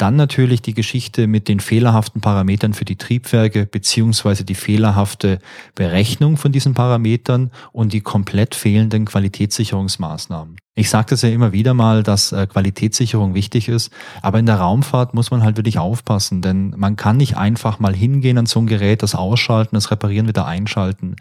Dann 0.00 0.16
natürlich 0.16 0.62
die 0.62 0.72
Geschichte 0.72 1.26
mit 1.26 1.46
den 1.46 1.60
fehlerhaften 1.60 2.22
Parametern 2.22 2.72
für 2.72 2.86
die 2.86 2.96
Triebwerke 2.96 3.66
beziehungsweise 3.66 4.44
die 4.44 4.54
fehlerhafte 4.54 5.40
Berechnung 5.74 6.38
von 6.38 6.52
diesen 6.52 6.72
Parametern 6.72 7.50
und 7.70 7.92
die 7.92 8.00
komplett 8.00 8.54
fehlenden 8.54 9.04
Qualitätssicherungsmaßnahmen. 9.04 10.56
Ich 10.74 10.88
sage 10.88 11.08
das 11.10 11.20
ja 11.20 11.28
immer 11.28 11.52
wieder 11.52 11.74
mal, 11.74 12.02
dass 12.02 12.32
äh, 12.32 12.46
Qualitätssicherung 12.46 13.34
wichtig 13.34 13.68
ist, 13.68 13.92
aber 14.22 14.38
in 14.38 14.46
der 14.46 14.56
Raumfahrt 14.56 15.12
muss 15.12 15.30
man 15.30 15.42
halt 15.42 15.58
wirklich 15.58 15.78
aufpassen, 15.78 16.40
denn 16.40 16.72
man 16.78 16.96
kann 16.96 17.18
nicht 17.18 17.36
einfach 17.36 17.78
mal 17.78 17.94
hingehen 17.94 18.38
an 18.38 18.46
so 18.46 18.60
ein 18.60 18.66
Gerät, 18.66 19.02
das 19.02 19.14
ausschalten, 19.14 19.76
das 19.76 19.90
reparieren, 19.90 20.28
wieder 20.28 20.46
einschalten. 20.46 21.16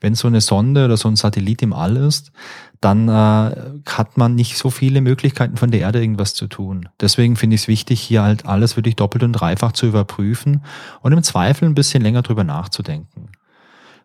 Wenn 0.00 0.16
so 0.16 0.26
eine 0.26 0.40
Sonde 0.40 0.86
oder 0.86 0.96
so 0.96 1.06
ein 1.06 1.14
Satellit 1.14 1.62
im 1.62 1.72
All 1.72 1.96
ist, 1.96 2.32
dann 2.84 3.08
äh, 3.08 3.56
hat 3.86 4.16
man 4.16 4.34
nicht 4.34 4.58
so 4.58 4.68
viele 4.68 5.00
Möglichkeiten 5.00 5.56
von 5.56 5.70
der 5.70 5.80
Erde 5.80 6.00
irgendwas 6.00 6.34
zu 6.34 6.46
tun. 6.46 6.88
Deswegen 7.00 7.36
finde 7.36 7.54
ich 7.54 7.62
es 7.62 7.68
wichtig, 7.68 8.00
hier 8.00 8.22
halt 8.22 8.44
alles 8.46 8.76
wirklich 8.76 8.96
doppelt 8.96 9.24
und 9.24 9.32
dreifach 9.32 9.72
zu 9.72 9.86
überprüfen 9.86 10.62
und 11.00 11.12
im 11.12 11.22
Zweifel 11.22 11.66
ein 11.66 11.74
bisschen 11.74 12.02
länger 12.02 12.22
drüber 12.22 12.44
nachzudenken. 12.44 13.30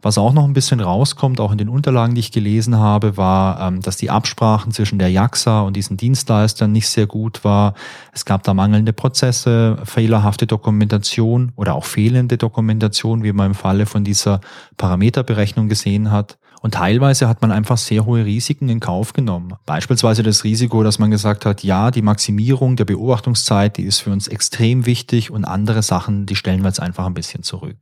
Was 0.01 0.17
auch 0.17 0.31
noch 0.31 0.45
ein 0.45 0.53
bisschen 0.53 0.79
rauskommt, 0.79 1.41
auch 1.41 1.51
in 1.51 1.57
den 1.57 1.67
Unterlagen, 1.67 2.15
die 2.15 2.21
ich 2.21 2.31
gelesen 2.31 2.77
habe, 2.77 3.17
war, 3.17 3.59
ähm, 3.59 3.81
dass 3.81 3.97
die 3.97 4.09
Absprachen 4.09 4.71
zwischen 4.71 4.97
der 4.97 5.11
JAXA 5.11 5.59
und 5.61 5.75
diesen 5.75 5.97
Dienstleistern 5.97 6.71
nicht 6.71 6.87
sehr 6.87 7.05
gut 7.05 7.43
war. 7.43 7.73
Es 8.13 8.23
gab 8.23 8.43
da 8.43 8.53
mangelnde 8.53 8.93
Prozesse, 8.93 9.77
fehlerhafte 9.83 10.47
Dokumentation 10.47 11.51
oder 11.57 11.75
auch 11.75 11.83
fehlende 11.83 12.37
Dokumentation, 12.37 13.23
wie 13.23 13.33
man 13.33 13.47
im 13.47 13.55
Falle 13.55 13.85
von 13.85 14.05
dieser 14.05 14.39
Parameterberechnung 14.77 15.67
gesehen 15.67 16.11
hat. 16.11 16.37
Und 16.61 16.73
teilweise 16.73 17.27
hat 17.29 17.41
man 17.41 17.51
einfach 17.51 17.77
sehr 17.77 18.05
hohe 18.05 18.25
Risiken 18.25 18.67
in 18.67 18.79
Kauf 18.79 19.13
genommen. 19.13 19.53
Beispielsweise 19.65 20.23
das 20.23 20.43
Risiko, 20.43 20.83
dass 20.83 20.99
man 20.99 21.09
gesagt 21.09 21.45
hat, 21.45 21.63
ja, 21.63 21.89
die 21.89 22.01
Maximierung 22.01 22.75
der 22.75 22.85
Beobachtungszeit, 22.85 23.77
die 23.77 23.83
ist 23.83 23.99
für 23.99 24.11
uns 24.11 24.27
extrem 24.27 24.85
wichtig 24.85 25.31
und 25.31 25.45
andere 25.45 25.81
Sachen, 25.83 26.25
die 26.25 26.35
stellen 26.35 26.61
wir 26.61 26.67
jetzt 26.67 26.81
einfach 26.81 27.05
ein 27.05 27.13
bisschen 27.13 27.43
zurück. 27.43 27.77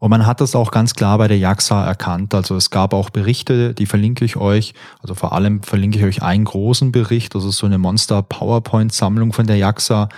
Und 0.00 0.08
man 0.08 0.26
hat 0.26 0.40
das 0.40 0.54
auch 0.54 0.70
ganz 0.70 0.94
klar 0.94 1.18
bei 1.18 1.28
der 1.28 1.36
JAXA 1.36 1.84
erkannt. 1.84 2.34
Also 2.34 2.56
es 2.56 2.70
gab 2.70 2.94
auch 2.94 3.10
Berichte, 3.10 3.74
die 3.74 3.84
verlinke 3.84 4.24
ich 4.24 4.36
euch. 4.36 4.72
Also 5.00 5.14
vor 5.14 5.34
allem 5.34 5.62
verlinke 5.62 5.98
ich 5.98 6.04
euch 6.04 6.22
einen 6.22 6.46
großen 6.46 6.90
Bericht. 6.90 7.34
Das 7.34 7.44
ist 7.44 7.58
so 7.58 7.66
eine 7.66 7.76
Monster 7.76 8.22
PowerPoint-Sammlung 8.22 9.34
von 9.34 9.46
der 9.46 9.56
JAXA, 9.56 10.08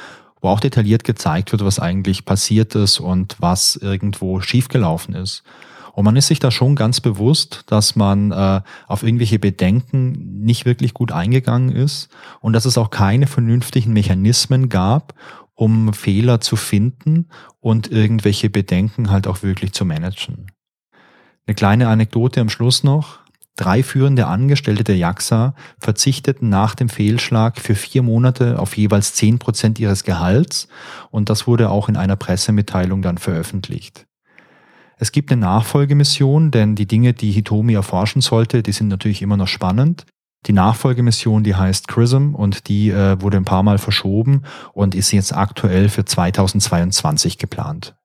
wo 0.40 0.48
auch 0.48 0.60
detailliert 0.60 1.02
gezeigt 1.02 1.50
wird, 1.50 1.64
was 1.64 1.80
eigentlich 1.80 2.24
passiert 2.24 2.76
ist 2.76 3.00
und 3.00 3.36
was 3.40 3.74
irgendwo 3.74 4.40
schiefgelaufen 4.40 5.14
ist. 5.16 5.42
Und 5.92 6.04
man 6.04 6.16
ist 6.16 6.28
sich 6.28 6.38
da 6.38 6.50
schon 6.50 6.74
ganz 6.74 7.00
bewusst, 7.00 7.64
dass 7.66 7.96
man 7.96 8.32
äh, 8.32 8.60
auf 8.86 9.02
irgendwelche 9.02 9.38
Bedenken 9.38 10.40
nicht 10.42 10.64
wirklich 10.64 10.94
gut 10.94 11.12
eingegangen 11.12 11.70
ist 11.70 12.08
und 12.40 12.54
dass 12.54 12.64
es 12.64 12.78
auch 12.78 12.90
keine 12.90 13.26
vernünftigen 13.26 13.92
Mechanismen 13.92 14.68
gab, 14.68 15.14
um 15.54 15.92
Fehler 15.92 16.40
zu 16.40 16.56
finden 16.56 17.28
und 17.60 17.90
irgendwelche 17.92 18.48
Bedenken 18.48 19.10
halt 19.10 19.26
auch 19.26 19.42
wirklich 19.42 19.72
zu 19.72 19.84
managen. 19.84 20.50
Eine 21.46 21.54
kleine 21.54 21.88
Anekdote 21.88 22.40
am 22.40 22.48
Schluss 22.48 22.84
noch. 22.84 23.20
Drei 23.56 23.82
führende 23.82 24.28
Angestellte 24.28 24.82
der 24.82 24.96
JAXA 24.96 25.54
verzichteten 25.78 26.48
nach 26.48 26.74
dem 26.74 26.88
Fehlschlag 26.88 27.60
für 27.60 27.74
vier 27.74 28.02
Monate 28.02 28.58
auf 28.58 28.78
jeweils 28.78 29.12
zehn 29.12 29.38
Prozent 29.38 29.78
ihres 29.78 30.04
Gehalts 30.04 30.68
und 31.10 31.28
das 31.28 31.46
wurde 31.46 31.68
auch 31.68 31.90
in 31.90 31.98
einer 31.98 32.16
Pressemitteilung 32.16 33.02
dann 33.02 33.18
veröffentlicht. 33.18 34.06
Es 35.02 35.10
gibt 35.10 35.32
eine 35.32 35.40
Nachfolgemission, 35.40 36.52
denn 36.52 36.76
die 36.76 36.86
Dinge, 36.86 37.12
die 37.12 37.32
Hitomi 37.32 37.74
erforschen 37.74 38.22
sollte, 38.22 38.62
die 38.62 38.70
sind 38.70 38.86
natürlich 38.86 39.20
immer 39.20 39.36
noch 39.36 39.48
spannend. 39.48 40.06
Die 40.46 40.52
Nachfolgemission, 40.52 41.42
die 41.42 41.56
heißt 41.56 41.88
CRISM 41.88 42.36
und 42.36 42.68
die 42.68 42.90
äh, 42.90 43.20
wurde 43.20 43.38
ein 43.38 43.44
paar 43.44 43.64
Mal 43.64 43.78
verschoben 43.78 44.42
und 44.74 44.94
ist 44.94 45.10
jetzt 45.10 45.34
aktuell 45.34 45.88
für 45.88 46.04
2022 46.04 47.38
geplant. 47.38 47.96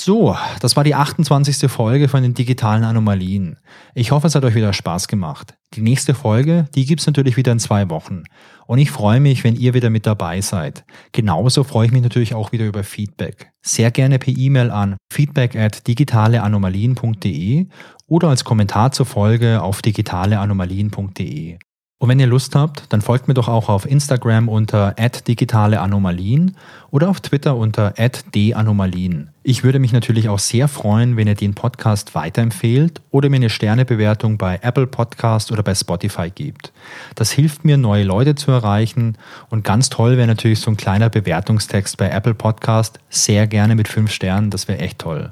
So, 0.00 0.36
das 0.60 0.76
war 0.76 0.84
die 0.84 0.94
28. 0.94 1.68
Folge 1.68 2.06
von 2.06 2.22
den 2.22 2.32
digitalen 2.32 2.84
Anomalien. 2.84 3.56
Ich 3.96 4.12
hoffe, 4.12 4.28
es 4.28 4.36
hat 4.36 4.44
euch 4.44 4.54
wieder 4.54 4.72
Spaß 4.72 5.08
gemacht. 5.08 5.54
Die 5.74 5.80
nächste 5.80 6.14
Folge, 6.14 6.68
die 6.76 6.86
gibt's 6.86 7.08
natürlich 7.08 7.36
wieder 7.36 7.50
in 7.50 7.58
zwei 7.58 7.90
Wochen. 7.90 8.22
Und 8.68 8.78
ich 8.78 8.92
freue 8.92 9.18
mich, 9.18 9.42
wenn 9.42 9.56
ihr 9.56 9.74
wieder 9.74 9.90
mit 9.90 10.06
dabei 10.06 10.40
seid. 10.40 10.84
Genauso 11.10 11.64
freue 11.64 11.86
ich 11.86 11.92
mich 11.92 12.02
natürlich 12.02 12.32
auch 12.32 12.52
wieder 12.52 12.66
über 12.66 12.84
Feedback. 12.84 13.50
Sehr 13.60 13.90
gerne 13.90 14.20
per 14.20 14.32
E-Mail 14.36 14.70
an 14.70 14.96
feedback 15.12 15.56
at 15.56 15.88
digitaleanomalien.de 15.88 17.66
oder 18.06 18.28
als 18.28 18.44
Kommentar 18.44 18.92
zur 18.92 19.04
Folge 19.04 19.60
auf 19.60 19.82
digitaleanomalien.de. 19.82 21.58
Und 22.00 22.08
wenn 22.08 22.20
ihr 22.20 22.28
Lust 22.28 22.54
habt, 22.54 22.84
dann 22.92 23.00
folgt 23.00 23.26
mir 23.26 23.34
doch 23.34 23.48
auch 23.48 23.68
auf 23.68 23.84
Instagram 23.84 24.48
unter 24.48 24.94
@digitaleanomalien 24.94 26.56
oder 26.92 27.08
auf 27.08 27.20
Twitter 27.20 27.56
unter 27.56 27.92
@danomalien. 28.32 29.30
Ich 29.42 29.64
würde 29.64 29.80
mich 29.80 29.92
natürlich 29.92 30.28
auch 30.28 30.38
sehr 30.38 30.68
freuen, 30.68 31.16
wenn 31.16 31.26
ihr 31.26 31.34
den 31.34 31.54
Podcast 31.54 32.14
weiterempfehlt 32.14 33.00
oder 33.10 33.28
mir 33.30 33.36
eine 33.36 33.50
Sternebewertung 33.50 34.38
bei 34.38 34.60
Apple 34.62 34.86
Podcast 34.86 35.50
oder 35.50 35.64
bei 35.64 35.74
Spotify 35.74 36.30
gebt. 36.30 36.72
Das 37.16 37.32
hilft 37.32 37.64
mir, 37.64 37.76
neue 37.76 38.04
Leute 38.04 38.36
zu 38.36 38.52
erreichen 38.52 39.18
und 39.50 39.64
ganz 39.64 39.88
toll 39.88 40.16
wäre 40.16 40.28
natürlich 40.28 40.60
so 40.60 40.70
ein 40.70 40.76
kleiner 40.76 41.10
Bewertungstext 41.10 41.96
bei 41.96 42.10
Apple 42.10 42.34
Podcast. 42.34 43.00
Sehr 43.10 43.48
gerne 43.48 43.74
mit 43.74 43.88
fünf 43.88 44.12
Sternen, 44.12 44.50
das 44.50 44.68
wäre 44.68 44.78
echt 44.78 45.00
toll. 45.00 45.30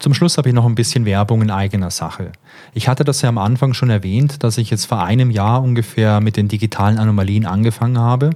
Zum 0.00 0.14
Schluss 0.14 0.38
habe 0.38 0.48
ich 0.48 0.54
noch 0.54 0.64
ein 0.64 0.74
bisschen 0.74 1.04
Werbung 1.04 1.42
in 1.42 1.50
eigener 1.50 1.90
Sache. 1.90 2.32
Ich 2.72 2.88
hatte 2.88 3.04
das 3.04 3.20
ja 3.20 3.28
am 3.28 3.36
Anfang 3.36 3.74
schon 3.74 3.90
erwähnt, 3.90 4.42
dass 4.42 4.56
ich 4.56 4.70
jetzt 4.70 4.86
vor 4.86 5.02
einem 5.02 5.30
Jahr 5.30 5.62
ungefähr 5.62 6.22
mit 6.22 6.38
den 6.38 6.48
digitalen 6.48 6.98
Anomalien 6.98 7.44
angefangen 7.44 7.98
habe. 7.98 8.30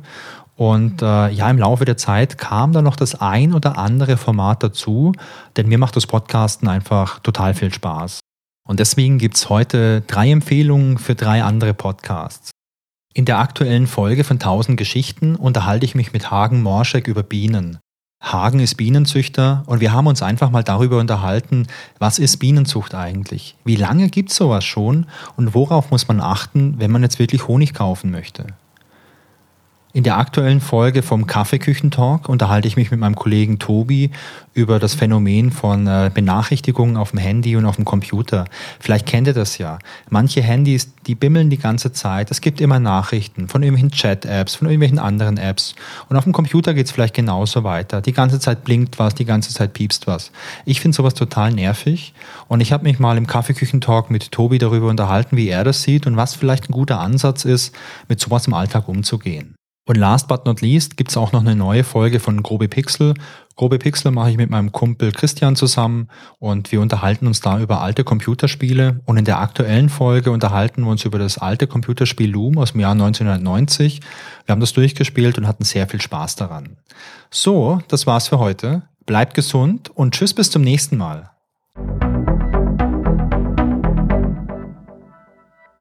Und 0.57 1.01
äh, 1.01 1.31
ja, 1.31 1.49
im 1.49 1.57
Laufe 1.57 1.87
der 1.87 1.97
Zeit 1.97 2.37
kam 2.37 2.73
da 2.73 2.83
noch 2.83 2.97
das 2.97 3.15
ein 3.15 3.55
oder 3.55 3.79
andere 3.79 4.19
Format 4.19 4.63
dazu, 4.63 5.13
denn 5.57 5.67
mir 5.67 5.79
macht 5.79 5.97
das 5.97 6.07
Podcasten 6.07 6.69
einfach 6.69 7.21
total 7.21 7.55
viel 7.55 7.73
Spaß. 7.73 8.21
Und 8.69 8.79
deswegen 8.79 9.17
gibt's 9.17 9.49
heute 9.49 10.03
drei 10.03 10.31
Empfehlungen 10.31 10.99
für 10.99 11.15
drei 11.15 11.43
andere 11.43 11.73
Podcasts. 11.73 12.51
In 13.15 13.25
der 13.25 13.39
aktuellen 13.39 13.87
Folge 13.87 14.23
von 14.23 14.37
1000 14.37 14.77
Geschichten 14.77 15.35
unterhalte 15.35 15.87
ich 15.87 15.95
mich 15.95 16.13
mit 16.13 16.31
Hagen 16.31 16.63
Morschek 16.63 17.09
über 17.09 17.23
Bienen. 17.23 17.79
Hagen 18.25 18.59
ist 18.59 18.77
Bienenzüchter 18.77 19.65
und 19.67 19.81
wir 19.81 19.93
haben 19.93 20.07
uns 20.07 20.23
einfach 20.23 20.51
mal 20.51 20.65
darüber 20.65 20.99
unterhalten, 20.99 21.67
was 21.99 22.19
ist 22.19 22.39
Bienenzucht 22.39 22.95
eigentlich? 22.95 23.55
Wie 23.67 23.77
lange 23.77 24.09
gibt 24.09 24.31
es 24.31 24.37
sowas 24.37 24.65
schon 24.65 25.07
und 25.37 25.55
worauf 25.55 25.91
muss 25.91 26.09
man 26.09 26.21
achten, 26.21 26.77
wenn 26.79 26.91
man 26.91 27.03
jetzt 27.03 27.19
wirklich 27.19 27.47
Honig 27.49 27.75
kaufen 27.75 28.11
möchte? 28.11 28.47
In 29.97 30.03
der 30.03 30.19
aktuellen 30.19 30.61
Folge 30.61 31.05
vom 31.05 31.29
Kaffeeküchentalk 31.29 32.29
unterhalte 32.29 32.67
ich 32.67 32.75
mich 32.75 32.91
mit 32.91 32.99
meinem 32.99 33.15
Kollegen 33.15 33.61
Tobi 33.61 34.11
über 34.53 34.81
das 34.81 34.97
Phänomen 34.97 35.53
von 35.53 35.87
äh, 35.87 36.11
Benachrichtigungen 36.13 36.97
auf 36.97 37.13
dem 37.13 37.21
Handy 37.21 37.55
und 37.55 37.65
auf 37.65 37.77
dem 37.77 37.85
Computer. 37.85 38.47
Vielleicht 38.81 39.07
kennt 39.07 39.29
ihr 39.29 39.35
das 39.35 39.57
ja. 39.59 39.79
Manche 40.11 40.43
Handys, 40.43 40.93
die 41.07 41.15
bimmeln 41.15 41.49
die 41.49 41.59
ganze 41.59 41.93
Zeit. 41.93 42.33
Es 42.33 42.41
gibt 42.41 42.61
immer 42.61 42.81
Nachrichten 42.81 43.47
von 43.47 43.63
irgendwelchen 43.63 43.97
Chat-Apps, 43.97 44.57
von 44.57 44.67
irgendwelchen 44.67 44.99
anderen 44.99 45.37
Apps. 45.37 45.77
Und 46.09 46.17
auf 46.17 46.25
dem 46.25 46.33
Computer 46.33 46.75
geht 46.75 46.87
es 46.87 46.93
vielleicht 46.93 47.15
genauso 47.15 47.63
weiter. 47.63 48.01
Die 48.01 48.13
ganze 48.13 48.41
Zeit 48.41 48.65
blinkt 48.65 48.99
was, 48.99 49.15
die 49.15 49.25
ganze 49.25 49.55
Zeit 49.55 49.75
piepst 49.75 50.09
was. 50.09 50.33
Ich 50.65 50.81
finde 50.81 50.97
sowas 50.97 51.15
total 51.15 51.53
nervig. 51.53 52.15
Und 52.49 52.61
ich 52.63 52.73
habe 52.73 52.83
mich 52.83 52.99
mal 52.99 53.17
im 53.17 53.29
Kaffeeküchentalk 53.29 54.11
mit 54.11 54.33
Tobi 54.33 54.59
darüber 54.59 54.89
unterhalten, 54.89 55.37
wie 55.37 55.51
er 55.51 55.63
das 55.63 55.85
sieht 55.85 56.09
und 56.09 56.17
was 56.17 56.35
vielleicht 56.35 56.69
ein 56.69 56.73
guter 56.73 56.99
Ansatz 56.99 57.45
ist, 57.45 57.77
mit 58.09 58.19
sowas 58.19 58.49
im 58.49 58.55
Alltag 58.55 58.89
umzugehen. 58.89 59.55
Und 59.87 59.97
last 59.97 60.29
but 60.29 60.47
not 60.47 60.63
least 60.63 60.97
gibt's 60.97 61.17
auch 61.17 61.33
noch 61.33 61.41
eine 61.41 61.55
neue 61.55 61.85
Folge 61.85 62.19
von 62.19 62.43
Grobe 62.43 62.69
Pixel. 62.69 63.15
Grobe 63.55 63.79
Pixel 63.79 64.13
mache 64.13 64.31
ich 64.31 64.37
mit 64.39 64.49
meinem 64.49 64.73
Kumpel 64.73 65.13
Christian 65.13 65.57
zusammen 65.57 66.09
und 66.39 66.73
wir 66.73 66.81
unterhalten 66.81 67.27
uns 67.27 67.41
da 67.41 67.61
über 67.61 67.83
alte 67.83 68.03
Computerspiele. 68.03 69.01
Und 69.05 69.19
in 69.19 69.27
der 69.27 69.41
aktuellen 69.41 69.91
Folge 69.91 70.31
unterhalten 70.31 70.83
wir 70.83 70.91
uns 70.91 71.05
über 71.05 71.19
das 71.19 71.37
alte 71.37 71.67
Computerspiel 71.67 72.31
Loom 72.31 72.57
aus 72.59 72.73
dem 72.73 72.81
Jahr 72.81 72.93
1990. 72.93 74.01
Wir 74.47 74.53
haben 74.53 74.61
das 74.61 74.73
durchgespielt 74.73 75.37
und 75.37 75.47
hatten 75.47 75.65
sehr 75.65 75.87
viel 75.87 76.01
Spaß 76.01 76.37
daran. 76.37 76.79
So, 77.31 77.81
das 77.89 78.07
war's 78.07 78.29
für 78.29 78.39
heute. 78.39 78.83
Bleibt 79.05 79.35
gesund 79.35 79.91
und 79.95 80.15
tschüss 80.15 80.33
bis 80.33 80.51
zum 80.51 80.63
nächsten 80.63 80.97
Mal. 80.97 81.31